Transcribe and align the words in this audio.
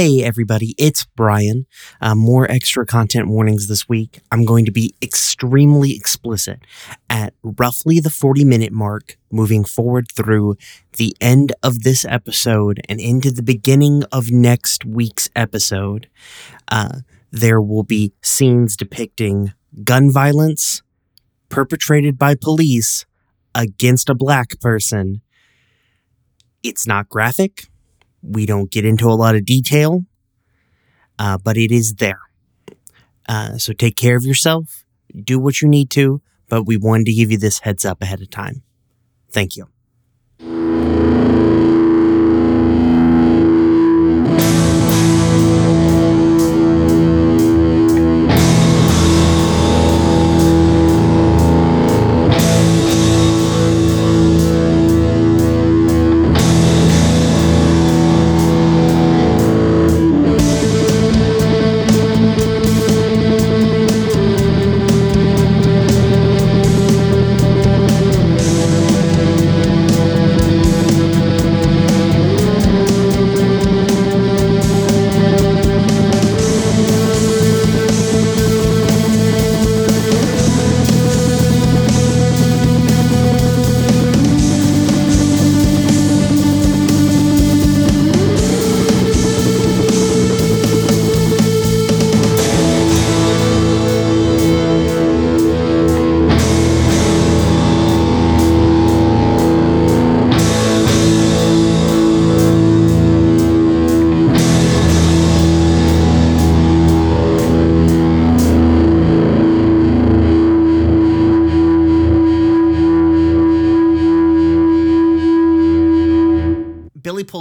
Hey, 0.00 0.22
everybody, 0.22 0.76
it's 0.78 1.06
Brian. 1.16 1.66
Uh, 2.00 2.14
more 2.14 2.48
extra 2.48 2.86
content 2.86 3.26
warnings 3.26 3.66
this 3.66 3.88
week. 3.88 4.20
I'm 4.30 4.44
going 4.44 4.64
to 4.66 4.70
be 4.70 4.94
extremely 5.02 5.96
explicit 5.96 6.60
at 7.10 7.34
roughly 7.42 7.98
the 7.98 8.08
40 8.08 8.44
minute 8.44 8.72
mark, 8.72 9.18
moving 9.32 9.64
forward 9.64 10.06
through 10.12 10.54
the 10.98 11.16
end 11.20 11.52
of 11.64 11.82
this 11.82 12.04
episode 12.04 12.80
and 12.88 13.00
into 13.00 13.32
the 13.32 13.42
beginning 13.42 14.04
of 14.12 14.30
next 14.30 14.84
week's 14.84 15.30
episode. 15.34 16.08
Uh, 16.68 17.00
there 17.32 17.60
will 17.60 17.82
be 17.82 18.12
scenes 18.22 18.76
depicting 18.76 19.52
gun 19.82 20.12
violence 20.12 20.80
perpetrated 21.48 22.16
by 22.16 22.36
police 22.36 23.04
against 23.52 24.08
a 24.08 24.14
black 24.14 24.60
person. 24.60 25.22
It's 26.62 26.86
not 26.86 27.08
graphic 27.08 27.64
we 28.22 28.46
don't 28.46 28.70
get 28.70 28.84
into 28.84 29.08
a 29.08 29.14
lot 29.14 29.34
of 29.34 29.44
detail, 29.44 30.04
uh, 31.18 31.38
but 31.38 31.56
it 31.56 31.70
is 31.70 31.94
there. 31.94 32.20
Uh, 33.28 33.58
so 33.58 33.72
take 33.72 33.96
care 33.96 34.16
of 34.16 34.24
yourself, 34.24 34.84
do 35.24 35.38
what 35.38 35.60
you 35.60 35.68
need 35.68 35.90
to, 35.90 36.20
but 36.48 36.64
we 36.64 36.76
wanted 36.76 37.06
to 37.06 37.12
give 37.12 37.30
you 37.30 37.38
this 37.38 37.60
heads 37.60 37.84
up 37.84 38.02
ahead 38.02 38.22
of 38.22 38.30
time. 38.30 38.62
Thank 39.30 39.56
you. 39.56 39.68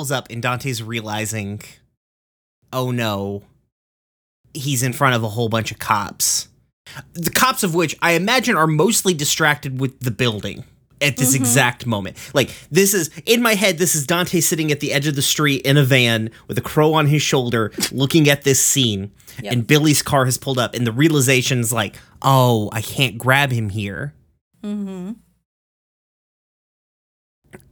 Pulls 0.08 0.12
up 0.18 0.28
and 0.30 0.42
Dante's 0.42 0.82
realizing, 0.82 1.62
oh 2.72 2.92
no, 2.92 3.44
he's 4.54 4.84
in 4.84 4.94
front 4.94 5.16
of 5.16 5.24
a 5.24 5.30
whole 5.30 5.50
bunch 5.50 5.72
of 5.72 5.80
cops. 5.80 6.48
The 7.14 7.32
cops 7.32 7.64
of 7.64 7.76
which 7.76 7.96
I 8.02 8.14
imagine 8.14 8.56
are 8.56 8.68
mostly 8.68 9.14
distracted 9.14 9.80
with 9.82 10.00
the 10.00 10.12
building 10.12 10.64
at 11.02 11.18
this 11.18 11.36
exact 11.36 11.86
moment. 11.86 12.18
Like 12.34 12.50
this 12.72 12.94
is 12.94 13.10
in 13.26 13.42
my 13.42 13.56
head 13.56 13.78
this 13.78 13.94
is 13.96 14.08
Dante 14.08 14.40
sitting 14.40 14.72
at 14.72 14.80
the 14.80 14.94
edge 14.94 15.06
of 15.08 15.16
the 15.16 15.22
street 15.22 15.64
in 15.64 15.76
a 15.78 15.84
van 15.84 16.30
with 16.48 16.58
a 16.58 16.62
crow 16.62 16.94
on 16.94 17.08
his 17.08 17.22
shoulder 17.22 17.72
looking 17.92 18.30
at 18.30 18.44
this 18.44 18.62
scene 18.62 19.12
Yep. 19.44 19.54
and 19.54 19.68
Billy's 19.68 20.02
car 20.02 20.26
has 20.26 20.38
pulled 20.40 20.58
up 20.58 20.74
and 20.74 20.88
the 20.88 20.92
realization's 20.92 21.72
like, 21.72 21.96
"Oh, 22.24 22.70
I 22.74 22.82
can't 22.82 23.20
grab 23.20 23.52
him 23.52 23.70
here." 23.70 24.16
Mm-hmm. 24.64 25.12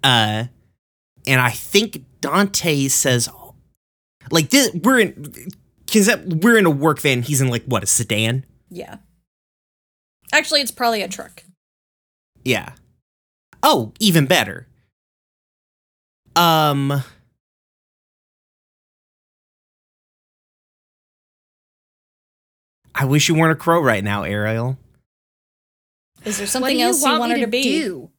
uh 0.04 0.44
and 1.28 1.41
i 1.41 1.50
think 1.50 2.03
dante 2.22 2.88
says 2.88 3.30
like 4.31 4.50
this 4.50 4.74
we're 4.84 5.00
in 5.00 5.34
because 5.86 6.09
we're 6.25 6.58
in 6.58 6.66
a 6.66 6.69
work 6.69 7.00
van 7.00 7.22
he's 7.22 7.41
in 7.41 7.47
like 7.50 7.63
what 7.66 7.84
a 7.84 7.88
sedan 7.88 8.46
Yeah. 8.69 8.97
Actually, 10.34 10.62
it's 10.62 10.72
probably 10.72 11.02
a 11.03 11.08
truck. 11.08 11.44
yeah 12.44 12.74
oh 13.64 13.94
even 14.00 14.25
better 14.25 14.68
um 16.35 17.02
i 22.94 23.06
wish 23.06 23.30
you 23.30 23.35
weren't 23.35 23.52
a 23.52 23.56
crow 23.56 23.80
right 23.81 24.03
now 24.03 24.24
ariel 24.24 24.78
Is 26.24 26.38
there 26.38 26.47
something 26.47 26.74
do 26.75 26.80
you 26.80 26.85
else 26.88 27.02
want 27.02 27.14
you 27.16 27.19
want 27.19 27.31
her 27.34 27.38
to 27.38 27.46
to 27.46 27.47
be? 27.47 27.64
do? 27.64 28.09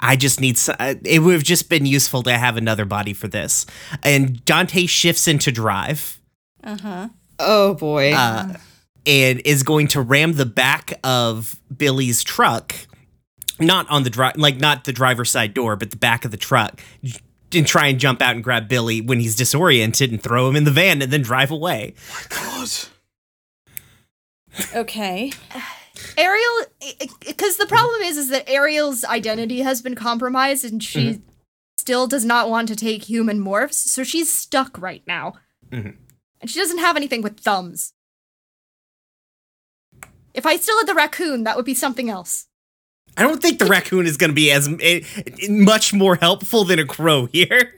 I 0.00 0.16
just 0.16 0.40
need. 0.40 0.56
s- 0.56 0.68
uh, 0.68 0.94
It 1.04 1.20
would 1.20 1.34
have 1.34 1.42
just 1.42 1.68
been 1.68 1.86
useful 1.86 2.22
to 2.24 2.36
have 2.36 2.56
another 2.56 2.84
body 2.84 3.12
for 3.12 3.28
this. 3.28 3.66
And 4.02 4.44
Dante 4.44 4.86
shifts 4.86 5.26
into 5.28 5.50
drive. 5.52 6.20
Uh 6.62 6.78
huh. 6.80 7.08
Oh 7.38 7.74
boy. 7.74 8.12
uh, 8.14 8.54
and 9.06 9.40
is 9.44 9.62
going 9.62 9.88
to 9.88 10.00
ram 10.00 10.34
the 10.34 10.44
back 10.46 10.92
of 11.04 11.58
Billy's 11.74 12.22
truck, 12.22 12.74
not 13.58 13.88
on 13.88 14.02
the 14.02 14.10
drive, 14.10 14.36
like 14.36 14.56
not 14.58 14.84
the 14.84 14.92
driver's 14.92 15.30
side 15.30 15.54
door, 15.54 15.76
but 15.76 15.90
the 15.90 15.96
back 15.96 16.24
of 16.24 16.30
the 16.30 16.36
truck, 16.36 16.80
and 17.54 17.66
try 17.66 17.86
and 17.86 17.98
jump 17.98 18.20
out 18.20 18.34
and 18.34 18.44
grab 18.44 18.68
Billy 18.68 19.00
when 19.00 19.20
he's 19.20 19.34
disoriented 19.36 20.10
and 20.10 20.22
throw 20.22 20.48
him 20.48 20.56
in 20.56 20.64
the 20.64 20.70
van 20.70 21.00
and 21.00 21.10
then 21.12 21.22
drive 21.22 21.50
away. 21.50 21.94
My 22.12 22.22
god. 22.28 22.68
Okay. 24.74 25.32
Ariel, 26.16 26.64
because 27.24 27.56
the 27.56 27.66
problem 27.66 28.02
is, 28.02 28.16
is 28.16 28.28
that 28.30 28.48
Ariel's 28.48 29.04
identity 29.04 29.60
has 29.60 29.82
been 29.82 29.94
compromised, 29.94 30.64
and 30.64 30.82
she 30.82 31.08
Mm-hmm. 31.10 31.22
still 31.78 32.06
does 32.06 32.24
not 32.24 32.50
want 32.50 32.68
to 32.68 32.76
take 32.76 33.04
human 33.04 33.40
morphs, 33.40 33.74
so 33.74 34.02
she's 34.04 34.32
stuck 34.32 34.76
right 34.78 35.02
now, 35.06 35.34
Mhm. 35.72 35.96
and 36.40 36.50
she 36.50 36.58
doesn't 36.58 36.78
have 36.78 36.96
anything 36.96 37.22
with 37.22 37.40
thumbs. 37.40 37.92
If 40.34 40.46
I 40.46 40.56
still 40.56 40.78
had 40.78 40.86
the 40.86 40.94
raccoon, 40.94 41.44
that 41.44 41.56
would 41.56 41.64
be 41.64 41.74
something 41.74 42.08
else. 42.10 42.46
I 43.16 43.22
don't 43.22 43.42
think 43.42 43.58
the 43.58 43.64
raccoon 43.66 44.06
is 44.06 44.16
going 44.16 44.30
to 44.30 44.34
be 44.34 44.52
as 44.52 44.68
eh, 44.80 45.00
much 45.48 45.92
more 45.92 46.16
helpful 46.16 46.64
than 46.64 46.78
a 46.78 46.84
crow 46.84 47.26
here. 47.26 47.74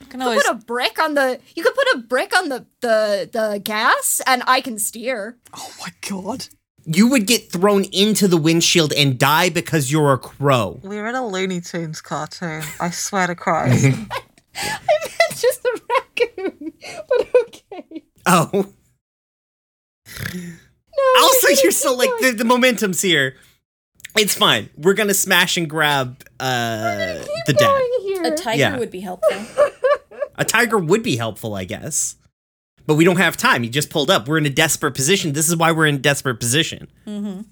You 0.00 0.06
can 0.06 0.22
always 0.22 0.42
could 0.42 0.52
put 0.54 0.62
a 0.62 0.64
brick 0.64 0.98
on 0.98 1.14
the. 1.14 1.38
You 1.54 1.62
could 1.62 1.74
put 1.74 1.86
a 1.94 1.98
brick 1.98 2.34
on 2.34 2.48
the 2.48 2.64
the 2.80 3.28
the 3.30 3.60
gas, 3.62 4.22
and 4.26 4.42
I 4.46 4.62
can 4.62 4.78
steer. 4.78 5.36
Oh 5.52 5.70
my 5.80 5.88
god. 6.08 6.46
You 6.86 7.08
would 7.08 7.26
get 7.26 7.50
thrown 7.52 7.84
into 7.92 8.26
the 8.28 8.36
windshield 8.36 8.92
and 8.92 9.18
die 9.18 9.48
because 9.50 9.92
you're 9.92 10.12
a 10.12 10.18
crow. 10.18 10.80
We're 10.82 11.06
in 11.06 11.14
a 11.14 11.26
Looney 11.26 11.60
Tunes 11.60 12.00
cartoon. 12.00 12.62
I 12.80 12.90
swear 12.90 13.26
to 13.26 13.34
Christ. 13.36 13.84
it's 14.54 15.40
just 15.42 15.64
a 15.64 15.80
raccoon, 16.18 16.72
but 17.08 17.28
okay. 17.42 18.04
Oh. 18.26 18.50
No, 20.34 21.22
also 21.22 21.48
you're 21.62 21.70
so 21.72 21.94
like 21.94 22.10
the, 22.20 22.32
the 22.36 22.44
momentum's 22.44 23.00
here 23.00 23.36
it's 24.16 24.34
fine 24.34 24.68
we're 24.76 24.92
gonna 24.94 25.14
smash 25.14 25.56
and 25.56 25.70
grab 25.70 26.22
uh 26.40 27.22
the 27.46 27.52
dad 27.56 27.80
here. 28.02 28.22
A 28.24 28.36
tiger 28.36 28.58
Yeah. 28.58 28.76
would 28.78 28.90
be 28.90 29.00
helpful. 29.00 29.46
a 30.36 30.44
tiger 30.44 30.78
would 30.78 31.02
be 31.04 31.16
helpful 31.16 31.54
i 31.54 31.64
guess 31.64 32.16
but 32.90 32.96
we 32.96 33.04
don't 33.04 33.18
have 33.18 33.36
time 33.36 33.62
he 33.62 33.68
just 33.68 33.88
pulled 33.88 34.10
up 34.10 34.26
we're 34.26 34.36
in 34.36 34.44
a 34.46 34.50
desperate 34.50 34.94
position 34.96 35.32
this 35.32 35.48
is 35.48 35.54
why 35.54 35.70
we're 35.70 35.86
in 35.86 35.94
a 35.94 35.98
desperate 35.98 36.40
position 36.40 36.88
mm-hmm. 37.06 37.42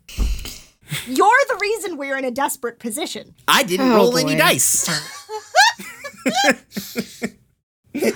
You're 1.07 1.41
the 1.49 1.59
reason 1.61 1.97
we're 1.97 2.17
in 2.19 2.25
a 2.25 2.31
desperate 2.33 2.81
position. 2.81 3.37
i 3.47 3.63
didn't 3.63 3.93
Oh, 3.93 3.95
roll 3.95 4.19
any 4.19 4.35
dice 4.35 4.89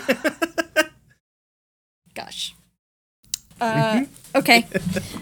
Gosh. 2.15 2.55
Uh, 3.61 4.05
okay. 4.35 4.67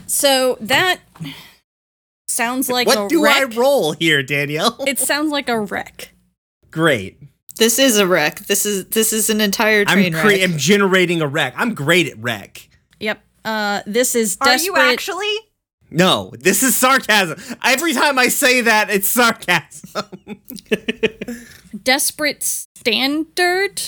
So 0.07 0.57
that 0.63 1.01
sounds 2.29 2.71
like 2.71 2.87
a 2.87 3.01
what 3.03 3.11
do 3.11 3.23
wreck. 3.25 3.37
i 3.37 3.45
roll 3.57 3.93
here 3.93 4.23
danielle 4.23 4.83
It 4.87 4.99
sounds 4.99 5.31
like 5.33 5.49
a 5.51 5.61
wreck. 5.61 6.15
great 6.71 7.19
this 7.61 7.79
is 7.79 7.97
a 7.99 8.07
wreck. 8.09 8.41
This 8.41 8.67
is 8.67 8.87
this 8.87 9.13
is 9.13 9.31
an 9.31 9.41
entire 9.41 9.85
train 9.85 10.07
i'm 10.07 10.13
train 10.13 10.23
cre- 10.23 10.29
wreck. 10.41 10.51
i'm 10.51 10.59
generating 10.59 11.21
a 11.23 11.29
wreck 11.29 11.55
i'm 11.57 11.75
great 11.75 12.09
at 12.09 12.19
wreck 12.19 12.69
Yep. 12.99 13.23
Uh, 13.45 13.81
this 13.87 14.15
is 14.17 14.37
Are 14.41 14.57
you 14.57 14.77
actually? 14.77 15.33
no 15.91 16.33
this 16.39 16.63
is 16.63 16.77
sarcasm 16.77 17.39
every 17.65 17.93
time 17.93 18.19
i 18.19 18.29
say 18.29 18.61
that 18.61 18.91
it's 18.91 19.09
sarcasm 19.09 20.05
desperate 21.83 22.43
standard? 22.43 23.83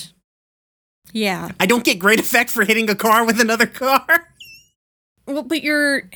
Yeah. 1.12 1.50
I 1.60 1.66
don't 1.66 1.84
get 1.84 1.98
great 1.98 2.18
effect 2.20 2.48
for 2.50 2.64
hitting 2.64 2.88
a 2.88 2.94
car 2.94 3.26
with 3.26 3.38
another 3.38 3.66
car. 3.66 4.28
Well, 5.26 5.42
but 5.42 5.62
you're 5.62 6.08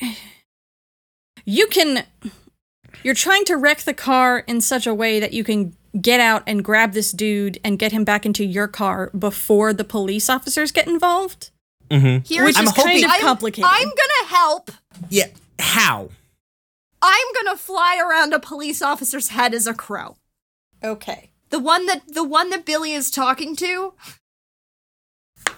you 1.45 1.67
can 1.67 2.03
you're 3.03 3.13
trying 3.13 3.45
to 3.45 3.55
wreck 3.55 3.81
the 3.81 3.93
car 3.93 4.39
in 4.39 4.59
such 4.59 4.87
a 4.87 4.93
way 4.93 5.19
that 5.19 5.33
you 5.33 5.43
can 5.43 5.75
get 6.01 6.19
out 6.19 6.43
and 6.47 6.63
grab 6.63 6.93
this 6.93 7.11
dude 7.11 7.59
and 7.63 7.79
get 7.79 7.91
him 7.91 8.03
back 8.03 8.25
into 8.25 8.43
your 8.45 8.67
car 8.67 9.09
before 9.17 9.73
the 9.73 9.83
police 9.83 10.29
officers 10.29 10.71
get 10.71 10.87
involved. 10.87 11.51
Mm-hmm. 11.89 12.25
Here's 12.27 12.45
Which 12.47 12.57
I'm 12.57 12.65
is 12.65 12.71
kind 12.73 12.87
hoping- 12.89 13.03
of 13.05 13.11
I'm- 13.11 13.21
complicated. 13.21 13.69
I'm 13.73 13.87
gonna 13.87 14.27
help. 14.29 14.71
Yeah. 15.09 15.27
How? 15.59 16.09
I'm 17.01 17.27
gonna 17.35 17.57
fly 17.57 17.97
around 18.03 18.33
a 18.33 18.39
police 18.39 18.81
officer's 18.81 19.29
head 19.29 19.53
as 19.53 19.67
a 19.67 19.73
crow. 19.73 20.17
okay. 20.83 21.29
The 21.49 21.59
one 21.59 21.85
that 21.85 22.01
the 22.13 22.25
one 22.25 22.49
that 22.49 22.65
Billy 22.65 22.91
is 22.93 23.09
talking 23.09 23.55
to. 23.55 23.93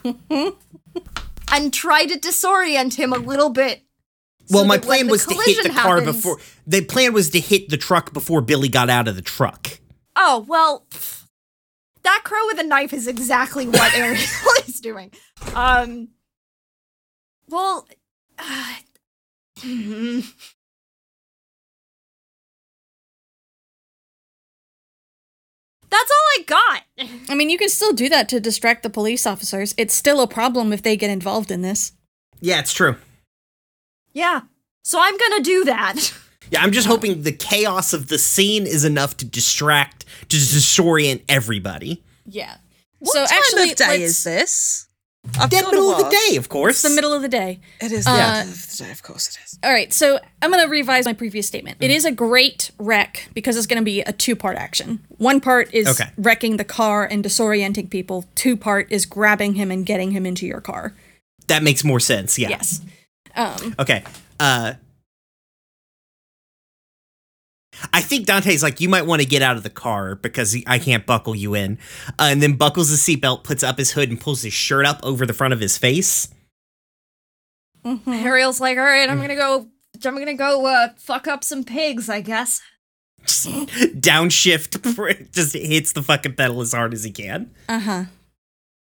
and 1.52 1.74
try 1.74 2.06
to 2.06 2.20
disorient 2.20 2.94
him 2.96 3.12
a 3.14 3.18
little 3.18 3.50
bit. 3.50 3.82
Well, 4.52 4.64
so 4.64 4.68
my 4.68 4.78
plan 4.78 5.08
was 5.08 5.26
to 5.26 5.34
hit 5.34 5.64
the 5.64 5.70
collision 5.70 5.74
car 5.74 6.02
before. 6.02 6.38
The 6.68 6.84
plan 6.86 7.14
was 7.14 7.30
to 7.32 7.40
hit 7.40 7.70
the 7.70 7.78
truck 7.78 8.14
before 8.14 8.42
Billy 8.42 8.70
got 8.70 8.90
out 8.90 9.08
of 9.08 9.16
the 9.16 9.22
truck. 9.22 9.80
Oh, 10.22 10.44
well, 10.50 10.86
pff, 10.90 11.24
that 12.04 12.24
crow 12.26 12.46
with 12.48 12.60
a 12.60 12.64
knife 12.64 12.92
is 12.92 13.08
exactly 13.08 13.70
what 13.70 13.94
Ariel 13.98 14.20
is 14.68 14.82
doing. 14.82 15.14
Um, 15.56 16.10
well, 17.48 17.88
uh, 18.38 18.74
that's 19.64 19.64
all 26.12 26.28
I 26.38 26.44
got. 26.46 26.82
I 27.30 27.36
mean, 27.36 27.50
you 27.50 27.58
can 27.58 27.70
still 27.70 27.94
do 27.94 28.10
that 28.10 28.28
to 28.30 28.42
distract 28.42 28.84
the 28.84 28.90
police 28.90 29.26
officers. 29.26 29.74
It's 29.78 29.94
still 29.94 30.20
a 30.20 30.28
problem 30.28 30.74
if 30.74 30.82
they 30.82 30.98
get 30.98 31.10
involved 31.10 31.50
in 31.50 31.62
this. 31.62 31.94
Yeah, 32.42 32.60
it's 32.60 32.74
true. 32.74 32.98
Yeah, 34.12 34.42
so 34.84 35.00
I'm 35.02 35.18
gonna 35.18 35.42
do 35.42 35.64
that. 35.64 36.14
Yeah, 36.52 36.62
I'm 36.64 36.72
just 36.72 36.88
hoping 36.88 37.24
the 37.24 37.32
chaos 37.32 37.94
of 37.94 38.08
the 38.08 38.18
scene 38.18 38.66
is 38.66 38.84
enough 38.86 39.18
to 39.18 39.26
distract, 39.26 40.06
to 40.30 40.38
disorient 40.38 41.22
everybody. 41.30 42.04
Yeah. 42.26 42.56
What 43.00 43.14
so 43.14 43.26
time 43.26 43.38
actually, 43.38 43.72
of 43.72 43.78
day 43.78 44.02
is 44.04 44.24
this? 44.24 44.88
I've 45.40 45.50
Dead 45.50 45.66
middle 45.66 45.92
of 45.92 45.98
the 45.98 46.10
day, 46.30 46.38
of 46.38 46.48
course. 46.50 46.84
It's 46.84 46.90
the 46.90 46.96
middle 46.96 47.14
of 47.14 47.22
the 47.22 47.28
day. 47.28 47.60
It 47.82 47.92
is 47.92 48.08
Uh, 48.08 48.12
the 48.12 48.18
middle 48.46 48.54
of 48.54 48.68
the 48.72 48.84
day, 48.86 48.92
of 48.92 49.04
course 49.04 49.28
it 49.28 49.38
is. 49.44 49.60
All 49.62 49.72
right, 49.72 49.94
so 49.94 50.20
I'm 50.42 50.50
going 50.50 50.64
to 50.64 50.70
revise 50.70 51.06
my 51.06 51.14
previous 51.14 51.46
statement. 51.46 51.78
It 51.82 51.92
is 51.92 52.06
a 52.06 52.12
great 52.12 52.72
wreck 52.80 53.28
because 53.34 53.58
it's 53.58 53.68
going 53.68 53.82
to 53.82 53.86
be 53.86 54.02
a 54.02 54.14
two 54.14 54.36
part 54.36 54.58
action. 54.58 55.02
One 55.18 55.42
part 55.42 55.74
is 55.74 55.88
Okay. 55.88 56.10
wrecking 56.18 56.58
the 56.58 56.64
car 56.64 57.06
and 57.06 57.24
disorienting 57.24 57.90
people, 57.90 58.26
two 58.36 58.56
part 58.56 58.88
is 58.92 59.06
grabbing 59.06 59.56
him 59.56 59.72
and 59.72 59.86
getting 59.86 60.12
him 60.12 60.26
into 60.26 60.48
your 60.48 60.62
car. 60.62 60.96
That 61.48 61.64
makes 61.64 61.84
more 61.84 62.00
sense. 62.00 62.40
Yeah. 62.40 62.50
Yes. 62.50 62.82
Um, 63.36 63.76
Okay. 63.78 64.04
Uh 64.40 64.74
I 67.94 68.02
think 68.02 68.26
Dante's 68.26 68.64
like, 68.64 68.82
you 68.82 68.90
might 68.90 69.06
want 69.06 69.22
to 69.22 69.28
get 69.28 69.42
out 69.42 69.58
of 69.58 69.64
the 69.64 69.70
car 69.70 70.16
because 70.16 70.56
I 70.68 70.80
can't 70.80 71.06
buckle 71.06 71.36
you 71.36 71.56
in. 71.56 71.78
Uh, 72.20 72.28
and 72.32 72.42
then 72.42 72.56
buckles 72.56 72.90
his 72.90 73.00
seatbelt, 73.00 73.44
puts 73.44 73.64
up 73.64 73.78
his 73.78 73.92
hood, 73.92 74.10
and 74.10 74.20
pulls 74.20 74.42
his 74.42 74.54
shirt 74.54 74.86
up 74.86 75.00
over 75.04 75.26
the 75.26 75.34
front 75.34 75.54
of 75.54 75.60
his 75.60 75.78
face. 75.78 76.30
Ariel's 78.08 78.60
like, 78.60 78.78
all 78.78 78.84
right, 78.84 79.10
I'm 79.10 79.22
gonna 79.22 79.36
go. 79.36 79.68
I'm 80.06 80.18
gonna 80.18 80.34
go 80.34 80.66
uh, 80.66 80.90
fuck 80.98 81.28
up 81.28 81.44
some 81.44 81.64
pigs, 81.64 82.10
I 82.10 82.22
guess. 82.22 82.62
Downshift, 83.26 85.32
just 85.34 85.54
hits 85.54 85.94
the 85.94 86.04
fucking 86.04 86.36
pedal 86.36 86.62
as 86.62 86.74
hard 86.74 86.94
as 86.94 87.04
he 87.04 87.12
can. 87.12 87.52
uh 87.68 87.80
huh. 87.80 88.04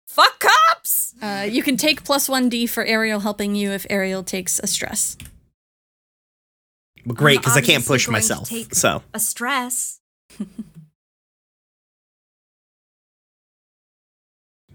Fuck 0.07 0.39
cops. 0.39 1.13
Uh, 1.21 1.47
you 1.49 1.61
can 1.61 1.77
take 1.77 2.03
plus 2.03 2.27
1d 2.27 2.67
for 2.69 2.83
Ariel 2.83 3.19
helping 3.19 3.55
you 3.55 3.71
if 3.71 3.85
Ariel 3.89 4.23
takes 4.23 4.59
a 4.59 4.67
stress. 4.67 5.17
But 7.09 7.17
great, 7.17 7.39
because 7.39 7.57
I 7.57 7.61
can't 7.61 7.83
push 7.85 8.05
going 8.05 8.21
to 8.21 8.21
myself. 8.21 8.47
take- 8.49 8.75
So, 8.75 9.01
A 9.15 9.19
stress. 9.19 9.99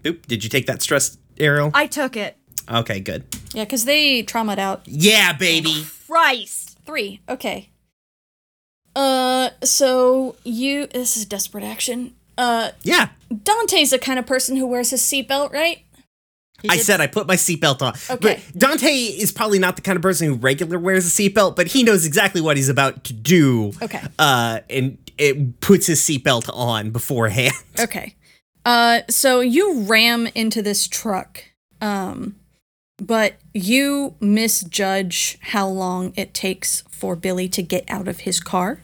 oop, 0.05 0.27
did 0.27 0.43
you 0.43 0.49
take 0.49 0.65
that 0.67 0.81
stress, 0.81 1.17
Ariel? 1.39 1.71
I 1.73 1.87
took 1.87 2.15
it. 2.17 2.37
Okay, 2.69 2.99
good. 2.99 3.23
Yeah, 3.53 3.63
because 3.63 3.85
they 3.85 4.21
traumatized 4.23 4.57
out 4.59 4.81
Yeah, 4.85 5.33
baby. 5.33 5.85
Christ. 6.07 6.77
Three. 6.85 7.21
Okay. 7.29 7.69
Uh, 8.95 9.51
so 9.63 10.35
you. 10.43 10.87
This 10.87 11.15
is 11.17 11.25
desperate 11.25 11.63
action. 11.63 12.15
Uh, 12.37 12.71
Yeah. 12.83 13.09
Dante's 13.43 13.91
the 13.91 13.99
kind 13.99 14.19
of 14.19 14.25
person 14.25 14.57
who 14.57 14.67
wears 14.67 14.89
his 14.89 15.01
seatbelt, 15.01 15.53
right? 15.53 15.84
He 16.61 16.69
I 16.69 16.77
did- 16.77 16.85
said 16.85 17.01
I 17.01 17.07
put 17.07 17.27
my 17.27 17.35
seatbelt 17.35 17.81
on. 17.81 17.93
Okay. 18.09 18.41
But 18.53 18.57
Dante 18.59 18.89
is 18.89 19.31
probably 19.31 19.59
not 19.59 19.75
the 19.75 19.81
kind 19.81 19.95
of 19.95 20.01
person 20.01 20.27
who 20.27 20.33
regular 20.35 20.79
wears 20.79 21.05
a 21.05 21.09
seatbelt, 21.09 21.55
but 21.55 21.67
he 21.67 21.83
knows 21.83 22.05
exactly 22.05 22.41
what 22.41 22.57
he's 22.57 22.69
about 22.69 23.03
to 23.05 23.13
do. 23.13 23.71
Okay. 23.81 24.01
Uh, 24.17 24.59
and 24.69 24.97
it 25.17 25.59
puts 25.61 25.87
his 25.87 26.01
seatbelt 26.01 26.49
on 26.53 26.91
beforehand. 26.91 27.53
Okay. 27.79 28.15
Uh, 28.65 29.01
so 29.09 29.41
you 29.41 29.81
ram 29.81 30.27
into 30.33 30.61
this 30.61 30.87
truck, 30.87 31.43
um, 31.81 32.35
but 32.97 33.33
you 33.53 34.15
misjudge 34.19 35.37
how 35.41 35.67
long 35.67 36.13
it 36.15 36.33
takes 36.33 36.81
for 36.89 37.15
Billy 37.15 37.47
to 37.49 37.61
get 37.61 37.83
out 37.89 38.07
of 38.07 38.21
his 38.21 38.39
car. 38.39 38.81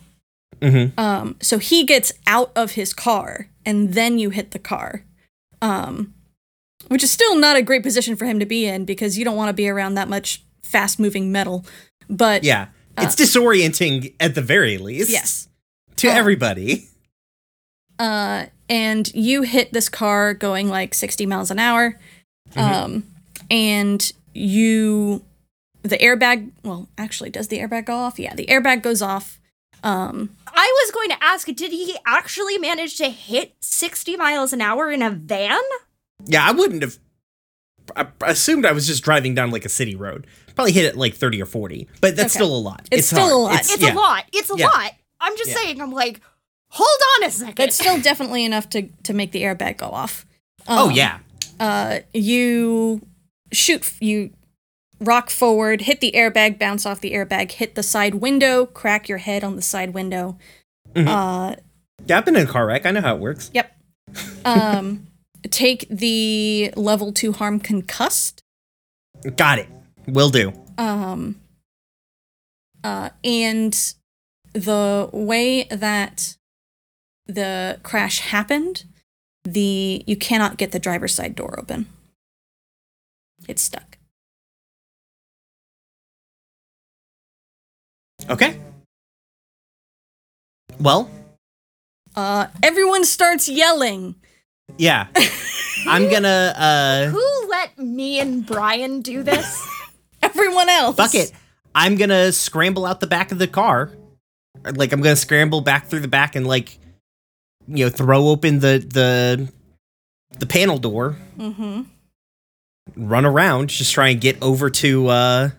Mm-hmm. 0.62 1.00
Um, 1.00 1.36
so 1.42 1.58
he 1.58 1.84
gets 1.86 2.12
out 2.28 2.52
of 2.56 2.72
his 2.72 2.94
car, 2.94 3.48
and 3.66 3.94
then 3.94 4.20
you 4.20 4.30
hit 4.30 4.52
the 4.52 4.60
car. 4.60 5.04
Um, 5.62 6.14
which 6.88 7.04
is 7.04 7.12
still 7.12 7.36
not 7.36 7.56
a 7.58 7.62
great 7.62 7.84
position 7.84 8.16
for 8.16 8.26
him 8.26 8.40
to 8.40 8.46
be 8.46 8.66
in 8.66 8.86
because 8.86 9.18
you 9.18 9.26
don't 9.26 9.36
want 9.36 9.50
to 9.50 9.54
be 9.54 9.68
around 9.70 9.96
that 9.96 10.08
much 10.10 10.44
fast 10.64 11.00
moving 11.00 11.32
metal. 11.32 11.66
But 12.10 12.44
Yeah. 12.44 12.68
It's 12.98 13.16
disorienting 13.16 14.14
at 14.20 14.36
the 14.36 14.42
very 14.42 14.78
least. 14.78 15.10
yes. 15.10 15.48
To 15.98 16.10
Uh, 16.10 16.14
everybody. 16.14 16.88
uh, 18.00 18.46
and 18.70 19.14
you 19.14 19.44
hit 19.44 19.74
this 19.74 19.90
car 19.90 20.34
going 20.34 20.68
like 20.70 20.94
60 20.94 21.26
miles 21.26 21.52
an 21.52 21.60
hour. 21.60 21.98
Um, 22.56 23.06
and 23.50 24.12
you, 24.34 25.24
the 25.84 25.98
airbag, 25.98 26.52
well, 26.64 26.90
actually, 26.98 27.30
does 27.30 27.48
the 27.50 27.60
airbag 27.60 27.86
go 27.86 27.96
off? 27.96 28.20
Yeah, 28.20 28.34
the 28.36 28.46
airbag 28.48 28.82
goes 28.82 29.02
off. 29.02 29.40
Um, 29.84 30.36
I 30.48 30.72
was 30.84 30.92
going 30.92 31.10
to 31.10 31.24
ask, 31.24 31.48
did 31.48 31.72
he 31.72 31.96
actually 32.06 32.58
manage 32.58 32.98
to 32.98 33.10
hit 33.10 33.54
60 33.62 34.16
miles 34.18 34.54
an 34.54 34.62
hour 34.62 34.92
in 34.92 35.02
a 35.02 35.10
van? 35.10 35.60
Yeah, 36.26 36.46
I 36.48 36.52
wouldn't 36.52 36.82
have. 36.82 36.98
I 37.96 38.08
I 38.22 38.30
assumed 38.32 38.66
I 38.66 38.72
was 38.72 38.88
just 38.88 39.04
driving 39.04 39.34
down 39.36 39.52
like 39.52 39.66
a 39.66 39.70
city 39.70 39.96
road. 39.96 40.28
Probably 40.56 40.72
hit 40.72 40.86
it 40.86 40.96
like 40.98 41.16
30 41.16 41.42
or 41.42 41.46
40, 41.46 41.88
but 42.02 42.16
that's 42.16 42.36
Okay. 42.36 42.44
still 42.44 42.56
a 42.56 42.60
lot. 42.60 42.88
It's 42.92 43.08
still 43.08 43.20
hard. 43.20 43.32
a 43.32 43.36
lot. 43.38 43.60
It's 43.62 43.78
yeah. 43.82 43.94
a 43.94 43.96
lot. 43.96 44.24
It's 44.34 44.52
a 44.52 44.58
Yeah. 44.58 44.68
lot. 44.68 44.92
I'm 45.20 45.38
just 45.38 45.50
Yeah. 45.52 45.56
saying, 45.58 45.82
I'm 45.82 45.92
like, 45.92 46.22
hold 46.70 46.88
on 47.18 47.28
a 47.28 47.32
second. 47.32 47.64
it's 47.66 47.76
still 47.76 48.00
definitely 48.02 48.44
enough 48.46 48.70
to, 48.72 48.84
to 49.04 49.14
make 49.14 49.32
the 49.32 49.42
airbag 49.44 49.78
go 49.78 49.88
off. 49.88 50.26
Oh, 50.68 50.90
Um, 50.90 50.92
yeah. 50.92 51.20
uh, 51.60 52.00
you 52.14 53.02
shoot, 53.52 53.92
you 54.00 54.32
rock 55.00 55.30
forward, 55.30 55.82
hit 55.82 56.02
the 56.02 56.12
airbag, 56.14 56.60
bounce 56.60 56.86
off 56.86 57.02
the 57.02 57.14
airbag, 57.14 57.52
hit 57.54 57.76
the 57.76 57.84
side 57.84 58.16
window, 58.16 58.66
crack 58.66 59.08
your 59.10 59.18
head 59.20 59.44
on 59.44 59.56
the 59.56 59.62
side 59.62 59.94
window. 59.94 60.38
Mhm. 60.94 61.08
Uh, 61.08 61.56
Yeah, 62.08 62.18
I've 62.18 62.26
been 62.26 62.36
in 62.36 62.48
a 62.48 62.52
car 62.52 62.66
wreck. 62.66 62.86
I 62.86 62.92
know 62.92 63.02
how 63.02 63.16
it 63.16 63.22
works. 63.22 63.50
yep. 63.54 63.72
Um, 64.44 65.08
take 65.50 65.88
the 65.90 66.74
level 66.76 67.12
two 67.12 67.34
harm 67.34 67.60
concussed. 67.60 68.42
Got 69.36 69.60
it. 69.60 69.68
Will 70.08 70.30
do. 70.30 70.54
Um, 70.78 71.40
uh, 72.84 73.10
and 73.24 73.94
the 74.54 75.10
way 75.14 75.64
that 75.66 76.36
the 77.28 77.80
crash 77.84 78.20
happened, 78.20 78.86
the 79.44 80.04
you 80.08 80.16
cannot 80.16 80.58
get 80.58 80.72
the 80.72 80.80
driver's 80.80 81.14
side 81.16 81.36
door 81.36 81.60
open. 81.60 81.88
It's 83.48 83.62
stuck. 83.62 83.98
Okay. 88.30 88.60
Well, 90.80 91.10
Uh, 92.14 92.48
everyone 92.62 93.06
starts 93.06 93.48
yelling. 93.48 94.16
Yeah. 94.78 95.08
I'm 95.88 96.10
gonna 96.10 96.54
uh 96.56 97.06
Who 97.10 97.48
let 97.50 97.78
me 97.78 98.20
and 98.20 98.46
Brian 98.46 99.02
do 99.02 99.24
this? 99.24 99.68
Everyone 100.22 100.70
else. 100.70 100.96
fuck 100.96 101.16
it. 101.16 101.32
I'm 101.74 101.96
gonna 101.96 102.32
scramble 102.32 102.86
out 102.86 103.00
the 103.00 103.08
back 103.08 103.32
of 103.32 103.40
the 103.40 103.48
car. 103.48 103.92
Like 104.76 104.92
I'm 104.92 105.02
gonna 105.02 105.16
scramble 105.16 105.62
back 105.62 105.88
through 105.88 106.02
the 106.02 106.08
back 106.08 106.36
and 106.36 106.46
like 106.46 106.78
you 107.68 107.86
know, 107.86 107.90
throw 107.90 108.28
open 108.28 108.60
the 108.60 108.86
the 108.88 109.52
the 110.40 110.46
panel 110.46 110.78
door, 110.78 111.18
Mm-hmm. 111.38 111.82
run 112.96 113.26
around, 113.26 113.70
just 113.70 113.94
try 113.94 114.10
and 114.10 114.22
get 114.22 114.42
over 114.42 114.70
to 114.70 115.08
uh 115.08 115.50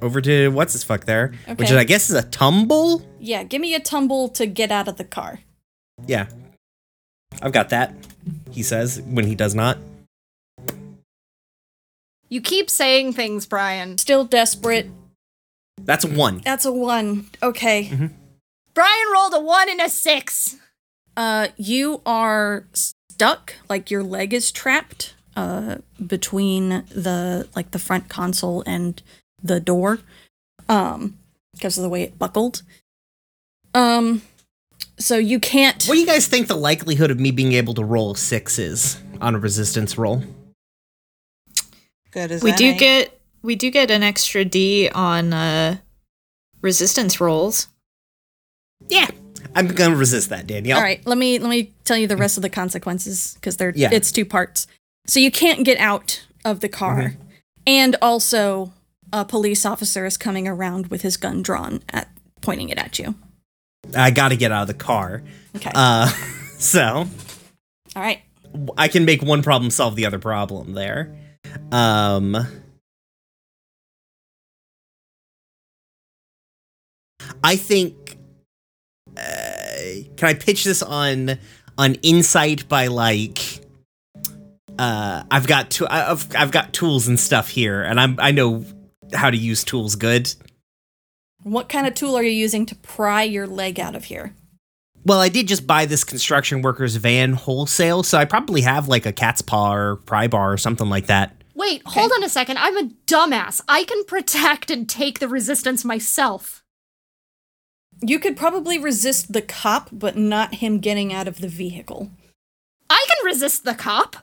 over 0.00 0.20
to 0.20 0.48
what's 0.48 0.72
this 0.72 0.82
fuck 0.84 1.04
there? 1.04 1.32
Which 1.56 1.68
Okay. 1.70 1.76
I 1.76 1.84
guess 1.84 2.10
is 2.10 2.16
a 2.16 2.22
tumble? 2.22 3.06
Yeah, 3.20 3.44
give 3.44 3.60
me 3.60 3.74
a 3.74 3.80
tumble 3.80 4.28
to 4.30 4.46
get 4.46 4.70
out 4.72 4.88
of 4.88 4.96
the 4.96 5.04
car. 5.04 5.40
Yeah. 6.06 6.26
I've 7.40 7.52
got 7.52 7.70
that. 7.70 7.94
he 8.50 8.62
says 8.62 9.00
when 9.02 9.26
he 9.26 9.34
does 9.34 9.54
not. 9.54 9.78
You 12.28 12.40
keep 12.40 12.70
saying 12.70 13.12
things, 13.12 13.46
Brian. 13.46 13.98
Still 13.98 14.24
desperate. 14.24 14.88
That's 15.78 16.04
a 16.04 16.08
one. 16.08 16.40
That's 16.44 16.64
a 16.64 16.72
one. 16.72 17.28
Okay. 17.42 17.90
Brian 18.74 19.06
rolled 19.12 19.34
a 19.34 19.40
one 19.40 19.68
and 19.68 19.80
a 19.80 19.88
six. 19.88 20.56
Uh, 21.16 21.48
you 21.56 22.00
are 22.06 22.66
stuck, 22.72 23.54
like 23.68 23.90
your 23.90 24.02
leg 24.02 24.32
is 24.32 24.50
trapped, 24.50 25.14
uh, 25.36 25.76
between 26.04 26.84
the 26.88 27.48
like 27.54 27.72
the 27.72 27.78
front 27.78 28.08
console 28.08 28.62
and 28.66 29.02
the 29.42 29.60
door, 29.60 29.98
um, 30.70 31.18
because 31.52 31.76
of 31.76 31.82
the 31.82 31.90
way 31.90 32.02
it 32.02 32.18
buckled. 32.18 32.62
Um, 33.74 34.22
so 35.02 35.18
you 35.18 35.38
can't. 35.40 35.84
What 35.84 35.94
do 35.94 36.00
you 36.00 36.06
guys 36.06 36.26
think 36.26 36.46
the 36.48 36.56
likelihood 36.56 37.10
of 37.10 37.18
me 37.20 37.30
being 37.30 37.52
able 37.52 37.74
to 37.74 37.84
roll 37.84 38.12
a 38.12 38.16
six 38.16 38.58
is 38.58 38.98
on 39.20 39.34
a 39.34 39.38
resistance 39.38 39.98
roll? 39.98 40.22
Good 42.10 42.30
as 42.30 42.42
We 42.42 42.52
do 42.52 42.68
any. 42.68 42.78
get 42.78 43.20
we 43.42 43.56
do 43.56 43.70
get 43.70 43.90
an 43.90 44.02
extra 44.02 44.44
D 44.44 44.88
on 44.94 45.32
uh 45.32 45.78
resistance 46.60 47.20
rolls. 47.20 47.68
Yeah, 48.88 49.08
I'm 49.54 49.68
gonna 49.68 49.96
resist 49.96 50.28
that, 50.30 50.46
Danielle. 50.46 50.76
All 50.78 50.82
right, 50.84 51.04
let 51.06 51.16
me 51.18 51.38
let 51.38 51.48
me 51.50 51.72
tell 51.84 51.96
you 51.96 52.06
the 52.06 52.16
rest 52.16 52.36
of 52.36 52.42
the 52.42 52.50
consequences 52.50 53.34
because 53.34 53.56
they're 53.56 53.72
Yeah. 53.74 53.88
it's 53.92 54.12
two 54.12 54.24
parts. 54.24 54.66
So 55.06 55.18
you 55.20 55.30
can't 55.30 55.64
get 55.64 55.78
out 55.78 56.22
of 56.44 56.60
the 56.60 56.68
car, 56.68 57.14
and 57.66 57.96
also 58.02 58.72
a 59.12 59.24
police 59.24 59.64
officer 59.66 60.04
is 60.06 60.16
coming 60.16 60.46
around 60.46 60.88
with 60.88 61.02
his 61.02 61.16
gun 61.16 61.42
drawn 61.42 61.82
at 61.90 62.08
pointing 62.40 62.68
it 62.68 62.78
at 62.78 62.98
you. 62.98 63.14
I 63.94 64.10
got 64.10 64.28
to 64.28 64.36
get 64.36 64.52
out 64.52 64.62
of 64.62 64.68
the 64.68 64.74
car. 64.74 65.22
Okay. 65.56 65.70
Uh, 65.74 66.06
so 66.58 67.06
All 67.96 68.02
right. 68.02 68.20
I 68.76 68.88
can 68.88 69.04
make 69.04 69.22
one 69.22 69.42
problem 69.42 69.70
solve 69.70 69.96
the 69.96 70.06
other 70.06 70.18
problem 70.18 70.74
there. 70.74 71.16
Um 71.70 72.36
I 77.44 77.56
think 77.56 78.16
uh, 79.16 79.22
can 80.16 80.28
I 80.28 80.34
pitch 80.34 80.64
this 80.64 80.82
on 80.82 81.38
on 81.76 81.94
insight 81.96 82.68
by 82.68 82.86
like 82.86 83.38
uh 84.78 85.24
I've 85.30 85.46
got 85.46 85.70
to 85.72 85.86
I've 85.92 86.34
I've 86.36 86.50
got 86.50 86.72
tools 86.72 87.08
and 87.08 87.18
stuff 87.18 87.48
here 87.48 87.82
and 87.82 88.00
I'm 88.00 88.16
I 88.18 88.30
know 88.30 88.64
how 89.12 89.30
to 89.30 89.36
use 89.36 89.64
tools 89.64 89.96
good. 89.96 90.32
What 91.42 91.68
kind 91.68 91.86
of 91.86 91.94
tool 91.94 92.16
are 92.16 92.22
you 92.22 92.30
using 92.30 92.66
to 92.66 92.74
pry 92.76 93.22
your 93.22 93.46
leg 93.46 93.80
out 93.80 93.94
of 93.96 94.04
here? 94.04 94.34
Well, 95.04 95.18
I 95.20 95.28
did 95.28 95.48
just 95.48 95.66
buy 95.66 95.86
this 95.86 96.04
construction 96.04 96.62
workers 96.62 96.94
van 96.96 97.32
wholesale, 97.32 98.02
so 98.04 98.18
I 98.18 98.24
probably 98.24 98.60
have 98.60 98.86
like 98.86 99.04
a 99.06 99.12
cat's 99.12 99.42
paw 99.42 99.74
or 99.74 99.96
pry 99.96 100.28
bar 100.28 100.52
or 100.52 100.56
something 100.56 100.88
like 100.88 101.06
that. 101.06 101.34
Wait, 101.54 101.82
hold 101.84 102.12
on 102.12 102.22
a 102.24 102.28
second. 102.28 102.58
I'm 102.58 102.76
a 102.76 102.88
dumbass. 103.06 103.60
I 103.68 103.84
can 103.84 104.04
protect 104.04 104.70
and 104.70 104.88
take 104.88 105.18
the 105.18 105.28
resistance 105.28 105.84
myself. 105.84 106.62
You 108.00 108.18
could 108.18 108.36
probably 108.36 108.78
resist 108.78 109.32
the 109.32 109.42
cop, 109.42 109.88
but 109.92 110.16
not 110.16 110.56
him 110.56 110.78
getting 110.78 111.12
out 111.12 111.28
of 111.28 111.40
the 111.40 111.48
vehicle. 111.48 112.10
I 112.88 113.04
can 113.08 113.26
resist 113.26 113.64
the 113.64 113.74
cop. 113.74 114.16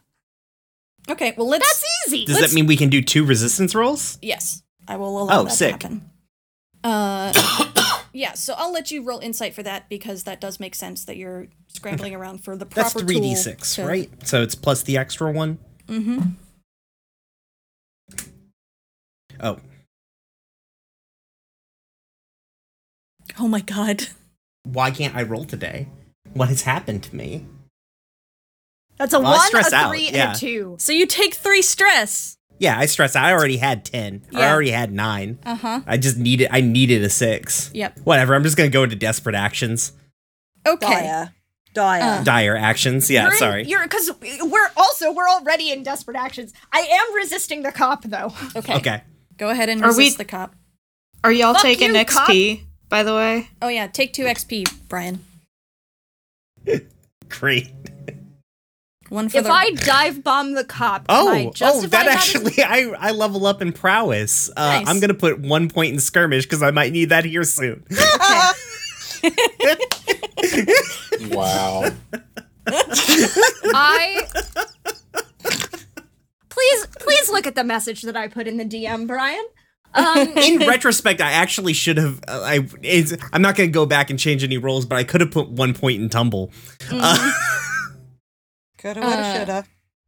Okay, 1.10 1.34
well 1.38 1.48
let's. 1.48 1.68
That's 1.68 1.86
easy. 2.08 2.26
Does 2.26 2.40
Let's- 2.40 2.52
that 2.52 2.56
mean 2.56 2.68
we 2.68 2.78
can 2.78 2.90
do 2.90 3.02
two 3.02 3.26
resistance 3.26 3.76
rolls? 3.76 4.18
Yes, 4.22 4.64
I 4.88 4.96
will 4.96 5.22
allow 5.24 5.42
Oh, 5.42 5.44
that 5.46 5.52
sick. 5.52 5.80
to 5.80 5.88
happen. 5.88 6.09
Uh, 6.84 7.34
yeah, 8.14 8.34
so 8.34 8.54
I'll 8.58 8.72
let 8.72 8.92
you 8.92 9.04
roll 9.04 9.20
insight 9.20 9.54
for 9.54 9.64
that 9.64 9.90
because 9.90 10.24
that 10.24 10.40
does 10.40 10.60
make 10.60 10.76
sense 10.76 11.06
that 11.06 11.18
you're 11.18 11.48
scrambling 11.68 12.16
around 12.16 12.44
for 12.44 12.56
the 12.56 12.66
proper 12.66 12.82
That's 12.82 12.94
proper 12.94 13.06
three 13.06 13.20
d 13.20 13.28
tool 13.34 13.36
six, 13.36 13.76
to- 13.76 13.86
right? 13.86 14.10
So 14.28 14.42
it's 14.42 14.56
plus 14.56 14.84
the 14.84 14.98
extra 14.98 15.32
one. 15.32 15.58
Mm-hmm. 15.88 16.20
Oh, 19.42 19.60
Oh 23.40 23.48
my 23.48 23.62
god. 23.62 24.08
why 24.64 24.92
can't 24.92 25.16
I 25.16 25.24
roll 25.24 25.46
today? 25.46 25.88
What 26.34 26.50
has 26.50 26.64
happened 26.64 27.04
to 27.04 27.16
me? 27.16 27.46
That's 28.98 29.14
a 29.14 29.20
Well, 29.20 29.32
one, 29.38 29.48
stress 29.48 29.72
a 29.72 29.76
out, 29.76 29.90
three, 29.92 30.10
yeah. 30.10 30.30
and 30.30 30.36
a 30.36 30.40
two. 30.40 30.76
So 30.80 30.92
you 30.92 31.06
take 31.06 31.36
three 31.36 31.62
stress. 31.62 32.36
Yeah, 32.60 32.78
I 32.78 32.86
stress. 32.88 33.16
I 33.16 33.32
already 33.32 33.58
had 33.58 33.86
ten. 33.86 34.22
I 34.36 34.50
already 34.52 34.72
had 34.72 34.92
nine. 34.92 35.40
Uh 35.46 35.56
huh. 35.56 35.82
I 35.88 35.98
just 35.98 36.18
needed. 36.18 36.50
I 36.52 36.62
needed 36.62 37.02
a 37.04 37.10
six. 37.10 37.72
Yep. 37.74 38.00
Whatever. 38.04 38.36
I'm 38.36 38.44
just 38.44 38.58
gonna 38.58 38.70
go 38.70 38.84
into 38.84 38.96
desperate 38.96 39.36
actions, 39.36 39.94
Okay. 40.68 40.88
Dire. 40.88 41.34
Dire. 41.74 42.02
Uh. 42.02 42.24
dire 42.24 42.56
actions. 42.58 43.10
Yeah, 43.10 43.24
You're 43.24 43.32
in- 43.34 43.38
sorry. 43.40 43.64
You're 43.66 43.84
because 43.84 44.12
we're 44.42 44.70
also 44.76 45.12
we're 45.14 45.30
already 45.30 45.72
in 45.72 45.84
desperate 45.84 46.18
actions. 46.18 46.54
I 46.74 46.80
am 46.80 47.16
resisting 47.16 47.64
the 47.64 47.72
cop 47.72 48.04
though. 48.04 48.34
Okay. 48.56 48.76
okay. 48.76 49.04
Go 49.38 49.50
ahead 49.50 49.70
and 49.70 49.82
Are 49.84 49.92
we- 49.94 49.98
resist 50.06 50.18
the 50.18 50.26
cop. 50.26 50.54
Are 51.24 51.32
y'all 51.32 51.54
Fuck 51.54 51.62
taking 51.64 51.96
you, 51.96 52.02
XP, 52.04 52.64
by 52.90 53.04
the 53.04 53.14
way? 53.16 53.50
Oh 53.62 53.68
yeah, 53.70 53.88
take 53.88 54.12
two 54.14 54.24
XP, 54.26 54.70
Brian. 54.90 55.24
Great. 57.30 57.72
One 59.10 59.30
for 59.30 59.38
If 59.38 59.44
the. 59.46 59.52
I 59.52 59.72
dive 59.72 60.24
bomb 60.24 60.54
the 60.54 60.64
cop, 60.64 61.08
can 61.08 61.28
I 61.28 61.46
Oh, 61.46 61.48
oh, 61.48 61.52
justify 61.52 61.90
that 62.04 62.08
as- 62.08 62.16
actually, 62.16 62.54
I 62.64 62.92
I 62.98 63.12
level 63.12 63.46
up 63.48 63.62
in 63.62 63.74
prowess. 63.74 64.50
Uh, 64.56 64.80
Nice. 64.80 64.88
I'm 64.88 65.00
gonna 65.00 65.14
put 65.14 65.40
one 65.40 65.70
point 65.70 65.94
in 65.94 66.00
skirmish 66.00 66.46
because 66.46 66.62
I 66.64 66.72
might 66.72 66.92
need 66.92 67.10
that 67.10 67.26
here 67.26 67.44
soon. 67.44 67.84
Wow. 71.32 71.92
I 72.68 74.26
please 76.50 76.88
please 77.00 77.30
look 77.30 77.48
at 77.48 77.56
the 77.56 77.64
message 77.64 78.02
that 78.04 78.16
I 78.16 78.28
put 78.28 78.48
in 78.48 78.58
the 78.58 78.66
DM, 78.66 79.08
Brian. 79.08 79.44
Um, 79.94 80.18
in 80.38 80.60
retrospect, 80.60 81.20
I 81.20 81.32
actually 81.32 81.74
should 81.74 81.98
have. 81.98 82.20
Uh, 82.28 82.42
I 82.44 82.68
it's, 82.82 83.14
I'm 83.34 83.42
not 83.42 83.56
gonna 83.56 83.70
go 83.70 83.86
back 83.86 84.10
and 84.10 84.20
change 84.20 84.44
any 84.44 84.58
rolls, 84.58 84.86
but 84.86 84.98
I 84.98 85.04
could 85.04 85.22
have 85.22 85.32
put 85.32 85.50
one 85.50 85.74
point 85.74 86.02
in 86.02 86.10
tumble. 86.10 86.52
Uh, 86.92 87.32
Coulda, 88.80 89.02
woulda, 89.02 89.16
Uh, 89.18 89.34
shoulda. 89.36 89.66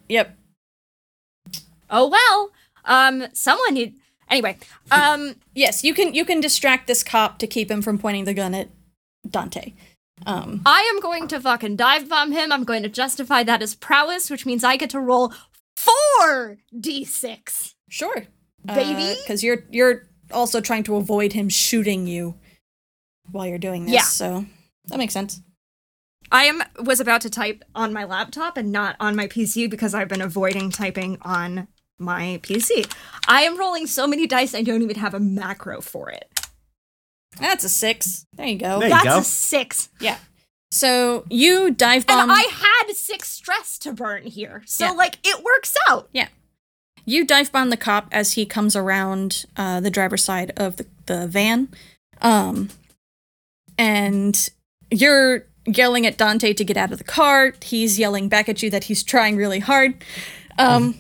Yep. 0.09 0.37
oh 1.89 2.07
well. 2.09 2.51
Um, 2.85 3.27
someone 3.33 3.73
need 3.75 3.99
anyway. 4.29 4.57
Um, 4.89 5.35
Yes, 5.53 5.83
you 5.83 5.93
can. 5.93 6.13
You 6.13 6.25
can 6.25 6.39
distract 6.41 6.87
this 6.87 7.03
cop 7.03 7.37
to 7.39 7.47
keep 7.47 7.69
him 7.69 7.81
from 7.81 7.97
pointing 7.99 8.23
the 8.23 8.33
gun 8.33 8.53
at 8.55 8.69
Dante. 9.29 9.73
Um. 10.25 10.61
I 10.65 10.81
am 10.93 10.99
going 11.01 11.27
to 11.29 11.39
fucking 11.39 11.75
dive 11.75 12.07
bomb 12.09 12.31
him. 12.31 12.51
I'm 12.51 12.63
going 12.63 12.83
to 12.83 12.89
justify 12.89 13.43
that 13.43 13.61
as 13.61 13.75
prowess, 13.75 14.29
which 14.29 14.45
means 14.45 14.63
I 14.63 14.77
get 14.77 14.89
to 14.91 14.99
roll 14.99 15.33
four 15.75 16.57
d6. 16.73 17.73
Sure. 17.89 18.25
Baby? 18.65 19.15
Because 19.21 19.43
you're 19.43 19.65
you're 19.71 20.07
also 20.31 20.61
trying 20.61 20.83
to 20.83 20.95
avoid 20.95 21.33
him 21.33 21.49
shooting 21.49 22.07
you 22.07 22.35
while 23.31 23.45
you're 23.47 23.57
doing 23.57 23.85
this. 23.85 23.93
Yeah. 23.93 24.03
So 24.03 24.45
that 24.85 24.97
makes 24.97 25.13
sense. 25.13 25.41
I 26.31 26.45
am 26.45 26.63
was 26.79 26.99
about 26.99 27.21
to 27.21 27.29
type 27.29 27.63
on 27.75 27.91
my 27.93 28.03
laptop 28.05 28.57
and 28.57 28.71
not 28.71 28.95
on 28.99 29.15
my 29.15 29.27
PC 29.27 29.69
because 29.69 29.93
I've 29.93 30.07
been 30.07 30.21
avoiding 30.21 30.69
typing 30.71 31.17
on 31.21 31.67
my 31.99 32.39
PC. 32.43 32.91
I 33.27 33.41
am 33.43 33.57
rolling 33.59 33.85
so 33.87 34.07
many 34.07 34.25
dice 34.27 34.55
I 34.55 34.61
don't 34.63 34.81
even 34.81 34.95
have 34.97 35.13
a 35.13 35.19
macro 35.19 35.81
for 35.81 36.09
it. 36.09 36.27
That's 37.39 37.63
a 37.63 37.69
six. 37.69 38.25
There 38.33 38.47
you 38.47 38.57
go. 38.57 38.79
There 38.79 38.89
you 38.89 38.93
That's 38.93 39.05
go. 39.05 39.17
a 39.19 39.23
six. 39.23 39.89
Yeah. 39.99 40.17
So 40.71 41.25
you 41.29 41.71
dive 41.71 42.07
bomb. 42.07 42.29
and 42.29 42.31
I 42.31 42.43
had 42.49 42.93
six 42.95 43.27
stress 43.29 43.77
to 43.79 43.91
burn 43.93 44.23
here. 44.23 44.63
So 44.65 44.85
Yeah. 44.85 44.91
like 44.91 45.17
it 45.23 45.43
works 45.43 45.75
out. 45.89 46.09
Yeah. 46.13 46.29
You 47.05 47.25
dive 47.25 47.51
bomb 47.51 47.71
the 47.71 47.77
cop 47.77 48.07
as 48.11 48.33
he 48.33 48.45
comes 48.45 48.75
around 48.75 49.45
uh, 49.57 49.79
the 49.81 49.89
driver's 49.89 50.23
side 50.23 50.53
of 50.55 50.77
the, 50.77 50.85
the 51.07 51.27
van. 51.27 51.69
Um, 52.21 52.69
and 53.77 54.49
you're 54.91 55.45
yelling 55.65 56.05
at 56.05 56.17
Dante 56.17 56.53
to 56.53 56.63
get 56.63 56.77
out 56.77 56.91
of 56.91 56.97
the 56.97 57.03
car. 57.03 57.53
He's 57.61 57.99
yelling 57.99 58.29
back 58.29 58.49
at 58.49 58.63
you 58.63 58.69
that 58.69 58.85
he's 58.85 59.03
trying 59.03 59.35
really 59.35 59.59
hard. 59.59 60.03
Um, 60.57 60.95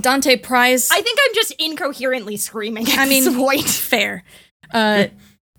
Dante 0.00 0.36
pries. 0.36 0.90
I 0.90 1.00
think 1.00 1.18
I'm 1.26 1.34
just 1.34 1.52
incoherently 1.52 2.36
screaming 2.36 2.88
at 2.88 2.98
I 2.98 3.06
mean, 3.06 3.34
point. 3.36 3.62
fair. 3.68 4.24
Uh, 4.72 5.06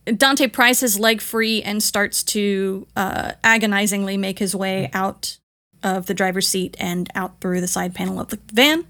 Dante 0.06 0.48
pries 0.48 0.80
his 0.80 1.00
leg 1.00 1.22
free 1.22 1.64
and 1.64 1.82
starts 1.82 2.24
to 2.24 2.88
uh, 2.96 3.34
agonizingly 3.44 4.18
make 4.18 4.40
his 4.40 4.56
way 4.56 4.90
out 4.94 5.38
of 5.84 6.06
the 6.06 6.14
driver's 6.14 6.48
seat 6.48 6.76
and 6.80 7.10
out 7.16 7.40
through 7.42 7.62
the 7.62 7.68
side 7.68 7.96
panel 7.96 8.20
of 8.20 8.30
the 8.30 8.40
van. 8.52 8.86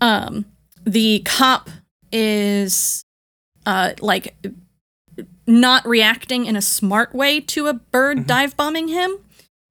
Um, 0.00 0.46
the 0.84 1.22
cop 1.24 1.70
is 2.10 3.04
uh, 3.66 3.92
like 4.00 4.34
not 5.46 5.86
reacting 5.86 6.46
in 6.46 6.56
a 6.56 6.62
smart 6.62 7.14
way 7.14 7.40
to 7.40 7.66
a 7.66 7.74
bird 7.74 8.26
dive 8.26 8.56
bombing 8.56 8.88
him. 8.88 9.16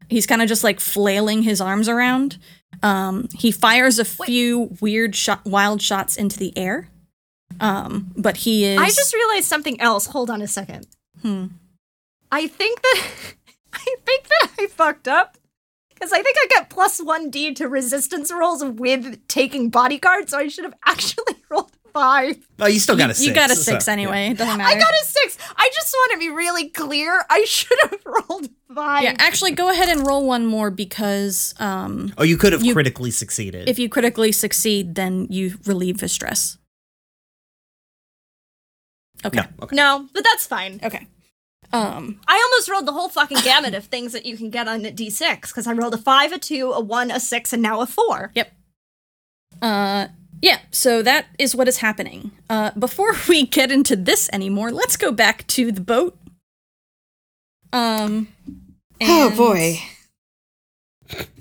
He's 0.09 0.27
kind 0.27 0.41
of 0.41 0.47
just 0.47 0.63
like 0.63 0.79
flailing 0.79 1.43
his 1.43 1.61
arms 1.61 1.87
around. 1.87 2.37
Um, 2.83 3.27
he 3.37 3.51
fires 3.51 3.99
a 3.99 4.05
few 4.05 4.75
weird 4.81 5.15
shot, 5.15 5.45
wild 5.45 5.81
shots 5.81 6.17
into 6.17 6.37
the 6.37 6.57
air. 6.57 6.89
Um, 7.59 8.11
but 8.17 8.37
he 8.37 8.65
is. 8.65 8.79
I 8.79 8.87
just 8.87 9.13
realized 9.13 9.45
something 9.45 9.79
else. 9.79 10.07
Hold 10.07 10.29
on 10.29 10.41
a 10.41 10.47
second. 10.47 10.87
Hmm. 11.21 11.47
I 12.31 12.47
think 12.47 12.81
that 12.81 13.01
I 13.73 13.95
think 14.05 14.27
that 14.27 14.51
I 14.59 14.67
fucked 14.67 15.07
up 15.07 15.37
Because 15.93 16.11
I 16.11 16.21
think 16.21 16.35
I 16.39 16.47
get 16.49 16.69
plus 16.69 16.99
1d 17.01 17.55
to 17.57 17.67
resistance 17.67 18.31
rolls 18.31 18.63
with 18.63 19.27
taking 19.27 19.69
bodyguard, 19.69 20.29
so 20.29 20.37
I 20.37 20.47
should 20.47 20.63
have 20.63 20.73
actually 20.85 21.35
rolled 21.49 21.71
five. 21.93 22.37
Oh, 22.59 22.67
you 22.67 22.79
still 22.79 22.95
got 22.97 23.09
a 23.09 23.13
six. 23.13 23.27
You 23.27 23.33
got 23.33 23.51
a 23.51 23.55
so- 23.55 23.71
six 23.71 23.87
yeah. 23.87 23.93
anyway. 23.93 24.29
It 24.29 24.37
doesn't 24.37 24.57
matter. 24.57 24.69
I 24.75 24.79
got 24.79 24.91
a 24.91 25.05
six. 25.05 25.37
I 25.55 25.69
just 25.73 25.93
want 25.93 26.11
to 26.13 26.17
be 26.19 26.29
really 26.29 26.69
clear. 26.69 27.23
I 27.29 27.43
should 27.45 27.77
have 27.83 27.99
rolled 28.05 28.49
five. 28.73 29.03
yeah, 29.03 29.15
actually, 29.19 29.51
go 29.51 29.69
ahead 29.69 29.89
and 29.89 30.05
roll 30.05 30.25
one 30.25 30.45
more 30.45 30.71
because 30.71 31.53
um, 31.59 32.13
Oh, 32.17 32.23
you 32.23 32.37
could 32.37 32.53
have 32.53 32.63
You- 32.63 32.73
critically 32.73 33.11
succeeded. 33.11 33.67
if 33.69 33.77
you 33.79 33.89
critically 33.89 34.31
succeed, 34.31 34.95
then 34.95 35.27
you 35.29 35.57
relieve 35.65 35.99
his 36.01 36.11
stress. 36.11 36.57
Okay. 39.23 39.37
no, 39.39 39.45
okay. 39.63 39.75
No, 39.75 40.07
but 40.13 40.23
that's 40.23 40.47
fine. 40.47 40.79
Okay. 40.83 41.07
Um, 41.73 42.19
I 42.27 42.35
almost 42.43 42.69
rolled 42.69 42.85
the 42.85 42.91
whole 42.91 43.07
fucking 43.07 43.37
gamut 43.43 43.75
of 43.75 43.85
things 43.85 44.11
that 44.13 44.25
you 44.25 44.35
can 44.35 44.49
get 44.49 44.67
on 44.67 44.83
a 44.85 44.91
d6 44.91 45.41
because 45.43 45.67
I 45.67 45.73
rolled 45.73 45.93
a 45.93 45.97
five, 45.97 46.31
a 46.33 46.37
two, 46.39 46.71
a 46.71 46.79
one, 46.81 47.11
a 47.11 47.19
six, 47.19 47.53
and 47.53 47.61
now 47.61 47.79
a 47.81 47.85
four. 47.85 48.31
Yep. 48.35 48.51
Uh, 49.61 50.07
yeah. 50.41 50.59
So 50.71 51.01
that 51.03 51.27
is 51.37 51.55
what 51.55 51.67
is 51.67 51.77
happening. 51.77 52.31
Uh, 52.49 52.71
before 52.77 53.13
we 53.29 53.45
get 53.45 53.71
into 53.71 53.95
this 53.95 54.29
anymore, 54.33 54.71
let's 54.71 54.97
go 54.97 55.11
back 55.11 55.45
to 55.47 55.71
the 55.71 55.81
boat. 55.81 56.17
Um. 57.73 58.27
Oh 59.01 59.35
boy. 59.35 59.79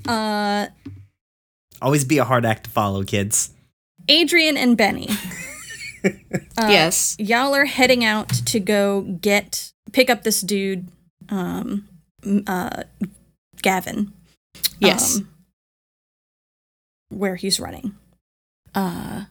Uh, 0.07 0.67
Always 1.83 2.05
be 2.05 2.19
a 2.19 2.25
hard 2.25 2.45
act 2.45 2.65
to 2.65 2.71
follow, 2.71 3.03
kids. 3.05 3.51
Adrian 4.09 4.57
and 4.57 4.77
Benny. 4.77 5.09
Uh, 6.03 6.69
yes. 6.71 7.15
Y'all 7.19 7.55
are 7.55 7.67
heading 7.67 8.03
out 8.05 8.29
to 8.31 8.59
go 8.59 9.03
get 9.03 9.71
pick 9.93 10.09
up 10.09 10.23
this 10.23 10.41
dude, 10.41 10.89
um, 11.29 11.87
uh, 12.47 12.85
Gavin. 13.61 14.11
Yes. 14.79 15.19
um, 15.19 15.29
where 17.11 17.37
he's 17.37 17.61
running. 17.61 17.95
Uh, 18.75 19.25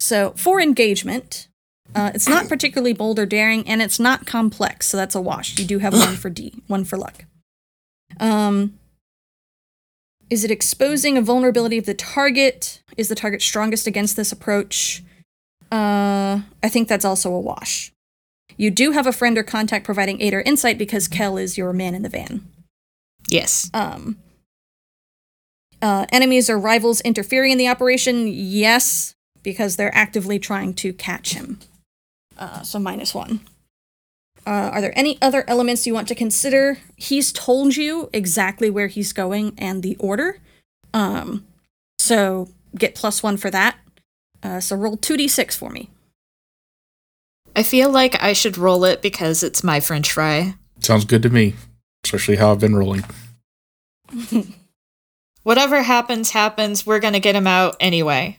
so 0.00 0.32
for 0.36 0.60
engagement, 0.60 1.48
uh, 1.94 2.10
it's 2.14 2.28
not 2.28 2.48
particularly 2.48 2.92
bold 2.92 3.18
or 3.18 3.26
daring, 3.26 3.68
and 3.68 3.82
it's 3.82 4.00
not 4.00 4.26
complex, 4.26 4.88
so 4.88 4.96
that's 4.96 5.14
a 5.14 5.20
wash. 5.20 5.58
You 5.58 5.64
do 5.64 5.78
have 5.78 5.92
one 5.92 6.16
for 6.16 6.30
D, 6.30 6.54
one 6.66 6.84
for 6.84 6.96
luck. 6.96 7.24
Um, 8.18 8.78
is 10.30 10.44
it 10.44 10.50
exposing 10.50 11.18
a 11.18 11.22
vulnerability 11.22 11.78
of 11.78 11.84
the 11.86 11.94
target? 11.94 12.82
Is 12.96 13.08
the 13.08 13.14
target 13.14 13.42
strongest 13.42 13.86
against 13.86 14.16
this 14.16 14.32
approach? 14.32 15.02
Uh, 15.70 16.40
I 16.62 16.68
think 16.68 16.88
that's 16.88 17.04
also 17.04 17.32
a 17.32 17.40
wash. 17.40 17.92
You 18.56 18.70
do 18.70 18.92
have 18.92 19.06
a 19.06 19.12
friend 19.12 19.36
or 19.38 19.42
contact 19.42 19.84
providing 19.84 20.20
aid 20.20 20.34
or 20.34 20.40
insight 20.42 20.78
because 20.78 21.08
Kel 21.08 21.36
is 21.36 21.56
your 21.58 21.72
man 21.72 21.94
in 21.94 22.02
the 22.02 22.08
van. 22.08 22.46
yes. 23.28 23.70
Um, 23.74 24.18
uh, 25.82 26.06
enemies 26.10 26.48
or 26.48 26.58
rivals 26.58 27.00
interfering 27.02 27.52
in 27.52 27.58
the 27.58 27.68
operation? 27.68 28.26
Yes, 28.28 29.14
because 29.42 29.76
they're 29.76 29.94
actively 29.94 30.38
trying 30.38 30.74
to 30.74 30.92
catch 30.92 31.34
him. 31.34 31.58
Uh, 32.38 32.62
so 32.62 32.78
minus 32.78 33.14
one. 33.14 33.40
Uh, 34.46 34.70
are 34.72 34.80
there 34.80 34.98
any 34.98 35.18
other 35.22 35.44
elements 35.46 35.86
you 35.86 35.94
want 35.94 36.08
to 36.08 36.14
consider? 36.14 36.78
He's 36.96 37.32
told 37.32 37.76
you 37.76 38.10
exactly 38.12 38.70
where 38.70 38.88
he's 38.88 39.12
going 39.12 39.54
and 39.56 39.82
the 39.82 39.96
order. 39.96 40.38
Um, 40.92 41.46
so 41.98 42.48
get 42.76 42.94
plus 42.94 43.22
one 43.22 43.36
for 43.36 43.50
that. 43.50 43.76
Uh, 44.42 44.58
so 44.60 44.74
roll 44.74 44.96
2d6 44.96 45.56
for 45.56 45.70
me. 45.70 45.90
I 47.54 47.62
feel 47.62 47.90
like 47.90 48.20
I 48.22 48.32
should 48.32 48.58
roll 48.58 48.84
it 48.84 49.02
because 49.02 49.42
it's 49.42 49.62
my 49.62 49.78
French 49.78 50.10
fry. 50.10 50.54
Sounds 50.80 51.04
good 51.04 51.22
to 51.22 51.30
me, 51.30 51.54
especially 52.04 52.36
how 52.36 52.50
I've 52.50 52.60
been 52.60 52.74
rolling. 52.74 53.04
Whatever 55.42 55.82
happens, 55.82 56.30
happens. 56.30 56.86
We're 56.86 57.00
gonna 57.00 57.20
get 57.20 57.34
him 57.34 57.46
out 57.46 57.76
anyway. 57.80 58.38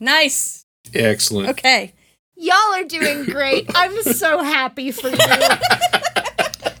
Nice. 0.00 0.64
Excellent. 0.94 1.50
Okay. 1.50 1.92
Y'all 2.36 2.54
are 2.74 2.84
doing 2.84 3.24
great. 3.24 3.68
I'm 3.74 4.00
so 4.02 4.42
happy 4.42 4.90
for 4.90 5.08
you. 5.08 5.16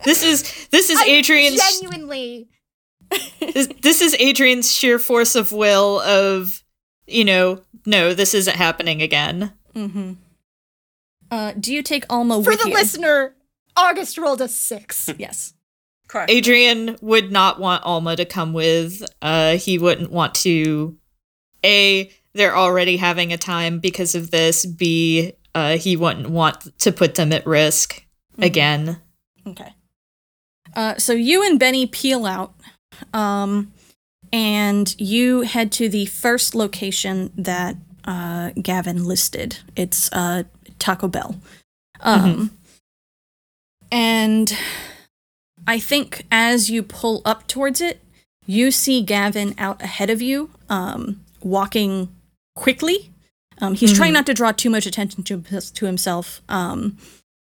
This 0.04 0.22
is 0.22 0.68
this 0.68 0.88
is 0.88 0.96
I 0.98 1.04
Adrian's 1.04 1.60
genuinely. 1.60 2.48
this, 3.40 3.68
this 3.82 4.00
is 4.00 4.14
Adrian's 4.18 4.72
sheer 4.72 4.98
force 4.98 5.34
of 5.34 5.52
will 5.52 6.00
of 6.00 6.64
you 7.06 7.26
know, 7.26 7.60
no, 7.84 8.14
this 8.14 8.32
isn't 8.32 8.56
happening 8.56 9.02
again. 9.02 9.52
Mm-hmm. 9.74 10.12
Uh, 11.30 11.52
do 11.60 11.74
you 11.74 11.82
take 11.82 12.04
Alma 12.08 12.42
For 12.42 12.50
with 12.50 12.62
the 12.62 12.68
you? 12.68 12.74
listener, 12.74 13.34
August 13.76 14.16
rolled 14.16 14.40
a 14.40 14.48
six. 14.48 15.10
Yes. 15.18 15.52
Correct. 16.08 16.30
Adrian 16.30 16.96
would 17.00 17.30
not 17.30 17.60
want 17.60 17.84
Alma 17.84 18.16
to 18.16 18.24
come 18.24 18.52
with. 18.52 19.02
Uh 19.22 19.56
he 19.56 19.78
wouldn't 19.78 20.10
want 20.10 20.34
to 20.36 20.96
A, 21.64 22.10
they're 22.34 22.56
already 22.56 22.96
having 22.96 23.32
a 23.32 23.38
time 23.38 23.78
because 23.78 24.14
of 24.14 24.30
this. 24.30 24.66
B, 24.66 25.32
uh 25.54 25.76
he 25.78 25.96
wouldn't 25.96 26.30
want 26.30 26.78
to 26.80 26.92
put 26.92 27.14
them 27.14 27.32
at 27.32 27.46
risk 27.46 28.04
again. 28.38 29.00
Okay. 29.46 29.74
Uh, 30.76 30.96
so 30.96 31.12
you 31.12 31.44
and 31.44 31.58
Benny 31.58 31.86
peel 31.86 32.26
out, 32.26 32.54
um, 33.12 33.72
and 34.32 34.94
you 35.00 35.40
head 35.40 35.72
to 35.72 35.88
the 35.88 36.04
first 36.06 36.54
location 36.54 37.32
that 37.36 37.74
uh, 38.04 38.50
Gavin 38.62 39.04
listed. 39.04 39.58
It's 39.74 40.12
uh, 40.12 40.44
Taco 40.78 41.08
Bell. 41.08 41.40
Um, 42.00 42.50
And 43.90 44.56
I 45.68 45.78
think 45.78 46.24
as 46.32 46.70
you 46.70 46.82
pull 46.82 47.20
up 47.26 47.46
towards 47.46 47.82
it, 47.82 48.00
you 48.46 48.70
see 48.70 49.02
Gavin 49.02 49.54
out 49.58 49.82
ahead 49.82 50.08
of 50.08 50.22
you, 50.22 50.48
um, 50.70 51.20
walking 51.42 52.08
quickly. 52.56 53.10
Um, 53.60 53.74
he's 53.74 53.92
trying 53.92 54.14
not 54.14 54.24
to 54.26 54.34
draw 54.34 54.50
too 54.52 54.70
much 54.70 54.86
attention 54.86 55.24
to, 55.24 55.42
to 55.42 55.84
himself 55.84 56.40
um, 56.48 56.96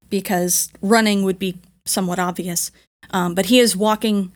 because 0.09 0.71
running 0.81 1.25
would 1.25 1.41
be 1.41 1.59
somewhat 1.85 2.21
obvious. 2.21 2.71
Um, 3.11 3.35
but 3.35 3.47
he 3.47 3.59
is 3.59 3.77
walking 3.77 4.31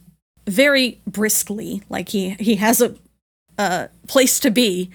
very 0.49 1.01
briskly, 1.07 1.83
like 1.89 2.09
he, 2.09 2.31
he 2.41 2.57
has 2.57 2.81
a, 2.81 2.97
a 3.57 3.89
place 4.09 4.41
to 4.41 4.51
be. 4.51 4.91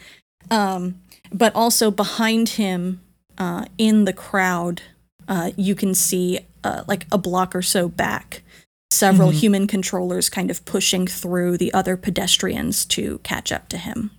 Um, 0.49 0.99
but 1.31 1.55
also 1.55 1.91
behind 1.91 2.49
him 2.49 2.99
uh, 3.37 3.65
in 3.77 4.03
the 4.03 4.11
crowd, 4.11 4.81
uh, 5.29 5.51
you 5.55 5.75
can 5.75 5.95
see 5.95 6.39
uh, 6.65 6.83
like 6.89 7.05
a 7.09 7.17
block 7.17 7.55
or 7.55 7.61
so 7.61 7.87
back 7.87 8.43
several 8.91 9.29
human 9.29 9.67
controllers 9.67 10.29
kind 10.29 10.51
of 10.51 10.63
pushing 10.65 11.07
through 11.07 11.57
the 11.57 11.73
other 11.73 11.95
pedestrians 11.95 12.85
to 12.85 13.19
catch 13.19 13.51
up 13.51 13.69
to 13.69 13.77
him. 13.77 14.11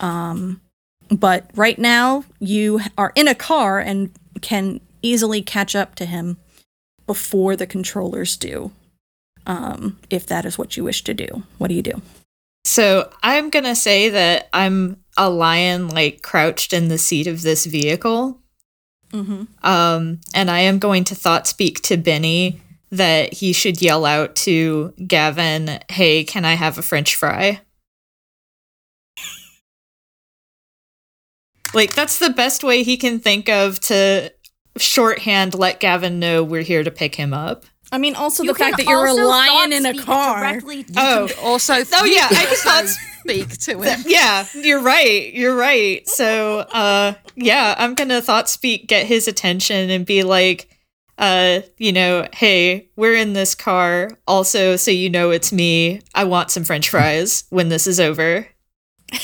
Um, 0.00 0.60
but 1.10 1.50
right 1.54 1.78
now, 1.78 2.24
you 2.38 2.80
are 2.96 3.12
in 3.14 3.28
a 3.28 3.34
car 3.34 3.78
and 3.78 4.10
can 4.40 4.80
easily 5.02 5.42
catch 5.42 5.74
up 5.74 5.94
to 5.96 6.06
him 6.06 6.38
before 7.06 7.56
the 7.56 7.66
controllers 7.66 8.36
do. 8.36 8.72
Um, 9.46 9.98
if 10.10 10.26
that 10.26 10.44
is 10.44 10.58
what 10.58 10.76
you 10.76 10.84
wish 10.84 11.04
to 11.04 11.14
do, 11.14 11.44
what 11.58 11.68
do 11.68 11.74
you 11.74 11.82
do? 11.82 12.02
So 12.64 13.12
I'm 13.22 13.50
gonna 13.50 13.76
say 13.76 14.08
that 14.08 14.48
I'm 14.52 15.04
a 15.16 15.30
lion 15.30 15.88
like 15.88 16.22
crouched 16.22 16.72
in 16.72 16.88
the 16.88 16.98
seat 16.98 17.28
of 17.28 17.42
this 17.42 17.64
vehicle. 17.64 18.40
Mm-hmm. 19.12 19.44
Um, 19.62 20.20
and 20.34 20.50
I 20.50 20.60
am 20.60 20.80
going 20.80 21.04
to 21.04 21.14
thought 21.14 21.46
speak 21.46 21.80
to 21.82 21.96
Benny 21.96 22.60
that 22.96 23.32
he 23.34 23.52
should 23.52 23.80
yell 23.80 24.04
out 24.04 24.34
to 24.36 24.92
Gavin, 25.06 25.78
hey, 25.90 26.24
can 26.24 26.44
I 26.44 26.54
have 26.54 26.78
a 26.78 26.82
French 26.82 27.14
fry? 27.14 27.60
like, 31.74 31.94
that's 31.94 32.18
the 32.18 32.30
best 32.30 32.64
way 32.64 32.82
he 32.82 32.96
can 32.96 33.18
think 33.18 33.48
of 33.48 33.78
to 33.80 34.32
shorthand 34.78 35.54
let 35.54 35.80
Gavin 35.80 36.18
know 36.18 36.42
we're 36.42 36.62
here 36.62 36.82
to 36.82 36.90
pick 36.90 37.14
him 37.14 37.34
up. 37.34 37.64
I 37.92 37.98
mean, 37.98 38.14
also 38.14 38.42
You 38.42 38.52
the 38.52 38.58
fact 38.58 38.78
that 38.78 38.86
you're 38.86 39.06
a 39.06 39.14
lion 39.14 39.72
in 39.72 39.86
a 39.86 39.94
car. 39.96 40.40
Directly 40.40 40.84
to 40.84 40.92
Oh, 40.96 41.28
Also, 41.42 41.74
Oh, 41.92 42.04
yeah, 42.04 42.26
I 42.30 42.34
can 42.34 42.48
also 42.48 42.54
thought- 42.70 42.88
speak 43.20 43.58
to 43.58 43.80
him. 43.80 44.00
yeah, 44.06 44.46
you're 44.54 44.80
right. 44.80 45.32
You're 45.34 45.54
right. 45.56 46.06
So, 46.08 46.60
uh, 46.60 47.14
yeah, 47.36 47.74
I'm 47.78 47.94
gonna 47.94 48.20
thought 48.22 48.48
speak, 48.48 48.86
get 48.88 49.06
his 49.06 49.28
attention, 49.28 49.90
and 49.90 50.04
be 50.06 50.22
like, 50.22 50.68
uh, 51.18 51.60
you 51.78 51.92
know, 51.92 52.26
hey, 52.32 52.88
we're 52.96 53.14
in 53.16 53.32
this 53.32 53.54
car. 53.54 54.10
Also, 54.26 54.76
so 54.76 54.90
you 54.90 55.08
know 55.10 55.30
it's 55.30 55.52
me. 55.52 56.00
I 56.14 56.24
want 56.24 56.50
some 56.50 56.64
French 56.64 56.88
fries 56.88 57.44
when 57.50 57.68
this 57.68 57.86
is 57.86 58.00
over. 58.00 58.46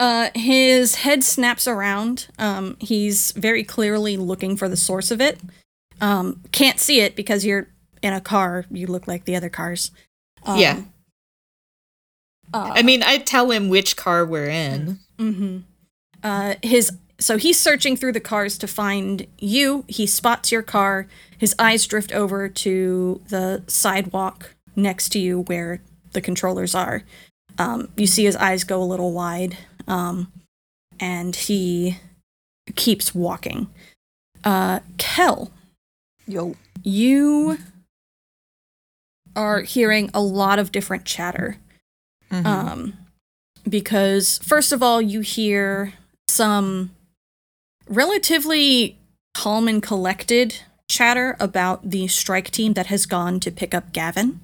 Uh, 0.00 0.28
his 0.34 0.96
head 0.96 1.22
snaps 1.22 1.68
around. 1.68 2.26
Um, 2.38 2.76
he's 2.80 3.30
very 3.32 3.62
clearly 3.62 4.16
looking 4.16 4.56
for 4.56 4.68
the 4.68 4.76
source 4.76 5.12
of 5.12 5.20
it. 5.20 5.38
Um, 6.00 6.42
can't 6.50 6.80
see 6.80 7.00
it 7.00 7.14
because 7.14 7.44
you're 7.44 7.68
in 8.02 8.12
a 8.12 8.20
car. 8.20 8.64
You 8.70 8.88
look 8.88 9.06
like 9.06 9.24
the 9.24 9.36
other 9.36 9.48
cars. 9.48 9.92
Um, 10.42 10.58
Yeah. 10.58 10.80
Uh, 12.52 12.72
I 12.74 12.82
mean, 12.82 13.02
I'd 13.04 13.24
tell 13.24 13.50
him 13.50 13.68
which 13.68 13.96
car 13.96 14.26
we're 14.26 14.48
in. 14.50 14.98
hmm 15.16 15.58
Uh, 16.22 16.56
his 16.62 16.90
so 17.18 17.36
he's 17.38 17.58
searching 17.60 17.96
through 17.96 18.12
the 18.12 18.20
cars 18.20 18.58
to 18.58 18.66
find 18.66 19.26
you. 19.38 19.84
He 19.88 20.06
spots 20.06 20.50
your 20.50 20.62
car. 20.62 21.06
His 21.38 21.54
eyes 21.58 21.86
drift 21.86 22.12
over 22.12 22.48
to 22.48 23.20
the 23.28 23.62
sidewalk 23.66 24.54
next 24.76 25.10
to 25.10 25.18
you 25.18 25.42
where 25.42 25.80
the 26.12 26.20
controllers 26.20 26.74
are. 26.74 27.02
Um, 27.58 27.88
you 27.96 28.06
see 28.06 28.24
his 28.24 28.36
eyes 28.36 28.64
go 28.64 28.82
a 28.82 28.84
little 28.84 29.12
wide, 29.12 29.56
um, 29.86 30.32
and 30.98 31.34
he 31.36 31.98
keeps 32.74 33.14
walking. 33.14 33.68
Uh, 34.42 34.80
Kel, 34.98 35.50
Yo. 36.26 36.56
you 36.82 37.58
are 39.36 39.62
hearing 39.62 40.10
a 40.14 40.20
lot 40.20 40.58
of 40.58 40.72
different 40.72 41.04
chatter. 41.04 41.58
Mhm. 42.30 42.44
Um, 42.46 42.98
because 43.68 44.38
first 44.38 44.72
of 44.72 44.82
all, 44.82 45.00
you 45.00 45.20
hear 45.20 45.92
some 46.28 46.90
relatively 47.88 48.98
calm 49.34 49.68
and 49.68 49.82
collected 49.82 50.60
chatter 50.88 51.36
about 51.40 51.90
the 51.90 52.06
strike 52.08 52.50
team 52.50 52.74
that 52.74 52.86
has 52.86 53.06
gone 53.06 53.40
to 53.40 53.50
pick 53.50 53.74
up 53.74 53.92
Gavin. 53.92 54.40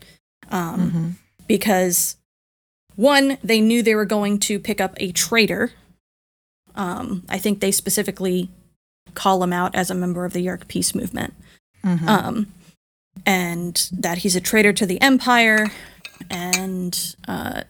Um, 0.51 0.91
Mhm. 0.91 1.47
because 1.47 2.17
one, 2.97 3.39
they 3.43 3.61
knew 3.61 3.83
they 3.83 3.95
were 3.95 4.05
going 4.05 4.39
to 4.41 4.59
pick 4.59 4.81
up 4.81 4.95
a 4.97 5.13
traitor. 5.13 5.73
Um, 6.75 7.25
I 7.29 7.39
think 7.39 7.61
they 7.61 7.71
specifically 7.73 8.51
call 9.15 9.43
him 9.43 9.53
out 9.53 9.75
as 9.75 9.91
a 9.91 9.95
member 9.95 10.25
of 10.25 10.33
the 10.33 10.41
Yeerk 10.45 10.67
Peace 10.69 10.95
Movement 10.95 11.35
Mhm. 11.85 12.07
um, 12.09 12.53
and 13.27 13.89
that 13.93 14.19
he's 14.19 14.37
a 14.37 14.41
traitor 14.41 14.73
to 14.73 14.87
the 14.87 15.01
empire, 15.01 15.71
and 16.29 17.17
uh, 17.27 17.63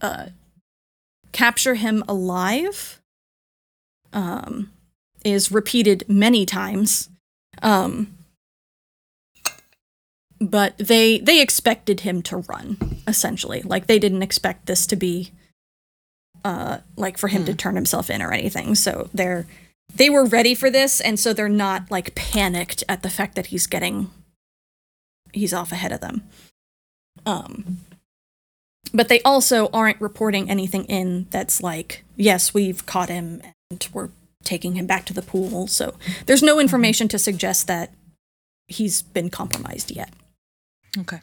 uh, 0.00 0.26
capture 1.32 1.74
him 1.74 2.02
alive 2.08 2.95
um, 4.12 4.70
is 5.24 5.50
repeated 5.50 6.04
many 6.08 6.46
times. 6.46 7.08
Um, 7.62 8.16
but 10.40 10.76
they 10.78 11.18
they 11.18 11.40
expected 11.40 12.00
him 12.00 12.22
to 12.22 12.38
run 12.38 12.76
essentially. 13.06 13.62
Like 13.62 13.86
they 13.86 13.98
didn't 13.98 14.22
expect 14.22 14.66
this 14.66 14.86
to 14.88 14.96
be 14.96 15.32
uh 16.44 16.78
like 16.96 17.18
for 17.18 17.28
him 17.28 17.44
to 17.46 17.54
turn 17.54 17.74
himself 17.74 18.10
in 18.10 18.22
or 18.22 18.32
anything. 18.32 18.74
So 18.74 19.08
they're 19.14 19.46
they 19.94 20.10
were 20.10 20.24
ready 20.24 20.54
for 20.54 20.70
this 20.70 21.00
and 21.00 21.18
so 21.18 21.32
they're 21.32 21.48
not 21.48 21.90
like 21.90 22.14
panicked 22.14 22.84
at 22.88 23.02
the 23.02 23.10
fact 23.10 23.34
that 23.36 23.46
he's 23.46 23.66
getting 23.66 24.10
he's 25.32 25.54
off 25.54 25.72
ahead 25.72 25.92
of 25.92 26.00
them. 26.00 26.22
Um 27.24 27.78
but 28.92 29.08
they 29.08 29.20
also 29.22 29.68
aren't 29.72 30.00
reporting 30.00 30.50
anything 30.50 30.84
in 30.84 31.26
that's 31.30 31.62
like 31.62 32.04
yes 32.16 32.52
we've 32.52 32.84
caught 32.84 33.08
him 33.08 33.40
and 33.70 33.88
we're 33.92 34.10
taking 34.44 34.74
him 34.74 34.86
back 34.86 35.04
to 35.06 35.12
the 35.12 35.22
pool 35.22 35.66
so 35.66 35.94
there's 36.26 36.42
no 36.42 36.60
information 36.60 37.08
to 37.08 37.18
suggest 37.18 37.66
that 37.66 37.90
he's 38.68 39.02
been 39.02 39.28
compromised 39.30 39.90
yet 39.90 40.12
Okay. 40.98 41.20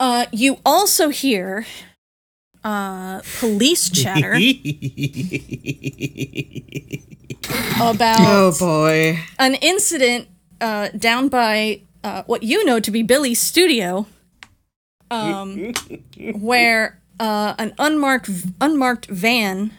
uh 0.00 0.26
you 0.32 0.58
also 0.64 1.08
hear 1.10 1.64
uh 2.64 3.20
police 3.38 3.88
chatter 3.98 4.34
about 7.80 8.20
Oh 8.20 8.52
boy. 8.58 9.18
an 9.38 9.54
incident 9.56 10.28
uh, 10.60 10.88
down 10.88 11.28
by 11.28 11.80
uh, 12.02 12.22
what 12.24 12.42
you 12.42 12.64
know 12.64 12.80
to 12.80 12.90
be 12.90 13.02
Billy's 13.02 13.40
studio, 13.40 14.06
um, 15.10 15.72
where 16.34 16.98
uh, 17.20 17.54
an 17.58 17.74
unmarked 17.78 18.30
unmarked 18.60 19.06
van 19.06 19.72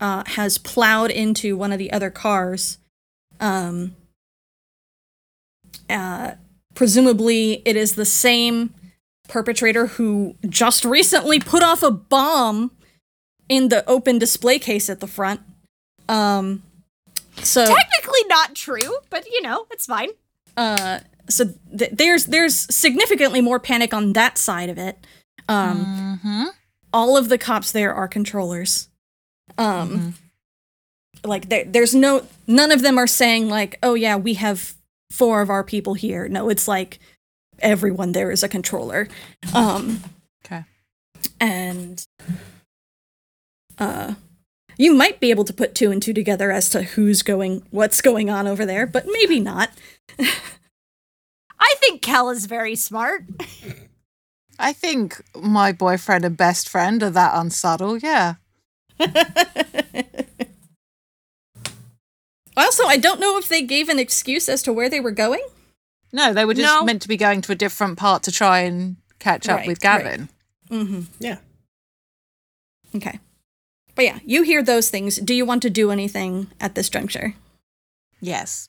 uh, 0.00 0.24
has 0.26 0.58
plowed 0.58 1.10
into 1.10 1.56
one 1.56 1.72
of 1.72 1.78
the 1.78 1.92
other 1.92 2.10
cars. 2.10 2.78
Um, 3.40 3.94
uh, 5.88 6.32
presumably, 6.74 7.62
it 7.64 7.76
is 7.76 7.94
the 7.94 8.04
same 8.04 8.74
perpetrator 9.28 9.86
who 9.86 10.36
just 10.48 10.84
recently 10.84 11.40
put 11.40 11.62
off 11.62 11.82
a 11.82 11.90
bomb 11.90 12.70
in 13.48 13.68
the 13.68 13.88
open 13.88 14.18
display 14.18 14.58
case 14.58 14.88
at 14.90 15.00
the 15.00 15.06
front. 15.06 15.40
Um, 16.08 16.62
so 17.36 17.64
Technically 17.64 18.20
not 18.28 18.54
true, 18.54 18.98
but 19.10 19.24
you 19.30 19.42
know, 19.42 19.66
it's 19.70 19.86
fine. 19.86 20.10
uh 20.56 21.00
so 21.30 21.44
th- 21.78 21.92
there's 21.92 22.26
there's 22.26 22.54
significantly 22.74 23.40
more 23.40 23.60
panic 23.60 23.94
on 23.94 24.12
that 24.12 24.36
side 24.36 24.68
of 24.68 24.76
it 24.76 24.98
um 25.48 26.18
Mhm. 26.22 26.48
all 26.92 27.16
of 27.16 27.28
the 27.30 27.38
cops 27.38 27.70
there 27.72 27.94
are 27.94 28.08
controllers 28.08 28.88
um 29.58 30.14
like 31.24 31.48
there, 31.48 31.64
there's 31.64 31.94
no 31.94 32.26
none 32.46 32.72
of 32.72 32.82
them 32.82 32.98
are 32.98 33.06
saying 33.06 33.48
like 33.48 33.78
oh 33.82 33.94
yeah 33.94 34.16
we 34.16 34.34
have 34.34 34.74
four 35.10 35.40
of 35.42 35.50
our 35.50 35.62
people 35.62 35.94
here 35.94 36.28
no 36.28 36.48
it's 36.48 36.66
like 36.66 36.98
everyone 37.60 38.12
there 38.12 38.30
is 38.30 38.42
a 38.42 38.48
controller 38.48 39.08
um 39.54 40.00
Okay. 40.44 40.64
and 41.40 42.04
uh 43.78 44.14
you 44.78 44.94
might 44.94 45.20
be 45.20 45.30
able 45.30 45.44
to 45.44 45.52
put 45.52 45.74
two 45.74 45.90
and 45.92 46.02
two 46.02 46.12
together 46.14 46.50
as 46.50 46.68
to 46.70 46.82
who's 46.82 47.22
going 47.22 47.62
what's 47.70 48.00
going 48.00 48.30
on 48.30 48.46
over 48.46 48.64
there 48.66 48.86
but 48.86 49.04
maybe 49.12 49.38
not 49.38 49.70
I 51.64 51.74
think 51.78 52.02
Kel 52.02 52.28
is 52.30 52.46
very 52.46 52.74
smart. 52.74 53.24
I 54.58 54.72
think 54.72 55.22
my 55.40 55.70
boyfriend 55.70 56.24
and 56.24 56.36
best 56.36 56.68
friend 56.68 57.00
are 57.04 57.10
that 57.10 57.32
unsubtle. 57.36 57.98
Yeah. 57.98 58.34
Also, 62.54 62.84
I 62.84 62.98
don't 62.98 63.18
know 63.20 63.38
if 63.38 63.48
they 63.48 63.62
gave 63.62 63.88
an 63.88 63.98
excuse 63.98 64.46
as 64.48 64.62
to 64.64 64.72
where 64.74 64.90
they 64.90 65.00
were 65.00 65.10
going. 65.10 65.40
No, 66.12 66.34
they 66.34 66.44
were 66.44 66.52
just 66.52 66.66
No. 66.66 66.84
meant 66.84 67.00
to 67.02 67.08
be 67.08 67.16
going 67.16 67.40
to 67.42 67.52
a 67.52 67.54
different 67.54 67.96
part 67.98 68.22
to 68.24 68.32
try 68.32 68.60
and 68.60 68.96
catch 69.18 69.48
up 69.48 69.58
Right, 69.60 69.66
with 69.66 69.82
right. 69.82 70.02
Gavin. 70.04 70.28
Mm-hmm. 70.70 71.00
Yeah. 71.18 71.38
Okay. 72.94 73.18
But 73.94 74.04
yeah, 74.04 74.18
you 74.26 74.42
hear 74.42 74.62
those 74.62 74.90
things. 74.90 75.16
Do 75.16 75.32
you 75.34 75.46
want 75.46 75.62
to 75.62 75.70
do 75.70 75.90
anything 75.90 76.48
at 76.60 76.74
this 76.74 76.90
juncture? 76.90 77.34
Yes. 78.20 78.68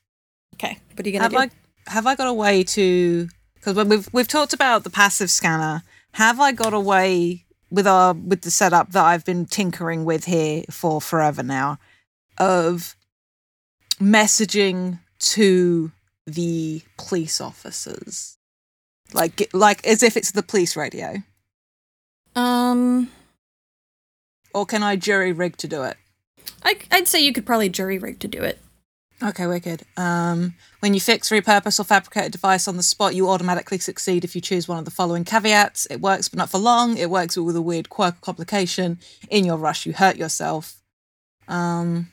Okay. 0.55 0.79
What 0.95 1.05
are 1.05 1.09
you 1.09 1.19
gonna 1.19 1.23
Have 1.23 1.31
do? 1.33 1.37
I 1.39 1.49
have 1.91 2.07
I 2.07 2.15
got 2.15 2.27
a 2.29 2.33
way 2.33 2.63
to 2.63 3.27
because 3.55 3.75
when 3.75 3.89
we've 3.89 4.07
we've 4.13 4.27
talked 4.29 4.53
about 4.53 4.85
the 4.85 4.89
passive 4.89 5.29
scanner, 5.29 5.83
have 6.13 6.39
I 6.39 6.53
got 6.53 6.73
a 6.73 6.79
way 6.79 7.43
with 7.73 7.87
our 7.87 8.13
with 8.13 8.41
the 8.41 8.51
setup 8.51 8.91
that 8.91 9.03
I've 9.03 9.25
been 9.25 9.45
tinkering 9.45 10.05
with 10.05 10.25
here 10.25 10.63
for 10.69 11.01
forever 11.01 11.41
now 11.41 11.79
of 12.37 12.95
messaging 13.99 14.99
to 15.19 15.91
the 16.27 16.83
police 16.97 17.41
officers, 17.41 18.37
like 19.13 19.49
like 19.53 19.85
as 19.87 20.03
if 20.03 20.15
it's 20.15 20.31
the 20.31 20.43
police 20.43 20.77
radio, 20.77 21.23
Um, 22.35 23.09
or 24.53 24.65
can 24.65 24.83
I 24.83 24.95
jury 24.95 25.31
rig 25.31 25.57
to 25.57 25.67
do 25.67 25.83
it? 25.83 25.97
I, 26.63 26.77
I'd 26.91 27.07
say 27.07 27.21
you 27.21 27.33
could 27.33 27.45
probably 27.45 27.69
jury 27.69 27.97
rig 27.97 28.19
to 28.19 28.27
do 28.27 28.41
it. 28.41 28.59
Okay, 29.23 29.47
wicked. 29.47 29.83
Um, 29.95 30.55
when 30.81 30.93
you 30.93 30.99
fix, 30.99 31.29
repurpose, 31.29 31.79
or 31.79 31.85
fabricate 31.85 32.25
a 32.25 32.29
device 32.29 32.67
on 32.67 32.75
the 32.75 32.83
spot, 32.83 33.15
you 33.15 33.29
automatically 33.29 33.77
succeed 33.77 34.25
if 34.25 34.35
you 34.35 34.41
choose 34.41 34.67
one 34.67 34.79
of 34.79 34.85
the 34.85 34.91
following 34.91 35.23
caveats. 35.23 35.85
It 35.85 36.01
works, 36.01 36.27
but 36.27 36.37
not 36.37 36.49
for 36.49 36.57
long. 36.57 36.97
It 36.97 37.09
works 37.09 37.37
with 37.37 37.55
a 37.55 37.61
weird 37.61 37.89
quirk 37.89 38.15
or 38.15 38.21
complication. 38.21 38.99
In 39.29 39.45
your 39.45 39.55
rush, 39.55 39.85
you 39.85 39.93
hurt 39.93 40.17
yourself. 40.17 40.81
Um, 41.47 42.09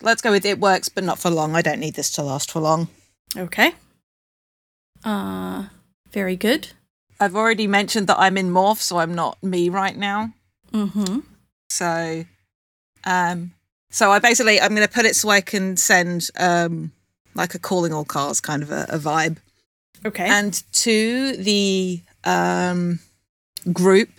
let's 0.00 0.22
go 0.22 0.30
with 0.30 0.46
it 0.46 0.58
works, 0.58 0.88
but 0.88 1.04
not 1.04 1.18
for 1.18 1.28
long. 1.28 1.54
I 1.54 1.60
don't 1.60 1.80
need 1.80 1.94
this 1.94 2.10
to 2.12 2.22
last 2.22 2.50
for 2.50 2.60
long. 2.60 2.88
Okay. 3.36 3.74
Uh, 5.04 5.66
very 6.10 6.36
good. 6.36 6.68
I've 7.20 7.36
already 7.36 7.66
mentioned 7.66 8.06
that 8.06 8.18
I'm 8.18 8.38
in 8.38 8.50
morph, 8.50 8.78
so 8.78 8.96
I'm 8.96 9.14
not 9.14 9.42
me 9.42 9.68
right 9.68 9.96
now. 9.96 10.32
Mm-hmm. 10.72 11.20
So, 11.68 12.24
um, 13.04 13.52
so 13.92 14.10
I 14.10 14.18
basically 14.18 14.60
I'm 14.60 14.74
going 14.74 14.86
to 14.86 14.92
put 14.92 15.06
it 15.06 15.14
so 15.14 15.28
I 15.28 15.40
can 15.40 15.76
send 15.76 16.30
um 16.36 16.90
like 17.34 17.54
a 17.54 17.58
calling 17.60 17.92
all 17.92 18.04
cars 18.04 18.40
kind 18.40 18.62
of 18.62 18.70
a, 18.72 18.86
a 18.88 18.98
vibe. 18.98 19.36
Okay. 20.04 20.26
and 20.26 20.60
to 20.72 21.36
the 21.36 22.02
um, 22.24 22.98
group 23.72 24.10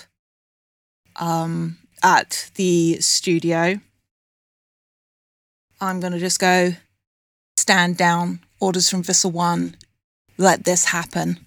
um, 1.17 1.77
at 2.01 2.49
the 2.55 2.99
studio. 2.99 3.79
I'm 5.81 5.99
going 5.99 6.13
to 6.13 6.19
just 6.19 6.39
go 6.39 6.73
stand 7.57 7.97
down, 7.97 8.39
orders 8.59 8.89
from 8.89 9.03
Visser 9.03 9.27
1, 9.27 9.75
let 10.37 10.63
this 10.63 10.85
happen. 10.85 11.39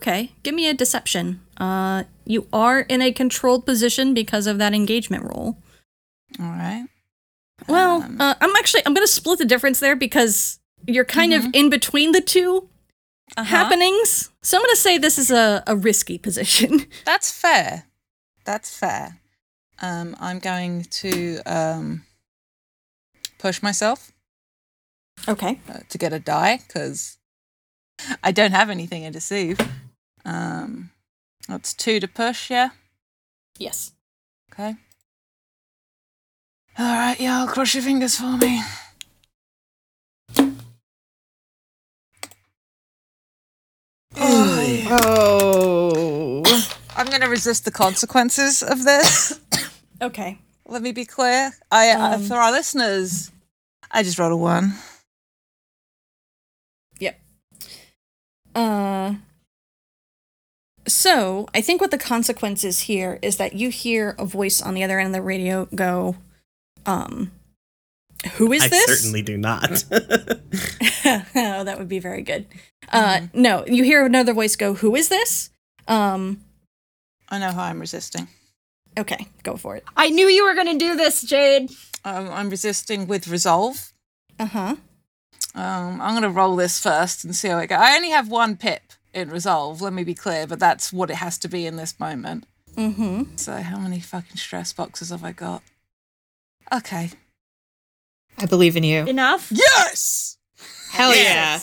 Okay. 0.00 0.32
Give 0.42 0.54
me 0.54 0.68
a 0.68 0.74
deception. 0.74 1.40
Uh, 1.58 2.04
you 2.24 2.46
are 2.52 2.80
in 2.80 3.02
a 3.02 3.12
controlled 3.12 3.66
position 3.66 4.14
because 4.14 4.46
of 4.46 4.58
that 4.58 4.72
engagement 4.74 5.24
roll. 5.24 5.58
All 6.38 6.46
right. 6.46 6.86
Well, 7.68 8.02
Um, 8.02 8.20
uh, 8.20 8.34
I'm 8.40 8.56
actually 8.56 8.82
I'm 8.86 8.94
gonna 8.94 9.06
split 9.06 9.38
the 9.38 9.44
difference 9.44 9.80
there 9.80 9.96
because 9.96 10.58
you're 10.86 11.04
kind 11.04 11.32
of 11.34 11.44
in 11.52 11.68
between 11.70 12.12
the 12.12 12.20
2 12.22 12.68
Uh-huh. 13.36 13.44
happenings. 13.44 14.30
So 14.42 14.56
I'm 14.56 14.62
gonna 14.62 14.76
say 14.76 14.98
this 14.98 15.18
is 15.18 15.30
a, 15.30 15.62
a 15.66 15.76
risky 15.76 16.18
position. 16.18 16.86
That's 17.04 17.30
fair. 17.30 17.84
That's 18.44 18.74
fair. 18.76 19.18
Um, 19.82 20.16
I'm 20.20 20.38
going 20.40 20.84
to 21.02 21.38
um, 21.46 22.04
push 23.38 23.62
myself 23.62 24.12
okay. 25.28 25.60
uh, 25.68 25.80
to 25.88 25.98
get 25.98 26.12
a 26.12 26.18
die 26.18 26.58
because 26.66 27.18
I 28.24 28.32
don't 28.32 28.52
have 28.52 28.70
anything 28.70 29.04
in 29.04 29.12
deceive. 29.12 29.58
Um, 30.30 30.90
that's 31.48 31.74
two 31.74 31.98
to 31.98 32.06
push, 32.06 32.50
yeah? 32.50 32.70
Yes. 33.58 33.92
Okay. 34.52 34.76
All 36.78 36.94
right, 36.94 37.18
yeah, 37.18 37.40
I'll 37.40 37.48
cross 37.48 37.74
your 37.74 37.82
fingers 37.82 38.16
for 38.16 38.36
me. 38.36 38.62
Oh. 44.92 46.42
I'm 46.96 47.06
going 47.06 47.20
to 47.22 47.28
resist 47.28 47.64
the 47.64 47.70
consequences 47.70 48.62
of 48.62 48.84
this. 48.84 49.38
Okay. 50.02 50.38
Let 50.66 50.80
me 50.80 50.92
be 50.92 51.04
clear. 51.04 51.52
I, 51.70 51.90
uh, 51.90 52.14
Um, 52.14 52.22
for 52.24 52.36
our 52.36 52.50
listeners, 52.50 53.30
I 53.90 54.02
just 54.02 54.18
rolled 54.18 54.32
a 54.32 54.36
one. 54.38 54.72
Yep. 56.98 57.20
Uh 58.54 59.14
so 60.86 61.48
I 61.54 61.60
think 61.60 61.80
what 61.80 61.90
the 61.90 61.98
consequence 61.98 62.64
is 62.64 62.80
here 62.80 63.18
is 63.22 63.36
that 63.36 63.54
you 63.54 63.70
hear 63.70 64.14
a 64.18 64.24
voice 64.24 64.62
on 64.62 64.74
the 64.74 64.82
other 64.82 64.98
end 64.98 65.08
of 65.08 65.12
the 65.12 65.22
radio 65.22 65.66
go, 65.74 66.16
um, 66.86 67.32
who 68.34 68.52
is 68.52 68.62
I 68.62 68.68
this? 68.68 68.82
I 68.88 68.94
certainly 68.94 69.22
do 69.22 69.36
not. 69.36 69.84
oh, 69.90 70.00
that 71.34 71.78
would 71.78 71.88
be 71.88 71.98
very 71.98 72.22
good. 72.22 72.46
Uh, 72.92 73.22
no, 73.32 73.64
you 73.66 73.84
hear 73.84 74.04
another 74.04 74.34
voice 74.34 74.56
go, 74.56 74.74
"Who 74.74 74.94
is 74.94 75.08
this?" 75.08 75.50
Um, 75.88 76.40
I 77.28 77.38
know 77.38 77.52
how 77.52 77.62
I'm 77.62 77.80
resisting. 77.80 78.28
okay, 78.98 79.26
go 79.42 79.56
for 79.56 79.76
it. 79.76 79.84
I 79.96 80.10
knew 80.10 80.26
you 80.26 80.44
were 80.44 80.54
gonna 80.54 80.78
do 80.78 80.96
this, 80.96 81.22
Jade. 81.22 81.70
Um, 82.04 82.28
I'm 82.30 82.50
resisting 82.50 83.06
with 83.06 83.28
resolve. 83.28 83.92
Uh 84.38 84.46
huh. 84.46 84.76
Um, 85.54 86.00
I'm 86.00 86.12
going 86.12 86.22
to 86.22 86.30
roll 86.30 86.54
this 86.56 86.80
first 86.80 87.24
and 87.24 87.34
see 87.34 87.48
how 87.48 87.58
it 87.58 87.66
goes. 87.66 87.78
I 87.80 87.96
only 87.96 88.10
have 88.10 88.28
one 88.28 88.56
pip 88.56 88.92
in 89.14 89.30
resolve, 89.30 89.80
let 89.80 89.92
me 89.92 90.04
be 90.04 90.14
clear, 90.14 90.46
but 90.46 90.58
that's 90.60 90.92
what 90.92 91.10
it 91.10 91.16
has 91.16 91.38
to 91.38 91.48
be 91.48 91.66
in 91.66 91.76
this 91.76 91.98
moment. 91.98 92.44
Mm-hmm. 92.76 93.36
So, 93.36 93.56
how 93.56 93.78
many 93.78 94.00
fucking 94.00 94.36
stress 94.36 94.72
boxes 94.72 95.10
have 95.10 95.24
I 95.24 95.32
got? 95.32 95.62
Okay. 96.72 97.10
I 98.38 98.46
believe 98.46 98.76
in 98.76 98.84
you. 98.84 99.06
Enough. 99.06 99.50
Yes! 99.50 100.38
Hell 100.92 101.14
yeah. 101.14 101.60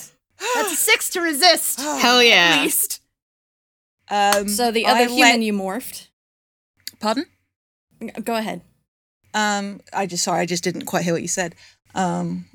That's 0.55 0.73
a 0.73 0.75
six 0.75 1.10
to 1.12 1.21
resist. 1.21 1.79
Hell 1.81 2.21
yeah. 2.21 2.49
At 2.51 2.55
yeah. 2.57 2.62
least. 2.63 3.01
Um, 4.10 4.47
So 4.47 4.71
the 4.71 4.86
I 4.86 4.91
other 4.91 5.05
human 5.05 5.19
let- 5.19 5.41
you 5.41 5.53
morphed. 5.53 6.07
Pardon? 6.99 7.25
Go 8.23 8.36
ahead. 8.36 8.62
Um, 9.33 9.81
I 9.93 10.05
just 10.05 10.23
sorry, 10.23 10.41
I 10.41 10.45
just 10.45 10.63
didn't 10.63 10.86
quite 10.86 11.03
hear 11.03 11.13
what 11.13 11.21
you 11.21 11.27
said. 11.27 11.55
Um, 11.95 12.45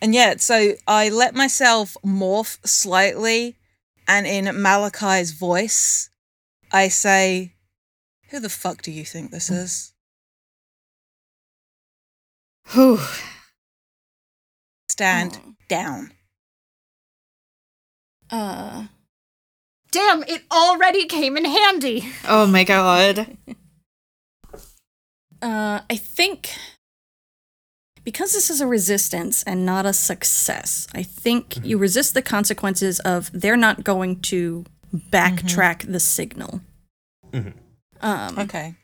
and 0.00 0.14
yeah, 0.14 0.34
so 0.38 0.72
I 0.86 1.08
let 1.08 1.34
myself 1.34 1.96
morph 2.04 2.58
slightly, 2.66 3.56
and 4.06 4.26
in 4.26 4.44
Malachi's 4.60 5.32
voice, 5.32 6.10
I 6.72 6.88
say, 6.88 7.54
"Who 8.30 8.40
the 8.40 8.48
fuck 8.48 8.82
do 8.82 8.90
you 8.90 9.04
think 9.04 9.30
this 9.30 9.50
is?" 9.50 9.92
Whew. 12.72 13.00
Stand 14.88 15.38
Oh. 15.44 15.54
down. 15.68 16.12
Uh, 18.30 18.86
Damn, 19.90 20.24
it 20.24 20.42
already 20.50 21.06
came 21.06 21.36
in 21.36 21.44
handy. 21.44 22.10
Oh 22.26 22.46
my 22.48 22.64
god. 22.64 23.36
uh, 25.42 25.80
I 25.88 25.96
think 25.96 26.50
because 28.04 28.32
this 28.32 28.50
is 28.50 28.60
a 28.60 28.66
resistance 28.66 29.42
and 29.44 29.64
not 29.66 29.86
a 29.86 29.92
success, 29.92 30.86
I 30.94 31.02
think 31.02 31.64
you 31.64 31.78
resist 31.78 32.14
the 32.14 32.22
consequences 32.22 33.00
of 33.00 33.30
they're 33.32 33.56
not 33.56 33.82
going 33.84 34.20
to 34.22 34.64
backtrack 34.94 35.90
the 35.90 35.98
signal. 36.00 36.60
Mhm. 37.32 37.54
Um, 38.00 38.38
Okay. 38.38 38.74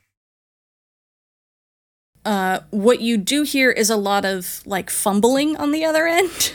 uh, 2.24 2.60
what 2.70 3.00
you 3.00 3.16
do 3.16 3.42
here 3.42 3.70
is 3.70 3.90
a 3.90 3.96
lot 3.96 4.24
of 4.24 4.62
like 4.66 4.90
fumbling 4.90 5.56
on 5.56 5.72
the 5.72 5.84
other 5.84 6.06
end. 6.06 6.52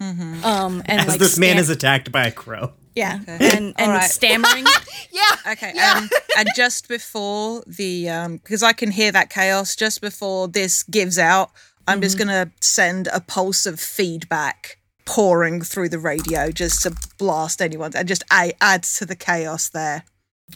Mm-hmm. 0.00 0.44
Um, 0.44 0.82
and 0.86 1.00
As 1.02 1.08
like 1.08 1.18
this 1.20 1.38
man 1.38 1.50
stam- 1.50 1.58
is 1.60 1.68
attacked 1.70 2.10
by 2.10 2.26
a 2.26 2.32
crow. 2.32 2.72
yeah, 2.94 3.18
Okay. 3.22 3.38
and 3.56 3.74
and 3.78 3.92
Alright. 3.92 4.10
stammering. 4.10 4.64
Yeah. 5.12 5.52
Okay, 5.52 5.72
Yeah. 5.74 5.98
and, 6.02 6.10
and 6.38 6.48
just 6.56 6.88
before 6.88 7.62
the 7.66 8.08
um 8.08 8.36
because 8.38 8.62
I 8.62 8.72
can 8.72 8.90
hear 8.92 9.12
that 9.12 9.28
chaos 9.28 9.76
just 9.76 10.00
before 10.00 10.48
this 10.48 10.82
gives 10.84 11.18
out, 11.18 11.50
I'm 11.90 12.00
just 12.00 12.18
gonna 12.18 12.50
send 12.60 13.08
a 13.08 13.20
pulse 13.20 13.66
of 13.66 13.80
feedback 13.80 14.78
pouring 15.04 15.60
through 15.62 15.88
the 15.88 15.98
radio 15.98 16.50
just 16.50 16.82
to 16.82 16.94
blast 17.18 17.60
anyone 17.60 17.92
and 17.96 18.06
just 18.06 18.22
a- 18.32 18.52
add 18.60 18.82
to 18.84 19.04
the 19.06 19.16
chaos 19.16 19.68
there. 19.68 20.04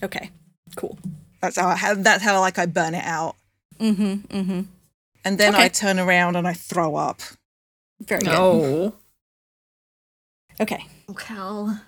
okay, 0.02 0.30
cool. 0.76 0.98
That's 1.40 1.56
how 1.58 1.68
I 1.68 1.76
have 1.76 2.02
that's 2.04 2.22
how 2.22 2.40
like 2.40 2.58
I 2.58 2.66
burn 2.66 2.94
it 2.94 3.04
out. 3.04 3.36
Mm-hmm. 3.80 4.12
Mm-hmm. 4.36 4.60
And 5.24 5.38
then 5.38 5.54
Okay. 5.54 5.64
I 5.64 5.68
turn 5.68 5.98
around 5.98 6.36
and 6.36 6.46
I 6.46 6.52
throw 6.52 6.96
up. 6.96 7.20
Very 8.00 8.20
good. 8.20 8.26
No. 8.32 8.94
Okay. 10.60 10.84
Cal. 11.18 11.80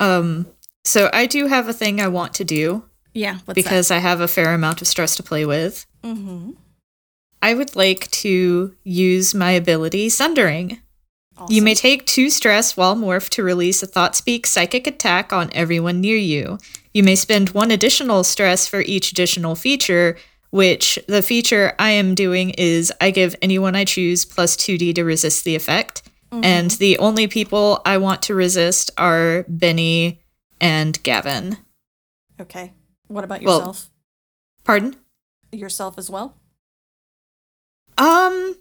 Um 0.00 0.46
so 0.84 1.10
I 1.12 1.26
do 1.26 1.46
have 1.46 1.68
a 1.68 1.72
thing 1.72 2.00
I 2.00 2.08
want 2.08 2.34
to 2.34 2.44
do 2.44 2.84
Yeah. 3.14 3.38
What's 3.44 3.54
because 3.54 3.90
I 3.90 3.98
have 3.98 4.20
a 4.20 4.28
fair 4.28 4.52
amount 4.54 4.80
of 4.82 4.88
stress 4.88 5.16
to 5.16 5.22
play 5.22 5.44
with. 5.46 5.86
Mm-hmm. 6.02 6.52
I 7.42 7.54
would 7.54 7.76
like 7.76 8.10
to 8.10 8.74
use 8.84 9.34
my 9.34 9.52
ability 9.52 10.08
Sundering. 10.08 10.80
You 11.48 11.62
may 11.62 11.74
take 11.76 12.04
two 12.04 12.30
stress 12.30 12.76
while 12.76 12.96
morph 12.96 13.28
to 13.30 13.44
release 13.44 13.80
a 13.80 13.86
thought 13.86 14.16
speak 14.16 14.44
psychic 14.44 14.88
attack 14.88 15.32
on 15.32 15.50
everyone 15.52 16.00
near 16.00 16.16
you. 16.16 16.58
You 16.92 17.04
may 17.04 17.14
spend 17.14 17.50
one 17.50 17.70
additional 17.70 18.24
stress 18.24 18.66
for 18.66 18.80
each 18.80 19.12
additional 19.12 19.54
feature, 19.54 20.16
which 20.50 20.98
the 21.06 21.22
feature 21.22 21.74
I 21.78 21.90
am 21.90 22.16
doing 22.16 22.50
is 22.50 22.92
I 23.00 23.12
give 23.12 23.36
anyone 23.40 23.76
I 23.76 23.84
choose 23.84 24.24
plus 24.24 24.56
2d 24.56 24.96
to 24.96 25.04
resist 25.04 25.44
the 25.44 25.54
effect. 25.54 26.02
Mm-hmm. 26.32 26.44
And 26.44 26.70
the 26.72 26.98
only 26.98 27.28
people 27.28 27.82
I 27.86 27.98
want 27.98 28.20
to 28.22 28.34
resist 28.34 28.90
are 28.98 29.44
Benny 29.48 30.20
and 30.60 31.00
Gavin. 31.04 31.58
Okay. 32.40 32.72
What 33.06 33.22
about 33.22 33.42
Well- 33.42 33.58
yourself? 33.58 33.90
Pardon? 34.64 34.96
yourself 35.52 35.96
as 35.96 36.10
well? 36.10 36.34
Um, 37.98 38.54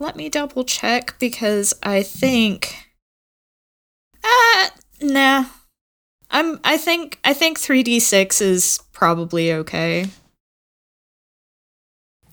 let 0.00 0.16
me 0.16 0.28
double 0.28 0.64
check 0.64 1.14
because 1.18 1.72
I 1.82 2.02
think. 2.02 2.76
Uh, 4.22 4.68
nah. 5.00 5.44
I'm. 6.30 6.60
I 6.64 6.76
think. 6.76 7.20
I 7.24 7.32
think 7.32 7.58
three 7.58 7.82
d 7.82 8.00
six 8.00 8.40
is 8.40 8.80
probably 8.92 9.52
okay. 9.52 10.06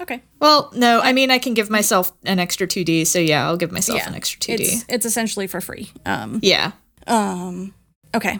Okay. 0.01 0.21
Well, 0.41 0.71
no. 0.75 0.99
I 0.99 1.13
mean, 1.13 1.31
I 1.31 1.37
can 1.37 1.53
give 1.53 1.69
myself 1.69 2.11
an 2.25 2.39
extra 2.39 2.67
two 2.67 2.83
d. 2.83 3.05
So 3.05 3.19
yeah, 3.19 3.45
I'll 3.45 3.55
give 3.55 3.71
myself 3.71 3.99
yeah. 3.99 4.09
an 4.09 4.15
extra 4.15 4.39
two 4.39 4.57
d. 4.57 4.63
It's 4.63 4.85
it's 4.89 5.05
essentially 5.05 5.47
for 5.47 5.61
free. 5.61 5.91
Um. 6.05 6.39
Yeah. 6.41 6.71
Um. 7.07 7.73
Okay. 8.13 8.39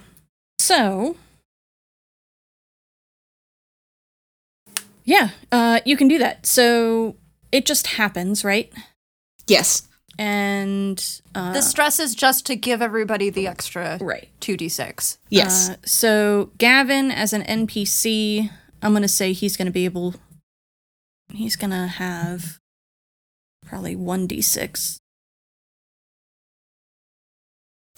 So. 0.60 1.16
Yeah. 5.06 5.30
Uh. 5.52 5.80
You 5.86 5.96
can 5.96 6.08
do 6.08 6.18
that. 6.18 6.46
So 6.46 7.16
it 7.56 7.66
just 7.66 7.88
happens, 7.88 8.44
right? 8.44 8.70
Yes. 9.48 9.88
And 10.20 11.02
uh, 11.34 11.54
The 11.54 11.62
stress 11.62 12.00
is 12.02 12.14
just 12.14 12.46
to 12.48 12.58
give 12.58 12.82
everybody 12.82 13.30
the 13.30 13.48
extra 13.48 13.98
right. 14.02 14.28
2d6. 14.42 15.18
Yes. 15.30 15.70
Uh, 15.70 15.76
so 15.86 16.52
Gavin, 16.58 17.12
as 17.12 17.32
an 17.32 17.44
NPC, 17.44 18.50
I'm 18.82 18.92
gonna 18.92 19.08
say 19.08 19.32
he's 19.32 19.56
gonna 19.56 19.72
be 19.72 19.86
able. 19.86 20.16
He's 21.32 21.56
gonna 21.56 21.88
have 21.88 22.60
probably 23.66 23.96
one 23.96 24.28
d6. 24.28 25.00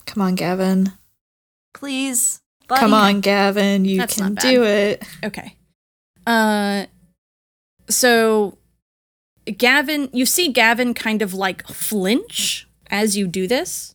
Come 0.05 0.21
on, 0.21 0.35
Gavin. 0.35 0.93
Please. 1.73 2.41
buddy. 2.67 2.79
Come 2.79 2.93
on, 2.93 3.21
Gavin. 3.21 3.85
You 3.85 3.97
That's 3.97 4.15
can 4.15 4.35
do 4.35 4.63
it. 4.63 5.03
Okay. 5.23 5.55
Uh, 6.27 6.85
so 7.89 8.57
Gavin, 9.57 10.09
you 10.13 10.25
see 10.25 10.51
Gavin 10.51 10.93
kind 10.93 11.21
of 11.21 11.33
like 11.33 11.65
flinch 11.67 12.67
as 12.89 13.17
you 13.17 13.27
do 13.27 13.47
this. 13.47 13.93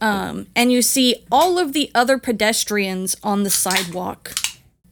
Um, 0.00 0.48
and 0.54 0.70
you 0.70 0.82
see 0.82 1.24
all 1.30 1.58
of 1.58 1.72
the 1.72 1.90
other 1.94 2.18
pedestrians 2.18 3.16
on 3.22 3.42
the 3.42 3.50
sidewalk 3.50 4.34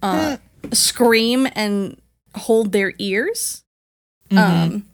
uh, 0.01 0.39
scream 0.73 1.49
and 1.55 2.01
hold 2.35 2.73
their 2.73 2.95
ears. 2.99 3.63
Um, 4.31 4.87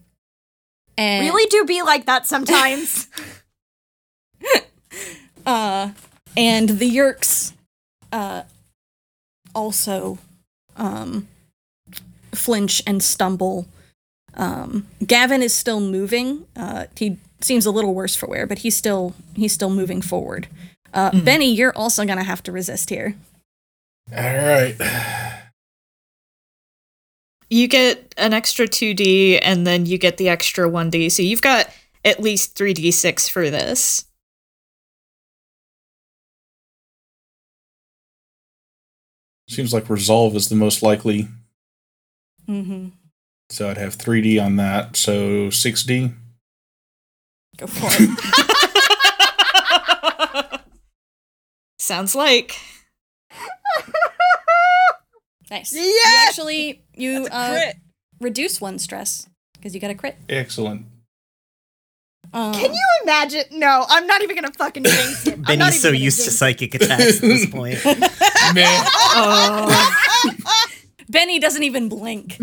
and 0.97 1.25
Really 1.25 1.49
do 1.49 1.65
be 1.65 1.83
like 1.83 2.07
that 2.07 2.27
sometimes. 2.27 3.09
uh, 5.47 5.91
and 6.37 6.69
the 6.69 6.91
Yeerks 6.91 7.53
uh, 8.13 8.43
also 9.55 10.19
um, 10.77 11.29
flinch 12.35 12.83
and 12.87 13.03
stumble. 13.03 13.67
Um, 14.39 14.87
Gavin 15.05 15.43
is 15.43 15.53
still 15.53 15.81
moving. 15.81 16.47
Uh, 16.57 16.87
he 16.97 17.19
seems 17.41 17.67
a 17.67 17.71
little 17.71 17.95
worse 17.95 18.15
for 18.15 18.27
wear, 18.27 18.47
but 18.47 18.59
he's 18.59 18.77
still 18.77 19.15
he's 19.35 19.53
still 19.53 19.71
moving 19.71 20.01
forward. 20.01 20.47
Uh, 20.95 21.11
Benny, 21.23 21.53
you're 21.53 21.77
also 21.77 22.07
gonna 22.07 22.25
have 22.25 22.43
to 22.45 22.53
resist 22.53 22.89
here. 22.91 23.17
All 24.17 24.23
right. 24.23 24.75
You 27.51 27.67
get 27.67 28.15
an 28.19 28.35
extra 28.35 28.67
2d 28.67 29.39
and 29.43 29.67
then 29.67 29.87
you 29.87 29.97
get 29.99 30.19
the 30.19 30.29
extra 30.29 30.69
1d. 30.69 31.11
So 31.11 31.23
you've 31.23 31.43
got 31.43 31.69
at 32.05 32.21
least 32.21 32.57
3d6 32.57 33.31
for 33.31 33.49
this. 33.51 34.05
Seems 39.49 39.73
like 39.73 39.89
resolve 39.89 40.37
is 40.37 40.51
the 40.51 40.57
most 40.57 40.83
likely. 40.83 41.29
Mm-hmm. 42.47 42.89
So 43.51 43.71
I'd 43.71 43.79
have 43.79 43.97
3D 43.97 44.43
on 44.43 44.57
that. 44.57 44.97
So 44.97 45.49
6D. 45.49 46.13
Go 47.57 47.67
for 47.67 47.89
it. 47.91 48.11
Sounds 51.79 52.15
like. 52.15 52.57
nice. 55.51 55.73
You 55.73 56.03
actually 56.29 56.83
you 56.95 57.27
uh, 57.31 57.73
reduce 58.21 58.61
one 58.61 58.79
stress 58.79 59.29
because 59.55 59.75
you 59.75 59.81
got 59.81 59.91
a 59.91 59.95
crit. 59.95 60.17
Excellent. 60.29 60.85
Um, 62.33 62.53
Can 62.53 62.75
you 62.75 62.85
imagine? 63.05 63.45
No, 63.53 63.87
I'm 63.89 64.07
not 64.07 64.23
even 64.23 64.37
gonna 64.37 64.53
fucking 64.53 64.85
jinx 64.85 65.27
it. 65.27 65.43
Benny's 65.47 65.81
so 65.81 65.89
used 65.89 66.19
to 66.19 66.25
jinx 66.25 66.35
it. 66.35 66.37
psychic 66.37 66.75
attacks 66.75 67.17
at 67.17 67.23
this 67.23 67.47
point. 67.47 67.83
Man. 68.55 68.85
Oh. 69.17 70.35
Benny 71.09 71.39
doesn't 71.39 71.63
even 71.63 71.89
blink. 71.89 72.39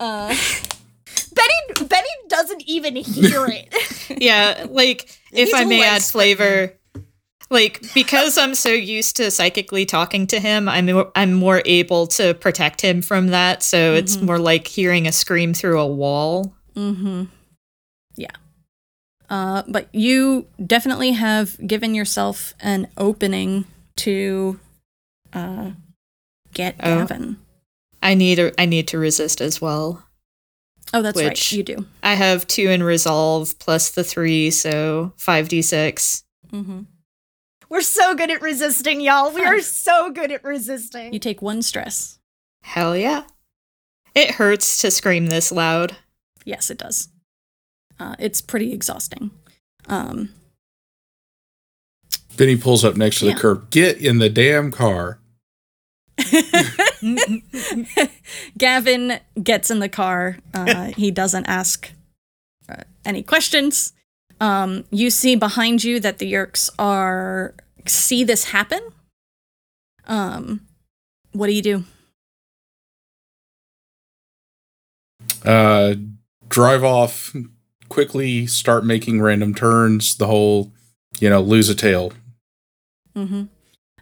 Uh, 0.00 0.28
Benny 1.34 1.88
Benny 1.88 2.08
doesn't 2.28 2.62
even 2.66 2.96
hear 2.96 3.46
it. 3.46 3.74
yeah, 4.22 4.66
like, 4.68 5.04
if 5.32 5.48
He's 5.48 5.54
I 5.54 5.64
may 5.64 5.84
add 5.84 6.02
flavor. 6.02 6.72
Like 7.50 7.80
because 7.94 8.36
I'm 8.36 8.54
so 8.54 8.68
used 8.68 9.16
to 9.16 9.30
psychically 9.30 9.86
talking 9.86 10.26
to 10.26 10.38
him, 10.38 10.68
I'm 10.68 10.84
more, 10.84 11.10
I'm 11.16 11.32
more 11.32 11.62
able 11.64 12.06
to 12.08 12.34
protect 12.34 12.82
him 12.82 13.00
from 13.00 13.28
that. 13.28 13.62
So 13.62 13.94
it's 13.94 14.20
more 14.20 14.38
like 14.38 14.66
hearing 14.66 15.06
a 15.06 15.12
scream 15.12 15.54
through 15.54 15.80
a 15.80 15.86
wall. 15.86 16.54
mm-hmm. 16.76 17.24
Yeah. 18.16 18.32
Uh, 19.30 19.62
but 19.66 19.88
you 19.94 20.46
definitely 20.66 21.12
have 21.12 21.56
given 21.66 21.94
yourself 21.94 22.52
an 22.60 22.88
opening 22.98 23.64
to 23.96 24.60
uh, 25.32 25.70
get 26.52 26.76
Oh. 26.80 26.96
Gavin. 26.96 27.38
I 28.02 28.14
need 28.14 28.38
a, 28.38 28.60
I 28.60 28.66
need 28.66 28.88
to 28.88 28.98
resist 28.98 29.40
as 29.40 29.60
well. 29.60 30.04
Oh, 30.94 31.02
that's 31.02 31.20
right. 31.20 31.52
You 31.52 31.62
do. 31.62 31.86
I 32.02 32.14
have 32.14 32.46
two 32.46 32.70
in 32.70 32.82
resolve 32.82 33.58
plus 33.58 33.90
the 33.90 34.04
three, 34.04 34.50
so 34.50 35.12
five 35.16 35.48
d 35.48 35.60
six. 35.62 36.24
Mm-hmm. 36.52 36.82
We're 37.68 37.82
so 37.82 38.14
good 38.14 38.30
at 38.30 38.40
resisting, 38.40 39.00
y'all. 39.00 39.32
We 39.32 39.44
are 39.44 39.60
so 39.60 40.10
good 40.10 40.32
at 40.32 40.42
resisting. 40.42 41.12
You 41.12 41.18
take 41.18 41.42
one 41.42 41.60
stress. 41.60 42.18
Hell 42.62 42.96
yeah! 42.96 43.24
It 44.14 44.32
hurts 44.32 44.80
to 44.80 44.90
scream 44.90 45.26
this 45.26 45.52
loud. 45.52 45.96
Yes, 46.44 46.70
it 46.70 46.78
does. 46.78 47.08
Uh, 48.00 48.14
it's 48.18 48.40
pretty 48.40 48.72
exhausting. 48.72 49.30
Um, 49.86 50.30
Benny 52.36 52.56
pulls 52.56 52.84
up 52.84 52.96
next 52.96 53.18
to 53.18 53.26
the 53.26 53.34
curb. 53.34 53.70
Get 53.70 53.98
in 53.98 54.18
the 54.18 54.30
damn 54.30 54.70
car. 54.70 55.18
Gavin 58.58 59.20
gets 59.42 59.70
in 59.70 59.78
the 59.78 59.88
car. 59.88 60.38
Uh, 60.54 60.86
he 60.96 61.10
doesn't 61.10 61.46
ask 61.46 61.92
uh, 62.68 62.84
any 63.04 63.22
questions. 63.22 63.92
Um, 64.40 64.84
you 64.90 65.10
see 65.10 65.34
behind 65.34 65.82
you 65.82 66.00
that 66.00 66.18
the 66.18 66.32
Yeerks 66.32 66.70
are 66.78 67.54
see 67.86 68.24
this 68.24 68.44
happen. 68.44 68.80
Um, 70.06 70.60
what 71.32 71.48
do 71.48 71.52
you 71.52 71.62
do? 71.62 71.84
Uh, 75.44 75.94
drive 76.48 76.84
off 76.84 77.34
quickly. 77.88 78.46
Start 78.46 78.84
making 78.84 79.20
random 79.20 79.54
turns. 79.54 80.16
The 80.16 80.26
whole, 80.26 80.72
you 81.20 81.28
know, 81.28 81.40
lose 81.40 81.68
a 81.68 81.74
tail. 81.74 82.12
Mm-hmm. 83.16 83.44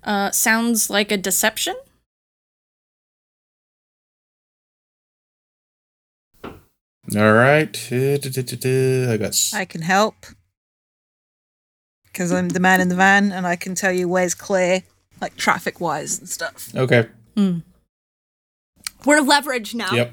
Uh, 0.03 0.31
sounds 0.31 0.91
like 0.91 1.11
a 1.11 1.17
deception. 1.17 1.75
All 7.15 7.33
right. 7.33 7.77
I 7.93 9.17
got. 9.17 9.29
s- 9.29 9.53
I 9.55 9.65
can 9.65 9.83
help 9.83 10.27
because 12.05 12.33
I'm 12.33 12.49
the 12.49 12.61
man 12.61 12.81
in 12.81 12.89
the 12.89 12.95
van, 12.97 13.31
and 13.33 13.47
I 13.47 13.57
can 13.57 13.75
tell 13.75 13.93
you 13.93 14.09
where's 14.09 14.35
clear, 14.35 14.83
like 15.21 15.37
traffic 15.37 15.81
wise 15.81 16.19
and 16.19 16.29
stuff. 16.29 16.75
Okay. 16.75 17.07
Hmm. 17.37 17.59
We're 19.05 19.21
leveraged 19.21 19.75
now. 19.75 19.93
Yep. 19.93 20.13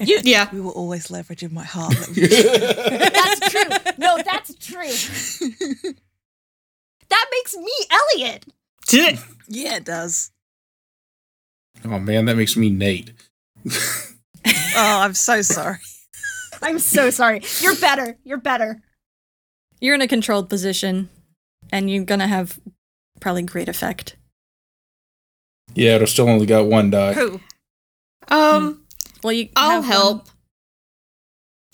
Yeah, 0.00 0.48
We 0.52 0.60
were 0.60 0.70
always 0.70 1.10
leverage 1.10 1.42
in 1.42 1.52
my 1.52 1.64
heart. 1.64 1.94
That's 2.14 3.50
true. 3.50 3.92
No, 3.98 4.18
that's 4.24 4.54
true. 4.54 5.92
That 7.10 7.26
makes 7.32 7.56
me 7.56 7.72
Elliot. 7.90 8.44
yeah, 9.48 9.76
it 9.76 9.84
does. 9.86 10.30
oh 11.86 11.98
man, 11.98 12.26
that 12.26 12.36
makes 12.36 12.54
me 12.54 12.68
Nate. 12.68 13.12
Oh, 14.46 14.52
I'm 14.76 15.14
so 15.14 15.40
sorry. 15.40 15.78
I'm 16.62 16.78
so 16.78 17.10
sorry. 17.10 17.42
You're 17.60 17.76
better. 17.76 18.18
You're 18.24 18.38
better. 18.38 18.82
You're 19.80 19.94
in 19.94 20.02
a 20.02 20.08
controlled 20.08 20.48
position, 20.50 21.08
and 21.72 21.90
you're 21.90 22.04
gonna 22.04 22.26
have 22.26 22.58
probably 23.20 23.42
great 23.42 23.68
effect. 23.68 24.16
Yeah, 25.74 25.96
it'll 25.96 26.06
still 26.06 26.28
only 26.28 26.46
got 26.46 26.66
one 26.66 26.90
die. 26.90 27.12
Who? 27.14 27.40
um, 28.28 28.84
Well, 29.22 29.32
you. 29.32 29.48
I'll 29.56 29.82
help. 29.82 30.24
one- 30.26 30.34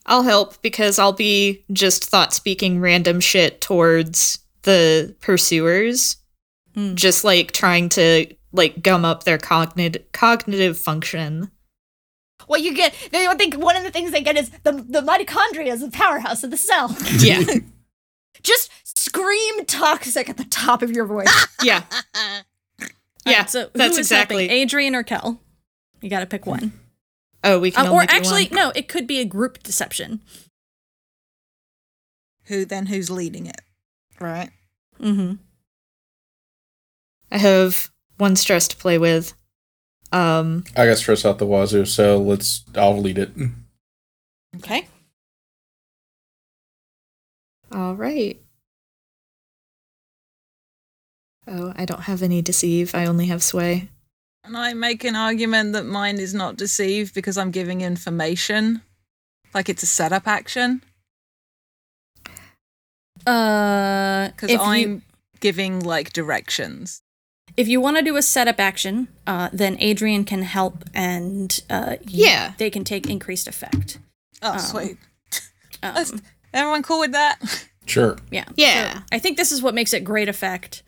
I'll 0.06 0.22
help 0.22 0.60
because 0.60 0.98
I'll 0.98 1.12
be 1.14 1.64
just 1.72 2.04
thought 2.04 2.34
speaking 2.34 2.78
random 2.78 3.20
shit 3.20 3.62
towards 3.62 4.38
the 4.62 5.16
pursuers, 5.20 6.18
Hmm. 6.74 6.94
just 6.94 7.24
like 7.24 7.52
trying 7.52 7.88
to 7.90 8.26
like 8.52 8.82
gum 8.82 9.04
up 9.06 9.24
their 9.24 9.38
cognitive 9.38 10.04
cognitive 10.12 10.78
function. 10.78 11.50
What 12.46 12.62
you 12.62 12.74
get? 12.74 12.94
They 13.12 13.26
would 13.28 13.38
think 13.38 13.54
one 13.54 13.76
of 13.76 13.82
the 13.84 13.90
things 13.90 14.10
they 14.10 14.22
get 14.22 14.36
is 14.36 14.50
the 14.62 14.72
the 14.72 15.00
mitochondria 15.00 15.68
is 15.72 15.80
the 15.80 15.90
powerhouse 15.90 16.44
of 16.44 16.50
the 16.50 16.56
cell. 16.56 16.96
Yeah, 17.18 17.42
Just 18.42 18.70
scream 18.84 19.64
toxic 19.66 20.28
at 20.28 20.36
the 20.36 20.44
top 20.44 20.82
of 20.82 20.90
your 20.90 21.06
voice. 21.06 21.46
yeah, 21.62 21.82
yeah. 23.26 23.38
right, 23.38 23.50
so 23.50 23.70
that's 23.74 23.94
who 23.96 24.00
is 24.00 24.10
helping, 24.10 24.38
exactly. 24.38 24.48
Adrian 24.50 24.94
or 24.94 25.02
Kel? 25.02 25.40
You 26.02 26.10
got 26.10 26.20
to 26.20 26.26
pick 26.26 26.44
one. 26.44 26.72
oh, 27.42 27.58
we 27.58 27.70
can 27.70 27.86
Um, 27.86 27.92
or 27.94 28.04
do 28.04 28.14
actually, 28.14 28.46
one. 28.48 28.54
no, 28.56 28.72
it 28.74 28.88
could 28.88 29.06
be 29.06 29.20
a 29.20 29.24
group 29.24 29.62
deception. 29.62 30.20
Who 32.44 32.66
then? 32.66 32.86
Who's 32.86 33.08
leading 33.10 33.46
it? 33.46 33.62
Right. 34.20 34.50
Mm-hmm. 35.00 35.34
I 37.32 37.38
have 37.38 37.90
one 38.18 38.36
stress 38.36 38.68
to 38.68 38.76
play 38.76 38.98
with. 38.98 39.32
Um, 40.14 40.62
I 40.76 40.86
got 40.86 40.98
stress 40.98 41.24
out 41.24 41.38
the 41.38 41.46
wazoo, 41.46 41.84
so 41.84 42.18
let's. 42.18 42.62
I'll 42.76 43.00
lead 43.00 43.18
it. 43.18 43.30
Okay. 44.56 44.86
all 47.72 47.96
right. 47.96 48.40
Oh, 51.48 51.72
I 51.74 51.84
don't 51.84 52.02
have 52.02 52.22
any 52.22 52.40
deceive. 52.42 52.94
I 52.94 53.06
only 53.06 53.26
have 53.26 53.42
sway. 53.42 53.88
And 54.44 54.56
I 54.56 54.72
make 54.72 55.02
an 55.02 55.16
argument 55.16 55.72
that 55.72 55.84
mine 55.84 56.18
is 56.18 56.32
not 56.32 56.56
deceive 56.56 57.12
because 57.12 57.36
I'm 57.36 57.50
giving 57.50 57.80
information, 57.80 58.82
like 59.52 59.68
it's 59.68 59.82
a 59.82 59.86
setup 59.86 60.28
action. 60.28 60.82
Uh, 63.26 64.28
Because 64.28 64.56
I'm 64.60 64.80
you 64.80 65.02
giving 65.40 65.80
like 65.80 66.12
directions. 66.12 67.02
If 67.56 67.68
you 67.68 67.80
want 67.80 67.96
to 67.96 68.02
do 68.02 68.16
a 68.16 68.22
setup 68.22 68.58
action, 68.58 69.08
uh, 69.26 69.48
then 69.52 69.76
Adrian 69.80 70.24
can 70.24 70.42
help, 70.42 70.84
and 70.94 71.60
uh, 71.70 71.96
y- 72.00 72.06
Yeah. 72.06 72.52
they 72.58 72.70
can 72.70 72.84
take 72.84 73.08
increased 73.08 73.46
effect. 73.48 73.98
Oh, 74.42 74.52
Um, 74.52 74.58
sweet. 74.58 74.96
Um, 75.82 76.22
Everyone 76.52 76.82
cool 76.82 77.00
with 77.00 77.12
that? 77.12 77.38
Sure. 77.86 78.16
yeah, 78.30 78.44
Yeah. 78.56 78.94
So 78.94 79.00
I 79.12 79.18
think 79.18 79.36
this 79.36 79.52
is 79.52 79.60
what 79.60 79.74
makes 79.74 79.92
it 79.92 80.04
great 80.04 80.28
effect. 80.28 80.82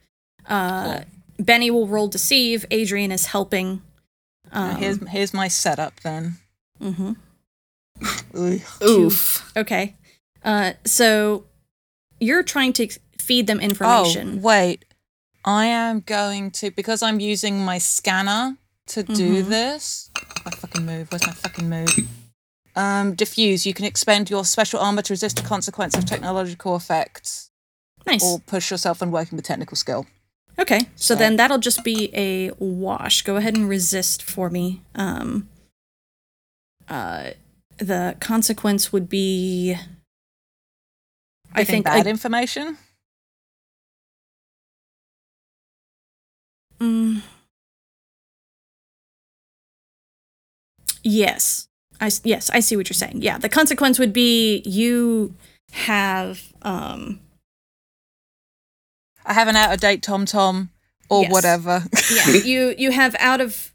Uh, 0.48 1.00
Benny 1.38 1.70
will 1.70 1.86
roll 1.86 2.08
deceive. 2.08 2.64
Adrian 2.70 3.12
is 3.12 3.26
helping. 3.26 3.82
Um, 4.52 4.76
here's 4.76 5.06
here's 5.08 5.34
my 5.34 5.48
setup 5.48 6.00
then. 6.00 6.36
mhm. 6.80 7.16
Ugh. 8.34 8.60
Oof. 8.82 9.52
Okay. 9.56 9.94
Uh, 10.42 10.72
so 10.86 11.44
you're 12.20 12.42
trying 12.42 12.72
to 12.74 12.88
feed 13.18 13.46
them 13.46 13.58
Oh, 13.60 13.64
information. 13.64 14.40
wait. 14.40 14.85
I 15.46 15.66
am 15.66 16.00
going 16.00 16.50
to 16.52 16.70
because 16.72 17.02
I'm 17.02 17.20
using 17.20 17.64
my 17.64 17.78
scanner 17.78 18.56
to 18.88 19.02
do 19.04 19.44
Mhm. 19.44 19.48
this. 19.48 20.10
My 20.44 20.50
fucking 20.50 20.84
move. 20.84 21.10
Where's 21.10 21.26
my 21.26 21.32
fucking 21.32 21.68
move? 21.68 22.08
Um, 22.74 23.14
diffuse. 23.14 23.64
You 23.64 23.72
can 23.72 23.84
expend 23.84 24.28
your 24.28 24.44
special 24.44 24.80
armor 24.80 25.02
to 25.02 25.12
resist 25.12 25.36
the 25.36 25.42
consequence 25.42 25.96
of 25.96 26.04
technological 26.04 26.76
effects, 26.76 27.50
nice. 28.06 28.22
or 28.22 28.40
push 28.40 28.70
yourself 28.70 29.00
when 29.00 29.10
working 29.12 29.36
with 29.36 29.44
technical 29.46 29.76
skill. 29.76 30.06
Okay, 30.58 30.88
so 30.96 31.14
then 31.14 31.36
that'll 31.36 31.58
just 31.58 31.84
be 31.84 32.10
a 32.14 32.50
wash. 32.58 33.22
Go 33.22 33.36
ahead 33.36 33.54
and 33.56 33.68
resist 33.68 34.22
for 34.22 34.48
me. 34.50 34.82
Um, 34.94 35.48
uh, 36.88 37.30
the 37.78 38.16
consequence 38.20 38.92
would 38.92 39.08
be, 39.08 39.76
I 41.52 41.62
think, 41.64 41.84
bad 41.84 42.06
a- 42.06 42.10
information. 42.10 42.78
Mm. 46.80 47.22
Yes. 51.02 51.68
I 52.00 52.10
yes, 52.24 52.50
I 52.50 52.60
see 52.60 52.76
what 52.76 52.88
you're 52.88 52.94
saying. 52.94 53.22
Yeah, 53.22 53.38
the 53.38 53.48
consequence 53.48 53.98
would 53.98 54.12
be 54.12 54.58
you 54.66 55.34
have 55.72 56.42
um 56.62 57.20
I 59.24 59.32
have 59.32 59.48
an 59.48 59.56
out 59.56 59.72
of 59.72 59.80
date 59.80 60.02
Tom 60.02 60.26
Tom 60.26 60.70
or 61.08 61.22
Yes. 61.22 61.32
whatever. 61.32 61.84
yeah, 62.12 62.28
you 62.44 62.74
you 62.76 62.90
have 62.90 63.16
out 63.18 63.40
of 63.40 63.72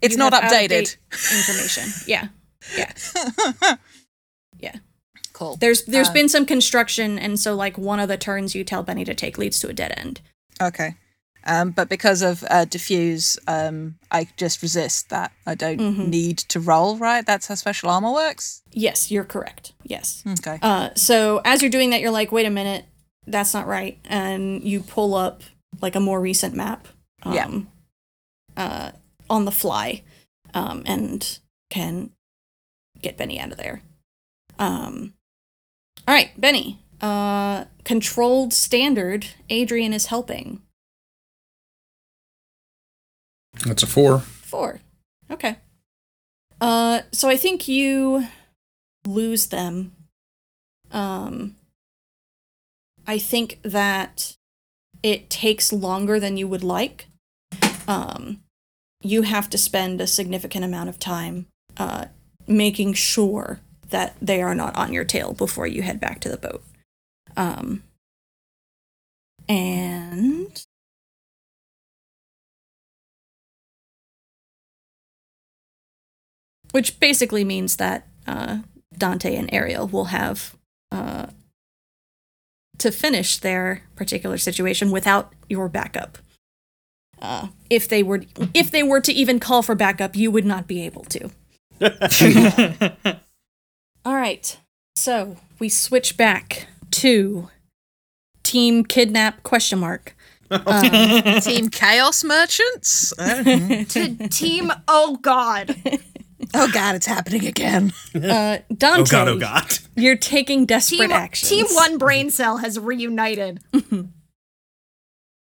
it's 0.00 0.16
not 0.16 0.32
updated. 0.32 0.96
information. 1.12 1.84
Yeah. 2.08 2.28
Yeah. 2.76 2.92
Yeah. 4.58 4.76
Cool. 5.32 5.56
There's 5.56 5.84
there's 5.84 6.08
Uh, 6.08 6.12
been 6.12 6.28
some 6.28 6.44
construction 6.46 7.18
and 7.20 7.38
so 7.38 7.54
like 7.54 7.78
one 7.78 8.00
of 8.00 8.08
the 8.08 8.16
turns 8.16 8.54
you 8.56 8.64
tell 8.64 8.82
Benny 8.82 9.04
to 9.04 9.14
take 9.14 9.38
leads 9.38 9.60
to 9.60 9.68
a 9.68 9.72
dead 9.72 9.94
end. 9.96 10.20
Okay. 10.60 10.96
Um, 11.44 11.70
but 11.70 11.88
because 11.88 12.22
of 12.22 12.44
uh, 12.50 12.64
diffuse, 12.66 13.36
um, 13.46 13.96
I 14.10 14.28
just 14.36 14.62
resist 14.62 15.10
that. 15.10 15.32
I 15.46 15.54
don't 15.54 15.78
Mhm. 15.80 16.08
need 16.08 16.38
to 16.38 16.60
roll, 16.60 16.96
right? 16.96 17.24
That's 17.26 17.46
how 17.48 17.54
special 17.56 17.90
armor 17.90 18.12
works. 18.12 18.62
Yes, 18.72 19.10
you're 19.10 19.24
correct. 19.24 19.72
Yes. 19.84 20.22
Okay. 20.26 20.58
Uh, 20.62 20.90
so 20.94 21.40
as 21.44 21.60
you're 21.62 21.70
doing 21.70 21.90
that, 21.90 22.00
you're 22.00 22.10
like, 22.12 22.30
wait 22.32 22.46
a 22.46 22.50
minute, 22.50 22.84
that's 23.26 23.52
not 23.54 23.66
right, 23.66 23.98
and 24.04 24.62
you 24.62 24.80
pull 24.80 25.14
up 25.14 25.42
like 25.80 25.94
a 25.96 26.00
more 26.00 26.20
recent 26.20 26.54
map. 26.54 26.88
Um, 27.22 27.34
Yeah. 27.34 27.60
Uh, 28.56 28.92
on 29.30 29.44
the 29.46 29.52
fly, 29.52 30.02
um, 30.54 30.82
and 30.86 31.38
can 31.70 32.10
get 33.00 33.16
Benny 33.16 33.40
out 33.40 33.50
of 33.50 33.56
there. 33.58 33.80
Um, 34.58 35.14
all 36.06 36.14
right, 36.14 36.38
Benny. 36.38 36.78
Uh, 37.00 37.64
controlled 37.84 38.52
standard. 38.52 39.26
Adrian 39.48 39.92
is 39.92 40.06
helping. 40.06 40.60
That's 43.64 43.82
a 43.82 43.86
four. 43.86 44.20
Four. 44.20 44.80
Okay. 45.30 45.56
Uh, 46.60 47.02
so 47.12 47.28
I 47.28 47.36
think 47.36 47.68
you 47.68 48.26
lose 49.06 49.46
them. 49.46 49.92
Um, 50.90 51.56
I 53.06 53.18
think 53.18 53.58
that 53.62 54.36
it 55.02 55.28
takes 55.30 55.72
longer 55.72 56.20
than 56.20 56.36
you 56.36 56.46
would 56.46 56.62
like. 56.62 57.06
Um, 57.88 58.42
you 59.02 59.22
have 59.22 59.50
to 59.50 59.58
spend 59.58 60.00
a 60.00 60.06
significant 60.06 60.64
amount 60.64 60.88
of 60.88 60.98
time 60.98 61.46
uh, 61.76 62.06
making 62.46 62.92
sure 62.94 63.60
that 63.90 64.16
they 64.22 64.40
are 64.40 64.54
not 64.54 64.76
on 64.76 64.92
your 64.92 65.04
tail 65.04 65.32
before 65.32 65.66
you 65.66 65.82
head 65.82 66.00
back 66.00 66.20
to 66.20 66.28
the 66.28 66.36
boat. 66.36 66.62
Um, 67.36 67.82
and 69.48 70.64
which 76.72 76.98
basically 77.00 77.44
means 77.44 77.76
that 77.76 78.06
uh, 78.26 78.58
Dante 78.96 79.34
and 79.36 79.52
Ariel 79.52 79.86
will 79.86 80.06
have 80.06 80.56
uh, 80.90 81.26
to 82.78 82.90
finish 82.90 83.38
their 83.38 83.82
particular 83.94 84.36
situation 84.38 84.90
without 84.90 85.32
your 85.48 85.68
backup. 85.68 86.18
Uh, 87.20 87.48
if 87.70 87.88
they 87.88 88.02
were, 88.02 88.22
if 88.52 88.70
they 88.70 88.82
were 88.82 89.00
to 89.00 89.12
even 89.12 89.38
call 89.38 89.62
for 89.62 89.76
backup, 89.76 90.16
you 90.16 90.30
would 90.30 90.44
not 90.44 90.66
be 90.66 90.84
able 90.84 91.04
to. 91.04 91.30
All 94.04 94.14
right, 94.14 94.58
so 94.96 95.36
we 95.60 95.68
switch 95.68 96.16
back 96.16 96.66
to 96.90 97.48
Team 98.42 98.84
Kidnap 98.84 99.44
question 99.44 99.78
mark. 99.78 100.16
Um, 100.50 101.40
Team 101.40 101.70
Chaos 101.70 102.24
Merchants. 102.24 103.14
to 103.16 104.28
team, 104.28 104.72
oh 104.88 105.18
god. 105.22 105.76
God, 106.52 106.94
it's 106.96 107.06
happening 107.06 107.46
again. 107.46 107.92
uh, 108.14 108.58
Dante, 108.76 109.00
Oh 109.02 109.04
god, 109.04 109.28
oh 109.28 109.38
god. 109.38 109.78
you're 109.96 110.16
taking 110.16 110.66
desperate 110.66 110.98
Team, 111.08 111.12
actions. 111.12 111.48
team 111.48 111.66
one 111.74 111.98
brain 111.98 112.30
cell 112.30 112.58
has 112.58 112.78
reunited. 112.78 113.60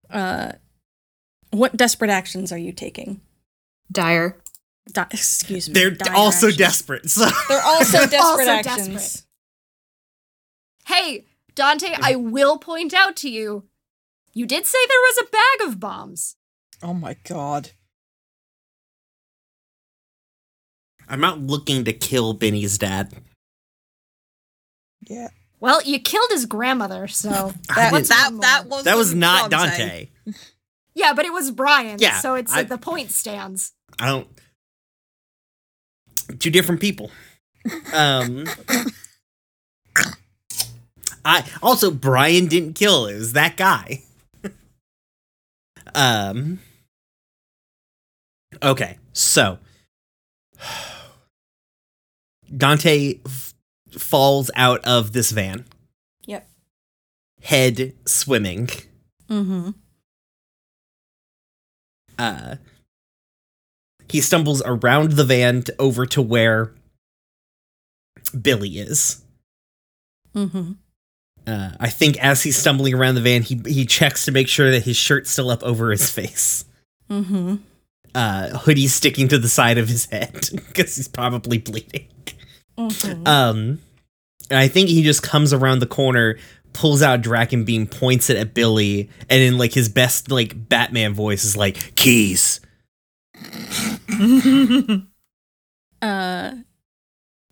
Uh, 0.10 0.52
what 1.52 1.78
desperate 1.78 2.10
actions 2.12 2.52
are 2.52 2.58
you 2.58 2.74
taking? 2.74 3.22
Dire. 3.90 4.38
Di- 4.92 5.08
excuse 5.12 5.70
me. 5.70 5.74
They're 5.74 5.92
dire 5.92 6.14
also 6.14 6.48
actions. 6.48 6.58
desperate. 6.58 7.10
So 7.10 7.26
They're 7.48 7.62
also 7.64 7.98
desperate 8.08 8.20
Also 8.50 8.52
actions. 8.52 8.88
desperate. 8.90 9.26
Hey, 10.88 11.26
Dante, 11.56 11.94
I 12.02 12.16
will 12.18 12.58
point 12.58 12.94
out 12.94 13.16
to 13.18 13.30
you, 13.30 13.64
you 14.34 14.46
did 14.46 14.66
say 14.66 14.78
there 14.88 15.00
was 15.00 15.18
a 15.20 15.32
bag 15.32 15.70
of 15.70 15.80
bombs. 15.80 16.36
Oh 16.84 16.94
my 16.94 17.16
God. 17.24 17.72
I'm 21.12 21.20
not 21.20 21.42
looking 21.42 21.84
to 21.84 21.92
kill 21.94 22.34
Benny's 22.34 22.78
dad. 22.78 23.14
Yeah. 25.08 25.28
Well, 25.60 25.84
you 25.84 26.00
killed 26.00 26.30
his 26.32 26.46
grandmother, 26.46 27.08
so 27.10 27.30
I 27.70 27.92
what's 27.92 28.08
didn't- 28.08 28.40
That 28.40 28.64
that 28.64 28.70
was 28.70 28.84
That 28.86 28.96
was 28.96 29.14
not 29.14 29.52
Dante. 29.52 30.08
yeah, 30.96 31.14
but 31.14 31.26
it 31.26 31.34
was 31.34 31.52
Brian. 31.52 31.98
Yeah, 32.00 32.20
so 32.20 32.36
it's 32.36 32.54
I- 32.54 32.64
the 32.64 32.78
point 32.78 33.12
stands. 33.12 33.74
I 34.00 34.08
don't. 34.08 34.28
Two 36.40 36.50
different 36.50 36.80
people. 36.80 37.12
Um. 37.94 38.46
I 41.26 41.44
also 41.62 41.92
Brian 41.92 42.48
didn't 42.48 42.74
kill. 42.76 43.06
It 43.08 43.16
was 43.16 43.34
that 43.34 43.58
guy. 43.58 44.02
um. 45.94 46.60
Okay, 48.64 48.98
so 49.12 49.60
Dante 52.56 53.20
f- 53.26 53.54
falls 53.98 54.50
out 54.56 54.82
of 54.86 55.12
this 55.14 55.32
van, 55.32 55.66
Yep. 56.26 56.48
head 57.42 57.94
swimming. 58.06 58.70
Mm-hmm. 59.30 59.70
uh 62.20 62.56
he 64.10 64.20
stumbles 64.20 64.62
around 64.66 65.14
the 65.14 65.24
van 65.24 65.62
to, 65.64 65.76
over 65.80 66.06
to 66.08 66.22
where 66.22 66.74
Billy 68.40 68.78
is. 68.80 69.22
Mm-hmm. 70.36 70.74
Uh, 71.48 71.72
I 71.80 71.90
think 71.90 72.18
as 72.22 72.44
he's 72.44 72.58
stumbling 72.58 72.94
around 72.94 73.16
the 73.16 73.22
van, 73.22 73.42
he 73.42 73.62
he 73.66 73.86
checks 73.86 74.26
to 74.26 74.32
make 74.34 74.50
sure 74.50 74.70
that 74.72 74.84
his 74.84 74.98
shirt's 74.98 75.30
still 75.32 75.50
up 75.50 75.64
over 75.64 75.92
his 75.92 76.10
face. 76.10 76.66
Mm-hmm. 77.10 77.56
Uh, 78.14 78.50
hoodie's 78.58 78.94
sticking 78.94 79.30
to 79.30 79.38
the 79.38 79.48
side 79.48 79.78
of 79.78 79.88
his 79.88 80.06
head 80.08 80.34
because 80.54 80.96
he's 80.98 81.08
probably 81.08 81.58
bleeding. 81.58 82.08
Mm-hmm. 82.90 83.28
Um, 83.28 83.80
and 84.50 84.60
I 84.60 84.68
think 84.68 84.90
he 84.90 85.04
just 85.04 85.24
comes 85.24 85.54
around 85.54 85.80
the 85.80 85.88
corner, 85.88 86.38
pulls 86.74 87.02
out 87.02 87.22
Dracon 87.22 87.66
Beam, 87.66 87.88
points 87.88 88.30
it 88.30 88.38
at 88.38 88.54
Billy, 88.54 89.10
and 89.30 89.42
in 89.42 89.58
like 89.58 89.74
his 89.74 89.90
best 89.90 90.32
like 90.32 90.70
Batman 90.70 91.14
voice 91.14 91.44
is 91.44 91.58
like 91.58 91.96
keys. 91.96 92.60
uh, 96.02 96.52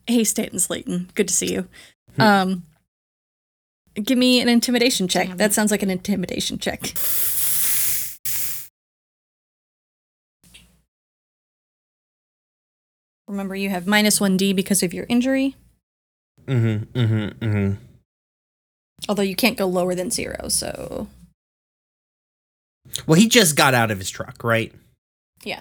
hey, 0.08 0.24
Stanton 0.24 0.60
Slayton. 0.60 1.10
Good 1.16 1.28
to 1.28 1.34
see 1.34 1.54
you. 1.54 1.68
Um, 2.18 2.64
give 3.96 4.18
me 4.18 4.42
an 4.42 4.50
intimidation 4.50 5.08
check. 5.08 5.38
That 5.38 5.54
sounds 5.54 5.72
like 5.72 5.84
an 5.84 5.90
intimidation 5.90 6.60
check. 6.60 6.94
Remember, 13.30 13.56
you 13.56 13.70
have 13.70 13.86
minus 13.88 14.20
one 14.20 14.38
D 14.38 14.54
because 14.54 14.82
of 14.84 14.94
your 14.94 15.06
injury, 15.08 15.56
Mm-hmm. 16.48 17.00
Mm-hmm. 17.00 17.46
Mm-hmm. 17.46 17.74
although 19.08 19.22
you 19.22 19.36
can't 19.36 19.56
go 19.56 19.68
lower 19.68 19.94
than 19.94 20.10
zero. 20.10 20.48
So 20.50 21.08
Well, 23.06 23.20
he 23.20 23.28
just 23.30 23.56
got 23.56 23.76
out 23.76 23.92
of 23.92 24.00
his 24.00 24.10
truck, 24.10 24.44
right? 24.44 24.74
Yeah. 25.44 25.60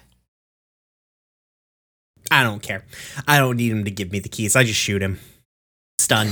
I 2.30 2.42
don't 2.42 2.62
care. 2.62 2.84
I 3.26 3.38
don't 3.38 3.56
need 3.58 3.70
him 3.70 3.84
to 3.84 3.90
give 3.90 4.10
me 4.12 4.18
the 4.18 4.28
keys. 4.30 4.56
I 4.56 4.64
just 4.64 4.80
shoot 4.80 5.02
him. 5.02 5.18
Stun. 5.98 6.28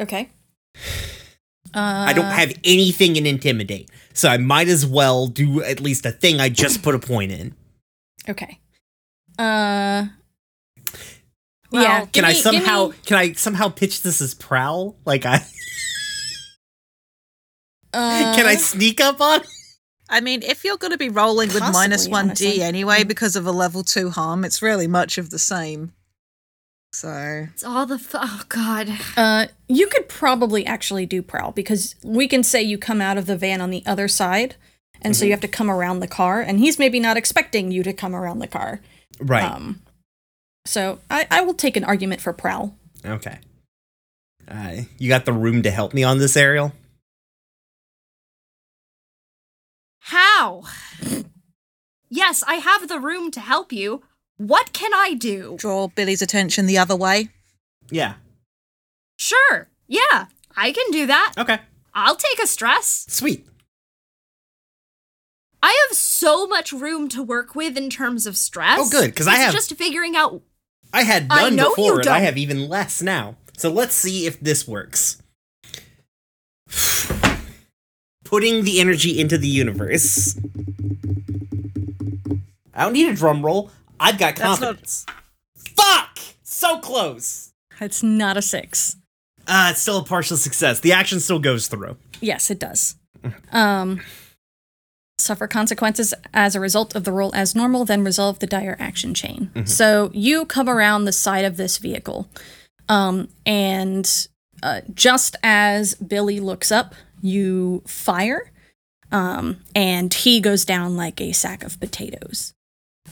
okay. 0.00 0.28
Uh, 1.72 2.06
I 2.08 2.12
don't 2.12 2.24
have 2.24 2.52
anything 2.64 3.14
in 3.14 3.24
intimidate, 3.26 3.88
so 4.14 4.28
I 4.28 4.36
might 4.36 4.66
as 4.66 4.84
well 4.84 5.28
do 5.28 5.62
at 5.62 5.78
least 5.80 6.04
a 6.06 6.10
thing 6.10 6.40
I 6.40 6.48
just 6.48 6.82
put 6.82 6.96
a 6.96 6.98
point 6.98 7.30
in. 7.30 7.54
Okay. 8.28 8.58
Uh. 9.40 10.06
Well, 11.70 11.82
yeah. 11.82 12.00
Can 12.00 12.08
give 12.12 12.24
I 12.24 12.32
somehow 12.32 12.88
me- 12.88 12.94
can 13.06 13.16
I 13.16 13.32
somehow 13.32 13.68
pitch 13.68 14.02
this 14.02 14.20
as 14.20 14.34
prowl? 14.34 14.96
Like 15.04 15.24
I 15.24 15.44
Uh, 17.92 18.34
Can 18.36 18.46
I 18.46 18.56
sneak 18.56 19.00
up 19.00 19.20
on? 19.20 19.40
I 20.08 20.20
mean, 20.20 20.42
if 20.42 20.64
you're 20.64 20.76
going 20.76 20.90
to 20.92 20.98
be 20.98 21.08
rolling 21.08 21.48
with 21.48 21.60
Possibly, 21.60 22.10
one 22.10 22.26
honestly. 22.26 22.52
D 22.52 22.62
anyway 22.62 23.04
because 23.04 23.36
of 23.36 23.46
a 23.46 23.52
level 23.52 23.84
two 23.84 24.10
harm, 24.10 24.44
it's 24.44 24.60
really 24.60 24.86
much 24.88 25.18
of 25.18 25.30
the 25.30 25.38
same. 25.38 25.92
So 26.92 27.46
It's 27.52 27.62
all 27.62 27.86
the 27.86 27.94
f- 27.94 28.10
oh 28.14 28.42
god. 28.48 28.88
Uh, 29.16 29.46
you 29.68 29.86
could 29.86 30.08
probably 30.08 30.66
actually 30.66 31.06
do 31.06 31.22
prowl 31.22 31.52
because 31.52 31.94
we 32.02 32.26
can 32.26 32.42
say 32.42 32.60
you 32.62 32.78
come 32.78 33.00
out 33.00 33.16
of 33.16 33.26
the 33.26 33.36
van 33.36 33.60
on 33.60 33.70
the 33.70 33.84
other 33.86 34.08
side, 34.08 34.56
and 35.00 35.16
so 35.16 35.24
you 35.24 35.30
have 35.30 35.40
to 35.42 35.48
come 35.48 35.70
around 35.70 36.00
the 36.00 36.08
car, 36.08 36.40
and 36.40 36.58
he's 36.58 36.80
maybe 36.80 36.98
not 36.98 37.16
expecting 37.16 37.70
you 37.70 37.84
to 37.84 37.92
come 37.92 38.14
around 38.16 38.40
the 38.40 38.48
car. 38.48 38.80
Right. 39.20 39.44
Um, 39.44 39.82
so 40.66 40.98
I, 41.10 41.26
I 41.30 41.40
will 41.42 41.54
take 41.54 41.76
an 41.76 41.84
argument 41.84 42.20
for 42.20 42.32
prowl. 42.32 42.76
okay. 43.04 43.38
Uh, 44.48 44.82
you 44.98 45.08
got 45.08 45.26
the 45.26 45.32
room 45.32 45.62
to 45.62 45.70
help 45.70 45.94
me 45.94 46.02
on 46.02 46.18
this, 46.18 46.36
Ariel? 46.36 46.72
How? 50.00 50.62
yes, 52.08 52.42
I 52.46 52.54
have 52.54 52.88
the 52.88 52.98
room 52.98 53.30
to 53.32 53.40
help 53.40 53.72
you. 53.72 54.02
What 54.38 54.72
can 54.72 54.92
I 54.94 55.14
do? 55.14 55.56
draw 55.58 55.86
Billy's 55.88 56.22
attention 56.22 56.66
the 56.66 56.78
other 56.78 56.96
way. 56.96 57.28
Yeah. 57.90 58.14
Sure. 59.18 59.68
Yeah, 59.86 60.26
I 60.56 60.72
can 60.72 60.90
do 60.90 61.06
that. 61.06 61.34
Okay. 61.36 61.58
I'll 61.94 62.16
take 62.16 62.42
a 62.42 62.46
stress. 62.46 63.06
Sweet. 63.08 63.46
I 65.62 65.86
have 65.88 65.96
so 65.96 66.46
much 66.46 66.72
room 66.72 67.08
to 67.10 67.22
work 67.22 67.54
with 67.54 67.76
in 67.76 67.90
terms 67.90 68.26
of 68.26 68.36
stress. 68.36 68.78
Oh, 68.80 68.88
good, 68.88 69.10
because 69.10 69.26
I 69.28 69.36
have- 69.36 69.52
just 69.52 69.74
figuring 69.76 70.16
out. 70.16 70.42
I 70.92 71.02
had 71.04 71.26
I 71.30 71.42
none 71.44 71.56
know 71.56 71.68
you 71.70 71.76
before, 71.76 72.00
and 72.00 72.08
I 72.08 72.14
don't. 72.16 72.24
have 72.24 72.38
even 72.38 72.68
less 72.68 73.00
now. 73.02 73.36
So 73.56 73.70
let's 73.70 73.94
see 73.94 74.26
if 74.26 74.40
this 74.40 74.66
works. 74.66 75.22
Putting 78.24 78.64
the 78.64 78.80
energy 78.80 79.20
into 79.20 79.36
the 79.38 79.48
universe. 79.48 80.36
I 82.74 82.84
don't 82.84 82.92
need 82.92 83.08
a 83.08 83.14
drum 83.14 83.44
roll. 83.44 83.70
I've 83.98 84.18
got 84.18 84.36
That's 84.36 84.60
not- 84.60 84.66
confidence. 84.66 85.06
Fuck! 85.56 86.18
So 86.42 86.78
close. 86.78 87.52
It's 87.80 88.02
not 88.02 88.36
a 88.36 88.42
six. 88.42 88.96
Uh, 89.46 89.68
it's 89.72 89.80
still 89.82 89.98
a 89.98 90.04
partial 90.04 90.36
success. 90.36 90.80
The 90.80 90.92
action 90.92 91.18
still 91.20 91.38
goes 91.38 91.66
through. 91.68 91.96
Yes, 92.20 92.50
it 92.50 92.58
does. 92.58 92.96
Um, 93.52 94.00
suffer 95.20 95.46
consequences 95.46 96.14
as 96.34 96.54
a 96.54 96.60
result 96.60 96.94
of 96.96 97.04
the 97.04 97.12
roll 97.12 97.34
as 97.34 97.54
normal, 97.54 97.84
then 97.84 98.02
resolve 98.04 98.38
the 98.38 98.46
dire 98.46 98.76
action 98.80 99.14
chain. 99.14 99.50
So 99.66 100.10
you 100.12 100.44
come 100.46 100.68
around 100.68 101.04
the 101.04 101.12
side 101.12 101.44
of 101.44 101.56
this 101.56 101.78
vehicle, 101.78 102.28
um, 102.88 103.28
and 103.46 104.28
uh, 104.62 104.80
just 104.94 105.36
as 105.42 105.94
Billy 105.94 106.40
looks 106.40 106.72
up, 106.72 106.94
you 107.22 107.82
fire, 107.86 108.50
um, 109.12 109.58
and 109.74 110.12
he 110.12 110.40
goes 110.40 110.64
down 110.64 110.96
like 110.96 111.20
a 111.20 111.32
sack 111.32 111.62
of 111.62 111.78
potatoes. 111.80 112.54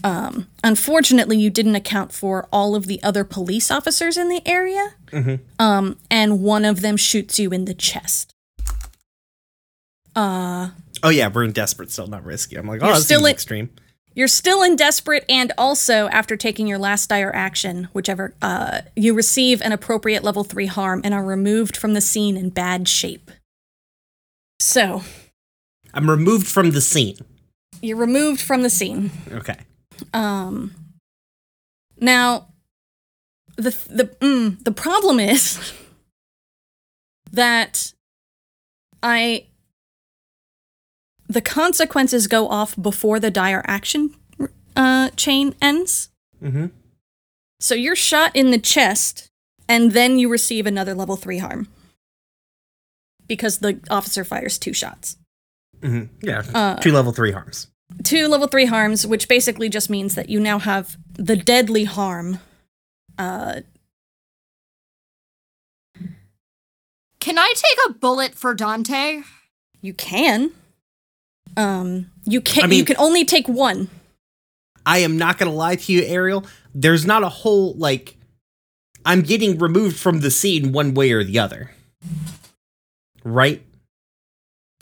Um, 0.04 0.46
unfortunately, 0.62 1.38
you 1.38 1.50
didn't 1.50 1.74
account 1.74 2.12
for 2.12 2.46
all 2.52 2.74
of 2.76 2.86
the 2.86 3.02
other 3.02 3.24
police 3.24 3.70
officers 3.70 4.16
in 4.16 4.28
the 4.28 4.42
area, 4.46 4.94
um, 5.58 5.96
and 6.10 6.40
one 6.40 6.64
of 6.64 6.82
them 6.82 6.96
shoots 6.96 7.38
you 7.38 7.50
in 7.50 7.64
the 7.64 7.74
chest. 7.74 8.32
Uh, 10.14 10.70
Oh 11.02 11.08
yeah, 11.10 11.28
we're 11.28 11.44
in 11.44 11.52
desperate 11.52 11.90
still, 11.90 12.06
not 12.06 12.24
risky. 12.24 12.56
I'm 12.56 12.66
like, 12.66 12.82
oh, 12.82 12.88
You're 12.88 12.96
still 12.96 13.26
in- 13.26 13.32
extreme. 13.32 13.70
you're 14.14 14.28
still 14.28 14.62
in 14.62 14.74
desperate, 14.76 15.24
and 15.28 15.52
also 15.58 16.08
after 16.08 16.36
taking 16.36 16.66
your 16.66 16.78
last 16.78 17.08
dire 17.08 17.34
action, 17.34 17.88
whichever, 17.92 18.34
uh, 18.42 18.80
you 18.96 19.14
receive 19.14 19.60
an 19.62 19.72
appropriate 19.72 20.24
level 20.24 20.44
three 20.44 20.66
harm 20.66 21.00
and 21.04 21.14
are 21.14 21.24
removed 21.24 21.76
from 21.76 21.94
the 21.94 22.00
scene 22.00 22.36
in 22.36 22.50
bad 22.50 22.88
shape. 22.88 23.30
So 24.60 25.02
I'm 25.94 26.10
removed 26.10 26.46
from 26.46 26.70
the 26.72 26.80
scene. 26.80 27.16
you're 27.80 27.96
removed 27.96 28.40
from 28.40 28.62
the 28.62 28.70
scene. 28.70 29.10
Okay. 29.32 29.56
Um. 30.12 30.74
Now, 32.00 32.48
the 33.56 33.70
the 33.90 34.04
mm, 34.20 34.62
the 34.64 34.72
problem 34.72 35.18
is 35.20 35.72
that 37.32 37.92
I 39.02 39.46
the 41.28 41.40
consequences 41.40 42.26
go 42.26 42.48
off 42.48 42.74
before 42.80 43.20
the 43.20 43.30
dire 43.30 43.62
action 43.66 44.14
uh, 44.76 45.10
chain 45.10 45.54
ends. 45.60 46.08
Mm-hmm. 46.42 46.66
So 47.60 47.74
you're 47.74 47.96
shot 47.96 48.34
in 48.36 48.50
the 48.50 48.58
chest, 48.58 49.28
and 49.68 49.92
then 49.92 50.18
you 50.18 50.28
receive 50.30 50.66
another 50.66 50.94
level 50.94 51.16
three 51.16 51.38
harm 51.38 51.68
because 53.26 53.58
the 53.58 53.80
officer 53.90 54.24
fires 54.24 54.58
two 54.58 54.72
shots. 54.72 55.16
Mm-hmm. 55.80 56.26
Yeah. 56.26 56.42
Uh, 56.54 56.76
Two 56.76 56.92
level 56.92 57.12
three 57.12 57.32
harms. 57.32 57.66
two 58.04 58.26
level 58.28 58.46
three 58.48 58.64
harms, 58.66 59.06
which 59.06 59.28
basically 59.28 59.68
just 59.68 59.90
means 59.90 60.14
that 60.14 60.28
you 60.28 60.40
now 60.40 60.58
have 60.58 60.96
the 61.14 61.36
deadly 61.36 61.84
harm. 61.84 62.38
Uh, 63.18 63.60
Can 67.20 67.38
I 67.38 67.52
take 67.56 67.78
a 67.88 67.92
bullet 67.94 68.34
for 68.34 68.54
Dante? 68.54 69.22
you 69.80 69.92
can. 69.94 70.50
Um, 71.58 72.10
you 72.24 72.40
can. 72.40 72.64
I 72.64 72.66
mean- 72.68 72.78
you 72.78 72.84
can 72.84 72.96
only 72.98 73.24
take 73.24 73.48
one. 73.48 73.90
I 74.86 74.98
am 75.00 75.18
not 75.18 75.36
gonna 75.36 75.52
lie 75.52 75.76
to 75.76 75.92
you, 75.92 76.02
Ariel. 76.02 76.46
There's 76.74 77.04
not 77.04 77.22
a 77.22 77.28
whole 77.28 77.74
like 77.74 78.16
I'm 79.04 79.22
getting 79.22 79.58
removed 79.58 79.96
from 79.98 80.20
the 80.20 80.30
scene 80.30 80.72
one 80.72 80.94
way 80.94 81.12
or 81.12 81.22
the 81.24 81.38
other. 81.38 81.72
Right? 83.24 83.62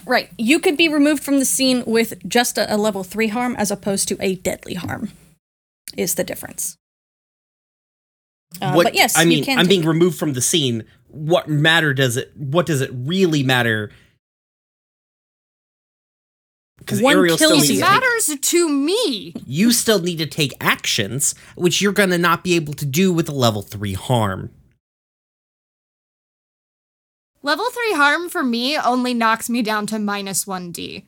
Right. 0.05 0.31
You 0.39 0.61
could 0.61 0.77
be 0.77 0.89
removed 0.89 1.25
from 1.25 1.41
the 1.41 1.45
scene 1.45 1.83
with 1.87 2.15
just 2.29 2.59
a, 2.59 2.73
a 2.73 2.77
level 2.77 3.03
three 3.03 3.29
harm 3.29 3.57
as 3.57 3.73
opposed 3.73 4.07
to 4.09 4.17
a 4.21 4.37
deadly 4.37 4.75
harm. 4.75 5.11
Is 5.97 6.15
the 6.15 6.23
difference? 6.25 6.77
Uh, 8.61 8.73
what 8.75 8.85
but 8.85 8.95
yes, 8.95 9.17
I 9.19 9.25
mean, 9.25 9.45
I'm 9.49 9.67
being 9.67 9.85
removed 9.85 10.19
from 10.19 10.35
the 10.35 10.41
scene. 10.41 10.85
What 11.09 11.49
matter 11.49 11.93
does 11.95 12.17
it 12.17 12.33
what 12.37 12.67
does 12.67 12.81
it 12.81 12.91
really 12.93 13.43
matter? 13.43 13.91
Because 16.79 17.01
One 17.01 17.17
Ariel 17.17 17.37
still 17.37 17.51
kills 17.51 17.63
needs 17.69 17.71
It 17.71 17.75
to 17.75 17.81
take- 17.81 17.91
matters 17.91 18.37
to 18.41 18.69
me. 18.69 19.33
you 19.47 19.73
still 19.73 20.01
need 20.01 20.19
to 20.19 20.27
take 20.27 20.53
actions, 20.61 21.35
which 21.57 21.81
you're 21.81 21.93
gonna 21.93 22.19
not 22.19 22.45
be 22.45 22.55
able 22.55 22.75
to 22.75 22.85
do 22.87 23.13
with 23.13 23.29
a 23.29 23.33
level 23.33 23.63
three 23.63 23.95
harm. 23.95 24.51
Level 27.43 27.71
3 27.71 27.93
harm 27.93 28.29
for 28.29 28.43
me 28.43 28.77
only 28.77 29.15
knocks 29.15 29.49
me 29.49 29.63
down 29.63 29.87
to 29.87 30.01
minus 30.01 30.47
1d. 30.47 31.07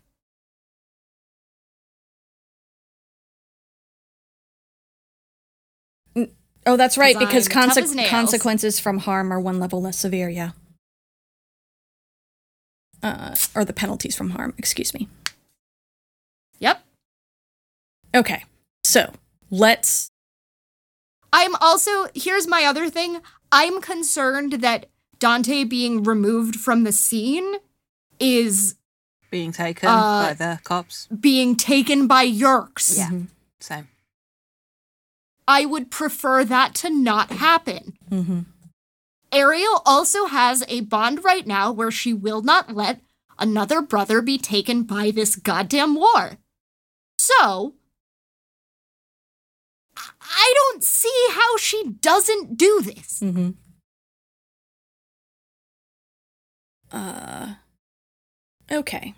Oh, 6.66 6.76
that's 6.76 6.98
right, 6.98 7.18
Because 7.18 7.48
because 7.48 7.76
I'm 7.78 7.84
tough 7.86 7.94
conse- 7.96 8.08
consequences 8.10 8.78
from 8.78 8.98
harm 8.98 9.32
are 9.32 9.40
one 9.40 9.58
level 9.58 9.80
less 9.80 9.98
severe, 9.98 10.28
yeah. 10.28 10.50
Uh, 13.02 13.34
or 13.54 13.64
the 13.64 13.72
penalties 13.72 14.14
from 14.16 14.30
harm, 14.30 14.54
excuse 14.58 14.92
me. 14.92 15.08
Yep. 18.18 18.24
Okay, 18.26 18.44
so 18.84 19.12
let's. 19.50 20.10
I'm 21.32 21.54
also, 21.56 22.06
here's 22.14 22.46
my 22.46 22.64
other 22.64 22.88
thing. 22.90 23.20
I'm 23.52 23.80
concerned 23.80 24.54
that 24.54 24.86
Dante 25.18 25.64
being 25.64 26.02
removed 26.02 26.56
from 26.56 26.84
the 26.84 26.92
scene 26.92 27.56
is 28.18 28.74
Being 29.30 29.52
taken 29.52 29.88
Uh, 29.88 30.28
by 30.28 30.34
the 30.34 30.58
cops. 30.64 31.06
being 31.08 31.54
taken 31.54 32.06
by 32.06 32.26
Yeerks. 32.26 32.96
Yeah. 32.96 33.10
Mhm, 33.10 33.26
Same. 33.60 33.88
I 35.46 35.64
would 35.66 35.90
prefer 35.90 36.44
that 36.44 36.74
to 36.76 36.90
not 36.90 37.30
happen. 37.32 37.96
mhm. 38.10 38.46
Ariel 39.30 39.82
also 39.84 40.26
has 40.26 40.64
a 40.68 40.80
bond 40.80 41.22
right 41.24 41.46
now 41.46 41.70
where 41.70 41.90
she 41.90 42.14
will 42.14 42.40
not 42.40 42.74
let 42.74 43.02
another 43.38 43.82
brother 43.82 44.22
be 44.22 44.38
taken 44.38 44.82
by 44.84 45.10
this 45.10 45.36
goddamn 45.36 45.94
war. 45.94 46.38
So, 47.18 47.74
I- 50.28 50.34
I 50.48 50.54
don't 50.56 50.84
see 50.84 51.26
how 51.32 51.56
she 51.56 51.90
doesn't 52.00 52.56
do 52.56 52.80
this. 52.82 53.20
Mhm. 53.20 53.56
Uh. 56.90 57.54
Okay. 58.70 59.14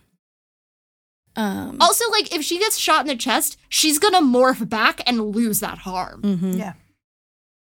Um. 1.37 1.77
Also, 1.81 2.09
like, 2.11 2.35
if 2.35 2.43
she 2.45 2.59
gets 2.59 2.77
shot 2.77 3.03
in 3.03 3.07
the 3.07 3.17
chest, 3.17 3.57
she's 3.69 3.99
gonna 3.99 4.21
morph 4.21 4.69
back 4.69 5.01
and 5.07 5.31
lose 5.31 5.61
that 5.61 5.79
harm. 5.79 6.23
mhm. 6.23 6.59
Yeah. 6.59 6.75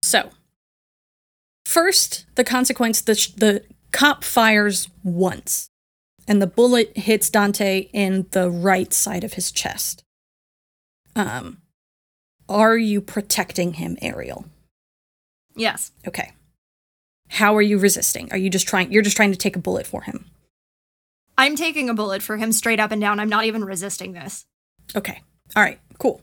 So, 0.02 0.30
first, 1.66 2.24
the 2.34 2.44
consequence 2.44 3.00
the, 3.02 3.14
sh- 3.14 3.32
the 3.32 3.64
cop 3.92 4.24
fires 4.24 4.88
once, 5.02 5.68
and 6.26 6.40
the 6.40 6.46
bullet 6.46 6.96
hits 6.96 7.28
Dante 7.28 7.90
in 7.92 8.26
the 8.30 8.50
right 8.50 8.92
side 8.92 9.24
of 9.24 9.34
his 9.34 9.50
chest. 9.52 10.02
Um, 11.14 11.60
are 12.48 12.76
you 12.76 13.00
protecting 13.00 13.74
him, 13.74 13.96
Ariel? 14.00 14.46
Yes. 15.54 15.92
Okay. 16.06 16.32
How 17.28 17.56
are 17.56 17.62
you 17.62 17.78
resisting? 17.78 18.32
Are 18.32 18.38
you 18.38 18.48
just 18.48 18.66
trying? 18.66 18.90
You're 18.92 19.02
just 19.02 19.16
trying 19.16 19.32
to 19.32 19.38
take 19.38 19.56
a 19.56 19.60
bullet 19.60 19.86
for 19.86 20.02
him. 20.02 20.26
I'm 21.36 21.56
taking 21.56 21.88
a 21.88 21.94
bullet 21.94 22.22
for 22.22 22.36
him 22.36 22.52
straight 22.52 22.80
up 22.80 22.90
and 22.90 23.00
down. 23.00 23.20
I'm 23.20 23.28
not 23.28 23.44
even 23.44 23.64
resisting 23.64 24.12
this 24.12 24.44
Okay. 24.96 25.20
All 25.56 25.62
right. 25.62 25.78
Cool. 25.98 26.20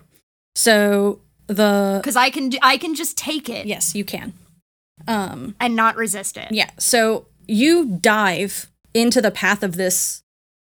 So 0.55 1.19
the 1.47 1.99
because 2.01 2.15
I 2.15 2.29
can 2.29 2.49
do, 2.49 2.57
I 2.61 2.77
can 2.77 2.95
just 2.95 3.17
take 3.17 3.49
it 3.49 3.65
yes, 3.65 3.95
you 3.95 4.03
can. 4.05 4.33
Um. 5.07 5.55
and 5.59 5.75
not 5.75 5.95
resist 5.97 6.37
it. 6.37 6.51
Yeah. 6.51 6.69
So 6.79 7.27
you 7.47 7.97
dive 8.01 8.67
into 8.93 9.21
the 9.21 9.31
path 9.31 9.61
of 9.61 9.75
this 9.75 10.23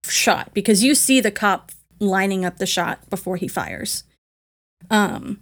shot 0.06 0.54
because 0.54 0.84
you 0.84 0.96
see 0.96 1.22
the 1.22 1.32
cop 1.32 1.72
lining 2.00 2.44
up 2.44 2.58
the 2.58 2.66
shot 2.66 3.10
before 3.10 3.38
he 3.38 3.48
fires. 3.48 4.04
Um, 4.90 5.42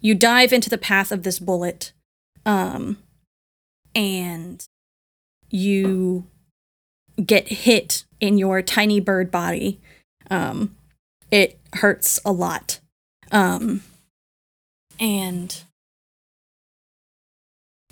you 0.00 0.14
dive 0.14 0.52
into 0.52 0.70
the 0.70 0.78
path 0.78 1.12
of 1.12 1.22
this 1.22 1.38
bullet, 1.38 1.92
um, 2.44 2.98
and 3.94 4.64
you 5.50 6.26
get 7.24 7.48
hit 7.48 8.04
in 8.20 8.38
your 8.38 8.62
tiny 8.62 9.00
bird 9.00 9.30
body. 9.30 9.80
Um, 10.30 10.76
it 11.30 11.58
hurts 11.74 12.20
a 12.24 12.32
lot. 12.32 12.80
Um, 13.30 13.82
and 14.98 15.62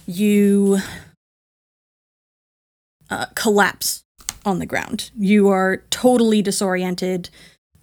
you 0.07 0.79
uh, 3.09 3.27
collapse 3.35 4.05
on 4.45 4.59
the 4.59 4.67
ground. 4.67 5.11
You 5.17 5.49
are 5.49 5.83
totally 5.91 6.43
disoriented 6.43 7.31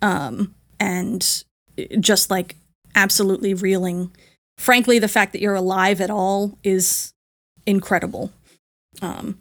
um, 0.01 0.55
and 0.79 1.43
just 1.99 2.29
like 2.31 2.55
absolutely 2.97 3.53
reeling. 3.53 4.11
Frankly, 4.57 4.99
the 4.99 5.07
fact 5.07 5.31
that 5.31 5.41
you're 5.41 5.55
alive 5.55 6.01
at 6.01 6.09
all 6.09 6.57
is 6.63 7.13
incredible. 7.65 8.33
Um, 9.01 9.39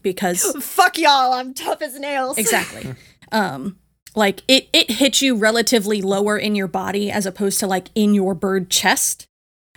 because 0.00 0.42
Fuck 0.64 0.96
y'all, 0.96 1.34
I'm 1.34 1.52
tough 1.52 1.82
as 1.82 1.98
nails. 1.98 2.38
exactly 2.38 2.94
um 3.32 3.76
like 4.14 4.42
it 4.48 4.68
it 4.72 4.90
hit 4.90 5.22
you 5.22 5.36
relatively 5.36 6.02
lower 6.02 6.36
in 6.36 6.54
your 6.54 6.66
body 6.66 7.10
as 7.10 7.26
opposed 7.26 7.60
to 7.60 7.66
like 7.66 7.88
in 7.94 8.14
your 8.14 8.34
bird 8.34 8.70
chest 8.70 9.26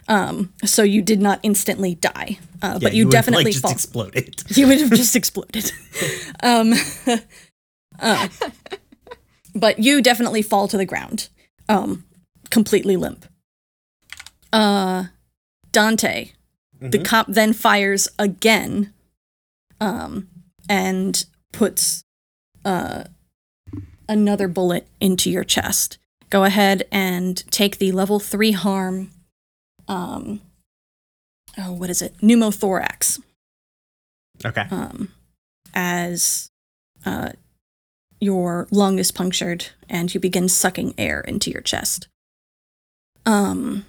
um 0.08 0.52
so 0.66 0.84
you 0.84 1.02
did 1.02 1.22
not 1.22 1.39
instantly 1.44 1.96
die 1.96 2.39
uh, 2.62 2.80
but 2.80 2.94
you, 2.94 3.06
would 3.06 3.14
have, 3.14 3.26
definitely 3.26 3.46
like, 3.46 3.54
just 3.54 3.62
fall 3.62 3.72
exploded. 3.72 4.44
you 4.58 4.68
would 4.68 4.80
have 4.80 4.89
just 4.89 5.16
exploded 5.16 5.72
um 6.41 6.74
uh, 8.00 8.28
but 9.54 9.80
you 9.80 10.02
definitely 10.02 10.41
fall 10.41 10.68
to 10.68 10.78
the 10.78 10.86
ground 10.86 11.30
um 11.70 12.04
completely 12.54 12.95
limp 12.95 13.26
uh 14.54 15.06
dante 15.72 16.32
the 16.80 16.99
Mhm. 16.99 17.06
cop 17.06 17.28
then 17.28 17.54
fires 17.54 18.08
again 18.20 18.93
um 19.80 20.28
and 20.70 21.26
puts 21.51 22.04
uh 22.66 23.06
another 24.08 24.47
bullet 24.47 24.88
into 24.99 25.30
your 25.32 25.43
chest 25.43 25.97
go 26.30 26.43
ahead 26.43 26.88
and 26.91 27.43
take 27.51 27.78
the 27.80 27.91
level 27.91 28.20
3 28.20 28.51
harm 28.51 29.12
um 29.88 30.41
oh 31.58 31.72
what 31.74 31.89
is 31.89 32.01
it 32.01 32.18
pneumothorax 32.22 33.20
Okay. 34.45 34.66
um, 34.72 35.10
as 35.74 36.49
uh, 37.06 37.30
your 38.20 38.68
lung 38.72 38.99
is 38.99 39.12
punctured 39.12 39.68
and 39.88 40.14
you 40.14 40.20
begin 40.20 40.49
sucking 40.49 40.93
air 40.97 41.22
into 41.22 41.49
your 41.51 41.62
chest. 41.62 42.08
Um, 43.26 43.86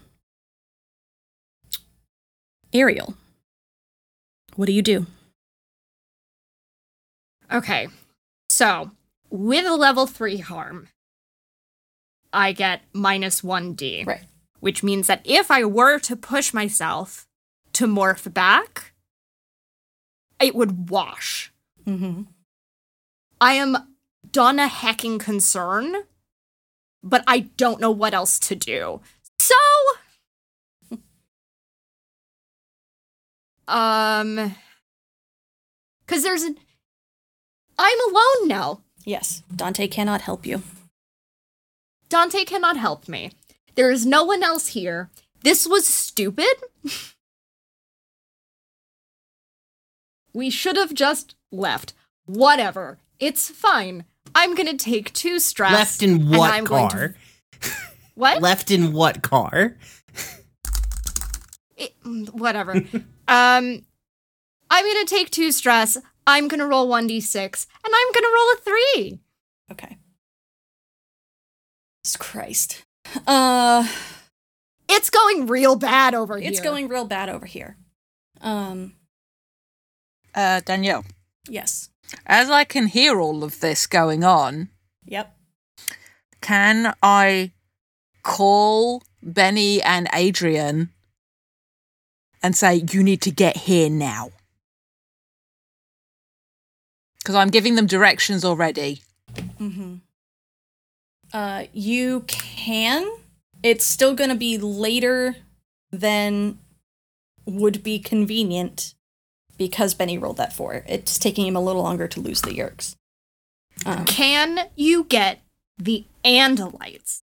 Ariel, 2.73 3.15
what 4.57 4.67
do 4.67 4.73
you 4.73 4.83
do? 4.83 5.07
Okay. 7.53 7.89
So, 8.49 8.91
with 9.31 9.67
a 9.67 9.75
level 9.75 10.07
3 10.07 10.39
harm, 10.39 10.89
I 12.33 12.53
get 12.53 12.83
minus 12.93 13.41
1d. 13.43 14.07
Right. 14.07 14.25
Which 14.61 14.83
means 14.83 15.07
that 15.07 15.23
if 15.25 15.51
I 15.51 15.65
were 15.65 15.99
to 16.01 16.17
push 16.17 16.55
myself 16.55 17.27
to 17.75 17.87
morph 17.87 18.33
back, 18.33 18.93
it 20.41 20.55
would 20.55 20.89
wash. 20.91 21.53
Mm-hmm. 21.87 22.23
I 23.41 23.53
am 23.55 23.77
done 24.31 24.59
a 24.59 24.69
hecking 24.69 25.19
concern, 25.19 26.05
but 27.03 27.23
I 27.27 27.41
don't 27.57 27.81
know 27.81 27.91
what 27.91 28.15
else 28.15 28.39
to 28.41 28.55
do. 28.55 29.01
So, 29.45 30.97
um, 33.69 34.55
because 36.07 36.23
there's 36.23 36.43
an. 36.43 36.57
I'm 37.79 37.99
alone 38.09 38.49
now. 38.49 38.81
Yes, 39.05 39.43
Dante 39.55 39.87
cannot 39.87 40.23
help 40.23 40.47
you. 40.47 40.63
Dante 42.09 42.45
cannot 42.45 42.77
help 42.79 43.07
me. 43.07 43.33
There 43.75 43.91
is 43.91 44.07
no 44.07 44.25
one 44.25 44.43
else 44.43 44.69
here. 44.69 45.11
This 45.43 45.67
was 45.67 45.87
stupid. 45.87 46.55
we 50.33 50.49
should 50.49 50.77
have 50.77 50.95
just 50.95 51.35
left. 51.53 51.93
Whatever. 52.25 52.99
It's 53.21 53.51
fine. 53.51 54.05
I'm 54.35 54.55
gonna 54.55 54.77
take 54.79 55.13
two 55.13 55.39
stress. 55.39 55.73
Left 55.73 56.03
in 56.03 56.11
and 56.13 56.31
what 56.31 56.51
I'm 56.51 56.65
going 56.65 56.89
to- 56.89 56.97
car? 56.97 57.15
What? 58.15 58.41
Left 58.43 58.71
in 58.71 58.93
what 58.93 59.23
car? 59.23 59.77
It- 61.77 61.95
whatever. 62.33 62.73
um, 63.29 63.85
I'm 64.71 64.85
gonna 64.87 65.05
take 65.07 65.31
two 65.31 65.51
stress. 65.53 65.97
I'm 66.27 66.49
gonna 66.49 66.67
roll 66.67 66.89
one 66.89 67.09
d6, 67.09 67.67
and 67.85 67.93
I'm 67.95 68.13
gonna 68.13 68.35
roll 68.35 68.53
a 68.53 68.57
three. 68.65 69.19
Okay. 69.73 69.99
Jesus 72.05 72.17
Christ. 72.17 72.85
Uh, 73.27 73.87
It's 74.89 75.11
going 75.11 75.47
real 75.47 75.77
bad 75.77 76.15
over 76.15 76.39
here. 76.39 76.49
it's 76.51 76.61
going 76.61 76.89
real 76.89 77.05
bad 77.07 77.29
over 77.29 77.47
here. 77.47 77.77
Um, 78.41 78.95
Uh, 80.35 80.61
Danielle, 80.61 81.05
yes. 81.49 81.91
as 82.27 82.51
I 82.51 82.65
can 82.65 82.87
hear 82.89 83.21
all 83.21 83.43
of 83.45 83.61
this 83.61 83.87
going 83.87 84.23
on, 84.25 84.69
Yep. 85.07 85.37
can 86.41 86.95
I 87.03 87.53
call 88.25 89.03
Benny 89.23 89.81
and 89.81 90.09
Adrian 90.13 90.91
and 92.43 92.57
say, 92.57 92.83
you 92.91 93.03
need 93.03 93.23
to 93.23 93.31
get 93.31 93.57
here 93.57 93.89
now? 93.89 94.33
Because 97.19 97.37
I'm 97.37 97.51
giving 97.51 97.77
them 97.77 97.87
directions 97.87 98.45
already. 98.45 99.01
Mm-hmm. 99.35 99.95
Uh, 101.33 101.65
you 101.73 102.25
can. 102.27 103.11
It's 103.63 103.85
still 103.85 104.15
going 104.15 104.31
to 104.31 104.37
be 104.37 104.59
later 104.59 105.37
than 105.91 106.59
would 107.47 107.83
be 107.83 107.99
convenient 107.99 108.95
because 109.57 109.95
Benny 109.95 110.19
rolled 110.19 110.37
that 110.37 110.53
four. 110.53 110.85
It's 110.87 111.19
taking 111.19 111.47
him 111.47 111.57
a 111.57 111.63
little 111.63 111.83
longer 111.83 112.09
to 112.09 112.21
lose 112.21 112.43
the 112.43 112.51
Yeerks. 112.51 112.97
Um, 113.87 114.05
Can 114.05 114.69
you 114.77 115.05
get 115.05 115.41
the 115.79 116.05
Andalites? 116.25 117.23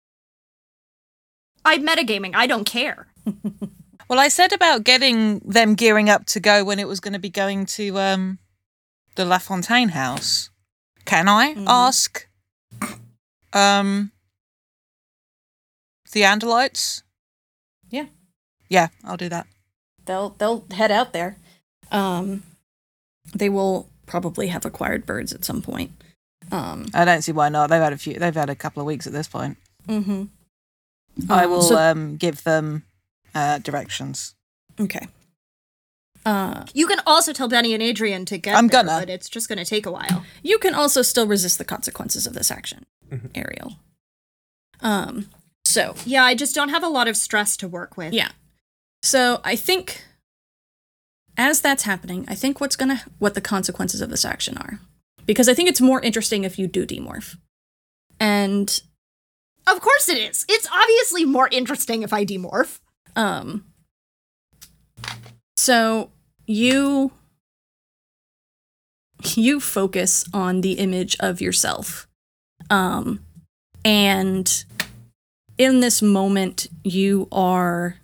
I'm 1.70 1.86
metagaming. 1.86 2.34
I 2.36 2.48
don't 2.48 2.66
care. 2.66 3.08
Well, 4.10 4.20
I 4.20 4.28
said 4.30 4.52
about 4.54 4.84
getting 4.86 5.38
them 5.46 5.76
gearing 5.76 6.10
up 6.10 6.26
to 6.34 6.40
go 6.40 6.64
when 6.64 6.80
it 6.80 6.88
was 6.88 7.00
going 7.00 7.14
to 7.14 7.20
be 7.20 7.30
going 7.30 7.68
to 7.78 8.00
um, 8.00 8.40
the 9.14 9.24
La 9.24 9.38
Fontaine 9.38 9.90
house. 9.90 10.50
Can 11.06 11.28
I 11.28 11.54
Mhm. 11.54 11.66
ask 11.68 12.26
um, 13.54 14.12
the 16.12 16.22
Andalites? 16.24 17.04
Yeah. 17.92 18.06
Yeah, 18.68 18.88
I'll 19.04 19.16
do 19.18 19.30
that. 19.30 19.46
they'll 20.06 20.30
they'll 20.40 20.66
head 20.72 20.90
out 20.92 21.14
there. 21.14 21.38
Um, 21.92 22.42
they 23.36 23.48
will 23.50 23.90
probably 24.08 24.48
have 24.48 24.66
acquired 24.66 25.06
birds 25.06 25.34
at 25.34 25.46
some 25.46 25.62
point. 25.62 25.92
Um, 26.52 26.88
I 26.96 27.06
don't 27.06 27.22
see 27.22 27.32
why 27.32 27.50
not. 27.50 27.70
They've 27.70 27.80
had 27.80 27.94
a 27.94 27.98
few. 28.00 28.16
They've 28.16 28.34
had 28.34 28.50
a 28.50 28.56
couple 28.56 28.82
of 28.82 28.88
weeks 28.88 29.06
at 29.06 29.14
this 29.14 29.28
point. 29.28 29.58
mm-hmm. 29.88 30.24
I 31.30 31.46
will 31.48 31.62
So, 31.62 31.78
um, 31.78 32.18
give 32.18 32.44
them 32.44 32.84
uh, 33.34 33.58
directions. 33.60 34.36
okay. 34.80 35.08
Uh, 36.26 36.66
You 36.74 36.86
can 36.88 37.00
also 37.08 37.32
tell 37.34 37.48
Benny 37.48 37.74
and 37.74 37.82
Adrian 37.82 38.26
to 38.26 38.38
get 38.38 38.56
I'm 38.56 38.68
there, 38.68 38.84
gonna. 38.84 39.00
but 39.00 39.10
it's 39.10 39.30
just 39.30 39.48
going 39.48 39.58
to 39.58 39.66
take 39.66 39.86
a 39.86 39.92
while. 39.92 40.24
you 40.44 40.60
can 40.60 40.76
also 40.76 41.02
still 41.02 41.26
resist 41.28 41.58
the 41.58 41.64
consequences 41.66 42.28
of 42.28 42.34
this 42.34 42.52
action, 42.52 42.86
Mhm. 43.10 43.32
Ariel. 43.36 43.78
Um, 44.82 45.30
so 45.66 45.96
Yeah, 46.06 46.24
I 46.24 46.36
just 46.36 46.54
don't 46.56 46.70
have 46.70 46.84
a 46.84 46.90
lot 46.90 47.08
of 47.08 47.16
stress 47.18 47.56
to 47.58 47.68
work 47.68 47.98
with. 47.98 48.14
Yeah. 48.14 48.32
So 49.02 49.40
I 49.44 49.56
think 49.56 50.04
as 51.38 51.62
that's 51.62 51.84
happening, 51.84 52.26
I 52.28 52.36
think 52.36 52.60
what's 52.60 52.76
gonna 52.76 53.04
what 53.18 53.34
the 53.34 53.42
consequences 53.42 54.02
of 54.02 54.10
this 54.10 54.26
action 54.26 54.58
are. 54.58 54.82
Because 55.26 55.48
I 55.48 55.54
think 55.54 55.70
it's 55.70 55.80
more 55.82 56.02
interesting 56.02 56.44
if 56.44 56.60
you 56.60 56.68
do 56.68 56.86
demorph. 56.86 57.38
And 58.20 58.82
Of 59.70 59.82
course 59.82 60.10
it 60.10 60.18
is. 60.18 60.46
It's 60.50 60.68
obviously 60.72 61.26
more 61.26 61.48
interesting 61.52 62.04
if 62.04 62.14
I 62.14 62.26
demorph. 62.26 62.80
um 63.16 63.66
so 65.58 66.12
you 66.46 67.12
you 69.36 69.60
focus 69.60 70.26
on 70.34 70.62
the 70.62 70.74
image 70.74 71.16
of 71.20 71.42
yourself. 71.42 72.08
Um, 72.70 73.26
and 73.84 74.64
in 75.58 75.80
this 75.80 76.02
moment, 76.02 76.68
you 76.84 77.28
are 77.32 77.98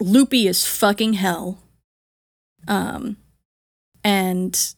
loopy 0.00 0.48
as 0.48 0.66
fucking 0.66 1.14
hell. 1.14 1.58
Um, 2.68 3.16
and 4.04 4.74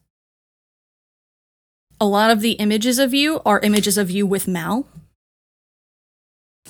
a 2.00 2.06
lot 2.06 2.30
of 2.30 2.40
the 2.40 2.52
images 2.52 2.98
of 2.98 3.12
you 3.14 3.40
are 3.44 3.60
images 3.60 3.98
of 3.98 4.10
you 4.10 4.26
with 4.26 4.46
Mal. 4.48 4.86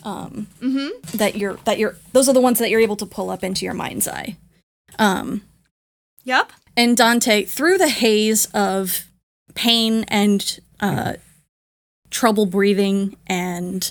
Um, 0.05 0.47
Mm-hmm. 0.61 1.17
that 1.19 1.37
you're 1.37 1.55
that 1.65 1.79
you're 1.79 1.97
those 2.13 2.29
are 2.29 2.33
the 2.33 2.41
ones 2.41 2.61
that 2.61 2.71
you're 2.71 2.81
able 2.81 2.97
to 2.97 3.07
pull 3.07 3.31
up 3.31 3.43
into 3.43 3.65
your 3.65 3.75
mind's 3.75 4.07
eye. 4.07 4.37
Um, 4.99 5.43
Yep. 6.25 6.53
and 6.77 6.97
Dante, 6.97 7.45
through 7.45 7.79
the 7.79 7.89
haze 7.89 8.47
of 8.55 9.07
pain 9.55 10.05
and 10.09 10.61
uh, 10.79 11.15
trouble 12.11 12.47
breathing 12.47 13.17
and 13.27 13.91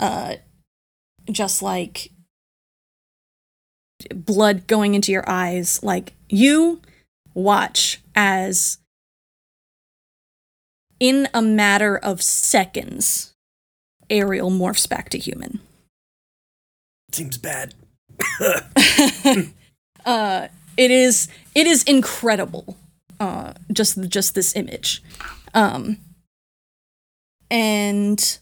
uh, 0.00 0.36
just 1.30 1.60
like 1.62 2.10
blood 4.14 4.66
going 4.66 4.94
into 4.94 5.12
your 5.12 5.28
eyes, 5.28 5.82
like 5.82 6.14
you 6.28 6.80
watch 7.34 8.00
as 8.14 8.78
in 11.02 11.26
a 11.34 11.42
matter 11.42 11.98
of 11.98 12.22
seconds, 12.22 13.34
Ariel 14.08 14.52
morphs 14.52 14.88
back 14.88 15.08
to 15.10 15.18
human. 15.18 15.58
Seems 17.10 17.38
bad. 17.38 17.74
uh 20.04 20.46
it 20.76 20.90
is 20.92 21.26
it 21.56 21.66
is 21.66 21.82
incredible 21.84 22.76
uh 23.18 23.52
just 23.72 24.00
just 24.08 24.36
this 24.36 24.54
image 24.54 25.02
um 25.54 25.96
and 27.50 28.38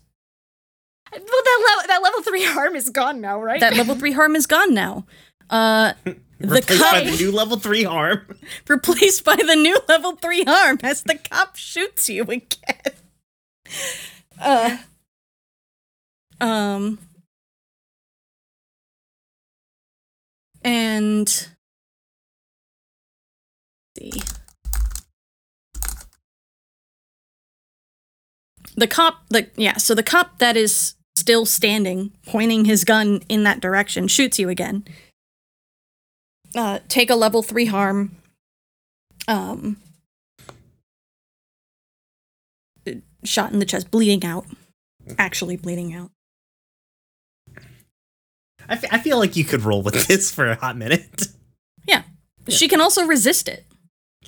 Well, 1.13 1.21
that 1.23 1.65
level 1.67 1.87
that 1.89 2.03
level 2.03 2.23
three 2.23 2.45
harm 2.45 2.77
is 2.77 2.91
gone 2.91 3.23
now, 3.23 3.41
right? 3.41 3.61
that 3.61 3.75
level 3.75 3.95
3 3.95 4.13
harm 4.13 4.37
is 4.37 4.47
gone 4.47 4.75
now 4.75 5.07
uh 5.51 5.92
the 6.05 6.16
Replaced 6.40 6.80
by 6.80 7.05
the 7.05 7.16
new 7.18 7.30
level 7.32 7.59
three 7.59 7.82
harm. 7.84 8.22
replaced 8.66 9.24
by 9.24 9.36
the 9.36 9.57
new 9.57 9.78
level 9.88 10.16
3 10.16 10.44
harm 10.44 10.78
as 10.82 11.03
the 11.03 11.16
cop 11.16 11.57
shoots 11.57 12.09
you 12.09 12.22
again. 12.24 12.46
Uh 14.40 14.78
um 16.40 16.98
and 20.64 21.28
see. 23.98 24.12
The 28.76 28.86
cop 28.86 29.28
the 29.28 29.51
yeah 29.57 29.76
so 29.76 29.94
the 29.94 30.03
cop 30.03 30.38
that 30.38 30.57
is 30.57 30.94
still 31.16 31.44
standing 31.44 32.12
pointing 32.26 32.64
his 32.64 32.84
gun 32.84 33.20
in 33.28 33.44
that 33.44 33.61
direction 33.61 34.09
shoots 34.09 34.38
you 34.38 34.48
again 34.48 34.84
uh 36.55 36.78
take 36.88 37.11
a 37.11 37.14
level 37.14 37.42
3 37.42 37.66
harm 37.66 38.16
um 39.28 39.76
shot 43.24 43.53
in 43.53 43.59
the 43.59 43.64
chest 43.66 43.90
bleeding 43.90 44.24
out 44.24 44.46
actually 45.18 45.57
bleeding 45.57 45.94
out 45.94 46.11
I, 48.68 48.74
f- 48.74 48.84
I 48.92 48.98
feel 48.98 49.18
like 49.18 49.36
you 49.36 49.44
could 49.44 49.62
roll 49.62 49.82
with 49.82 50.07
this 50.09 50.30
for 50.32 50.46
a 50.51 50.55
hot 50.55 50.76
minute. 50.76 51.28
yeah 51.86 52.03
she 52.48 52.66
can 52.68 52.80
also 52.80 53.05
resist 53.07 53.48
it 53.48 53.64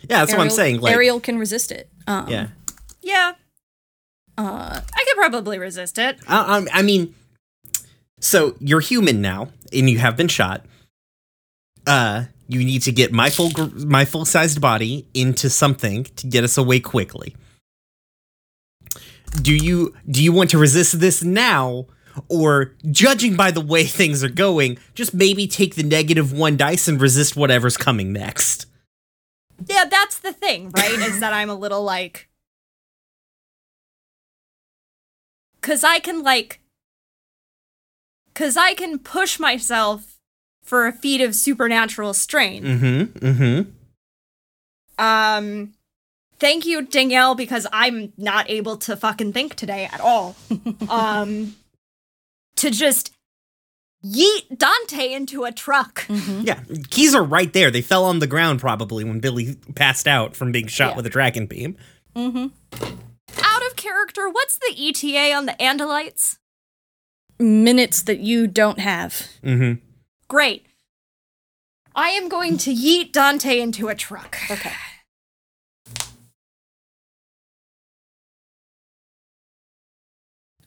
Yeah, 0.08 0.18
that's 0.18 0.32
what 0.32 0.40
I'm 0.40 0.50
saying. 0.50 0.80
Like, 0.80 0.92
ariel 0.94 1.20
can 1.20 1.38
resist 1.38 1.72
it 1.72 1.88
um 2.06 2.28
yeah. 2.28 2.48
yeah, 3.00 3.32
uh 4.36 4.80
I 4.94 5.04
could 5.06 5.16
probably 5.16 5.58
resist 5.58 5.98
it. 5.98 6.18
I, 6.28 6.58
I, 6.58 6.78
I 6.80 6.82
mean, 6.82 7.14
so 8.20 8.54
you're 8.60 8.80
human 8.80 9.20
now, 9.20 9.48
and 9.72 9.88
you 9.90 9.98
have 9.98 10.16
been 10.16 10.28
shot. 10.28 10.64
Uh, 11.87 12.24
you 12.49 12.64
need 12.64 12.83
to 12.83 12.93
get 12.93 13.12
my 13.12 13.30
full 13.30 13.51
my 13.76 14.05
full 14.05 14.24
sized 14.24 14.61
body 14.61 15.07
into 15.14 15.49
something 15.51 16.05
to 16.16 16.26
get 16.26 16.45
us 16.45 16.59
away 16.59 16.80
quickly. 16.80 17.35
Do 19.41 19.55
you 19.55 19.95
do 20.11 20.22
you 20.22 20.33
want 20.33 20.51
to 20.51 20.59
resist 20.59 21.01
this 21.01 21.22
now, 21.22 21.87
or 22.28 22.74
judging 22.91 23.37
by 23.37 23.51
the 23.51 23.61
way 23.61 23.85
things 23.87 24.22
are 24.22 24.28
going, 24.28 24.78
just 24.95 25.14
maybe 25.14 25.47
take 25.47 25.74
the 25.74 25.83
negative 25.83 26.33
one 26.33 26.57
dice 26.57 26.89
and 26.89 27.01
resist 27.01 27.37
whatever's 27.37 27.76
coming 27.76 28.12
next? 28.12 28.66
Yeah, 29.66 29.85
that's 29.85 30.18
the 30.18 30.33
thing, 30.33 30.70
right? 30.70 30.99
is 30.99 31.20
that 31.20 31.33
I'm 31.33 31.51
a 31.51 31.55
little 31.55 31.83
like. 31.83 32.28
Cause 35.61 35.85
I 35.85 36.01
can, 36.01 36.22
like. 36.22 36.61
Cause 38.35 38.57
I 38.57 38.74
can 38.74 38.99
push 38.99 39.39
myself 39.39 40.11
for 40.72 40.86
a 40.86 40.92
feat 40.92 41.20
of 41.20 41.34
supernatural 41.34 42.14
strain. 42.14 42.64
Mm-hmm. 42.64 43.26
Mm-hmm. 43.26 43.70
Um. 45.04 45.74
Thank 46.38 46.64
you, 46.64 46.80
Danielle, 46.80 47.34
because 47.34 47.66
I'm 47.74 48.14
not 48.16 48.48
able 48.48 48.78
to 48.78 48.96
fucking 48.96 49.34
think 49.34 49.54
today 49.54 49.86
at 49.92 50.00
all. 50.00 50.34
um. 50.88 51.56
To 52.56 52.70
just 52.70 53.12
yeet 54.02 54.56
Dante 54.56 55.12
into 55.12 55.44
a 55.44 55.52
truck. 55.52 56.06
mhm. 56.08 56.46
Yeah, 56.46 56.60
keys 56.88 57.14
are 57.14 57.22
right 57.22 57.52
there. 57.52 57.70
They 57.70 57.82
fell 57.82 58.06
on 58.06 58.18
the 58.20 58.26
ground 58.26 58.58
probably 58.60 59.04
when 59.04 59.20
Billy 59.20 59.56
passed 59.74 60.08
out 60.08 60.34
from 60.34 60.52
being 60.52 60.68
shot 60.68 60.92
Yeah. 60.92 60.96
with 60.96 61.06
a 61.06 61.10
Dracon 61.10 61.48
beam. 61.50 61.76
Mm-hmm. 62.16 62.46
Out 63.44 63.66
of 63.66 63.76
character, 63.76 64.26
what's 64.30 64.56
the 64.58 64.74
ETA 64.74 65.34
on 65.34 65.44
the 65.44 65.52
Andalites? 65.60 66.38
minutes 67.38 68.02
that 68.04 68.20
you 68.20 68.46
don't 68.46 68.78
have 68.78 69.28
Mm-hmm. 69.44 69.80
Great. 70.28 70.66
I 71.94 72.10
am 72.10 72.28
going 72.28 72.56
to 72.58 72.74
yeet 72.74 73.12
Dante 73.12 73.60
into 73.60 73.88
a 73.88 73.94
truck. 73.94 74.38
okay 74.50 74.72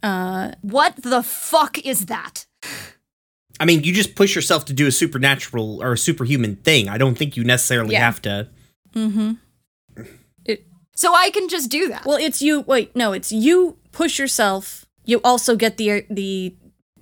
uh 0.03 0.51
What 0.61 0.95
the 0.97 1.23
fuck 1.23 1.79
is 1.85 2.05
that? 2.07 2.45
I 3.59 3.65
mean, 3.65 3.83
you 3.83 3.93
just 3.93 4.15
push 4.15 4.35
yourself 4.35 4.65
to 4.65 4.73
do 4.73 4.85
a 4.87 4.91
supernatural 4.91 5.81
or 5.81 5.93
a 5.93 5.97
superhuman 5.97 6.57
thing. 6.57 6.89
I 6.89 6.97
don't 6.97 7.17
think 7.17 7.37
you 7.37 7.43
necessarily 7.43 7.93
Yeah. 7.93 8.05
have 8.05 8.21
to. 8.23 8.49
mm-hmm 8.93 9.31
So 10.97 11.13
I 11.13 11.29
can 11.29 11.49
just 11.49 11.69
do 11.69 11.89
that. 11.89 12.05
Well, 12.05 12.15
it's 12.17 12.41
you. 12.41 12.61
Wait, 12.61 12.95
no, 12.95 13.11
it's 13.11 13.29
you 13.29 13.77
push 13.91 14.17
yourself. 14.17 14.85
You 15.03 15.19
also 15.25 15.57
get 15.57 15.75
the 15.75 16.05
the 16.09 16.55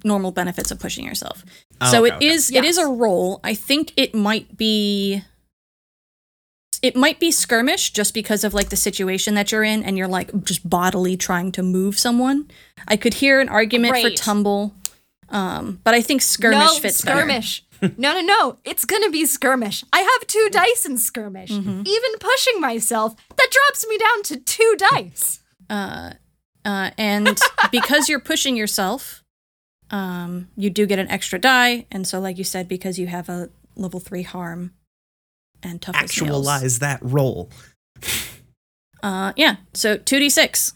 normal 0.04 0.32
benefits 0.32 0.72
of 0.72 0.80
pushing 0.80 1.06
yourself. 1.06 1.44
Oh, 1.82 1.92
so 1.92 2.06
okay, 2.06 2.14
it 2.14 2.18
okay. 2.18 2.28
is 2.28 2.52
it 2.52 2.64
is 2.64 2.78
a 2.78 2.88
roll. 2.88 3.40
I 3.44 3.54
think 3.54 3.94
it 3.98 4.14
might 4.14 4.58
be 4.58 5.24
it 6.82 6.96
might 6.96 7.20
be 7.20 7.32
skirmish 7.32 7.92
just 7.92 8.14
because 8.14 8.44
of 8.44 8.54
like 8.54 8.70
the 8.70 8.76
situation 8.76 9.36
that 9.36 9.52
you're 9.52 9.64
in 9.64 9.84
and 9.84 9.98
you're 9.98 10.08
like 10.08 10.44
just 10.44 10.70
bodily 10.70 11.16
trying 11.16 11.52
to 11.54 11.64
move 11.64 11.98
someone. 11.98 12.50
I 12.88 12.98
could 12.98 13.16
hear 13.16 13.40
an 13.40 13.50
argument 13.50 13.98
for 13.98 14.10
tumble. 14.10 14.74
Um, 15.30 15.80
but 15.84 15.94
I 15.94 16.02
think 16.02 16.22
skirmish 16.22 16.60
no, 16.60 16.80
fits 16.80 17.02
better. 17.02 17.22
skirmish. 17.22 17.66
no, 17.82 18.14
no, 18.14 18.22
no. 18.22 18.58
It's 18.66 18.86
gonna 18.86 19.10
be 19.10 19.26
skirmish. 19.26 19.84
I 19.94 20.00
have 20.00 20.28
two 20.28 20.50
dice 20.52 20.86
in 20.86 20.98
skirmish. 20.98 21.50
Mm-hmm. 21.50 21.84
Even 21.86 22.12
pushing 22.20 22.60
myself, 22.60 23.16
that 23.30 23.50
drops 23.50 23.88
me 23.88 23.98
down 23.98 24.24
to 24.24 24.38
two 24.38 24.76
dice. 24.78 25.40
Uh, 25.70 26.12
uh, 26.66 26.92
and 26.98 27.40
because 27.72 28.10
you're 28.10 28.20
pushing 28.20 28.56
yourself, 28.58 29.23
um, 29.94 30.50
you 30.58 30.70
do 30.72 30.86
get 30.86 31.00
an 31.00 31.10
extra 31.10 31.40
die. 31.40 31.86
And 31.92 32.08
so, 32.08 32.20
like 32.20 32.38
you 32.38 32.44
said, 32.44 32.68
because 32.68 32.98
you 32.98 33.08
have 33.08 33.30
a 33.30 33.50
level 33.76 34.00
three 34.00 34.24
harm 34.24 34.74
and 35.62 35.80
nails. 35.82 35.96
Actualize 35.96 36.80
that 36.80 37.00
roll. 37.02 37.50
Uh, 39.04 39.34
yeah. 39.36 39.58
So 39.74 39.98
two 39.98 40.20
d 40.20 40.30
six. 40.30 40.74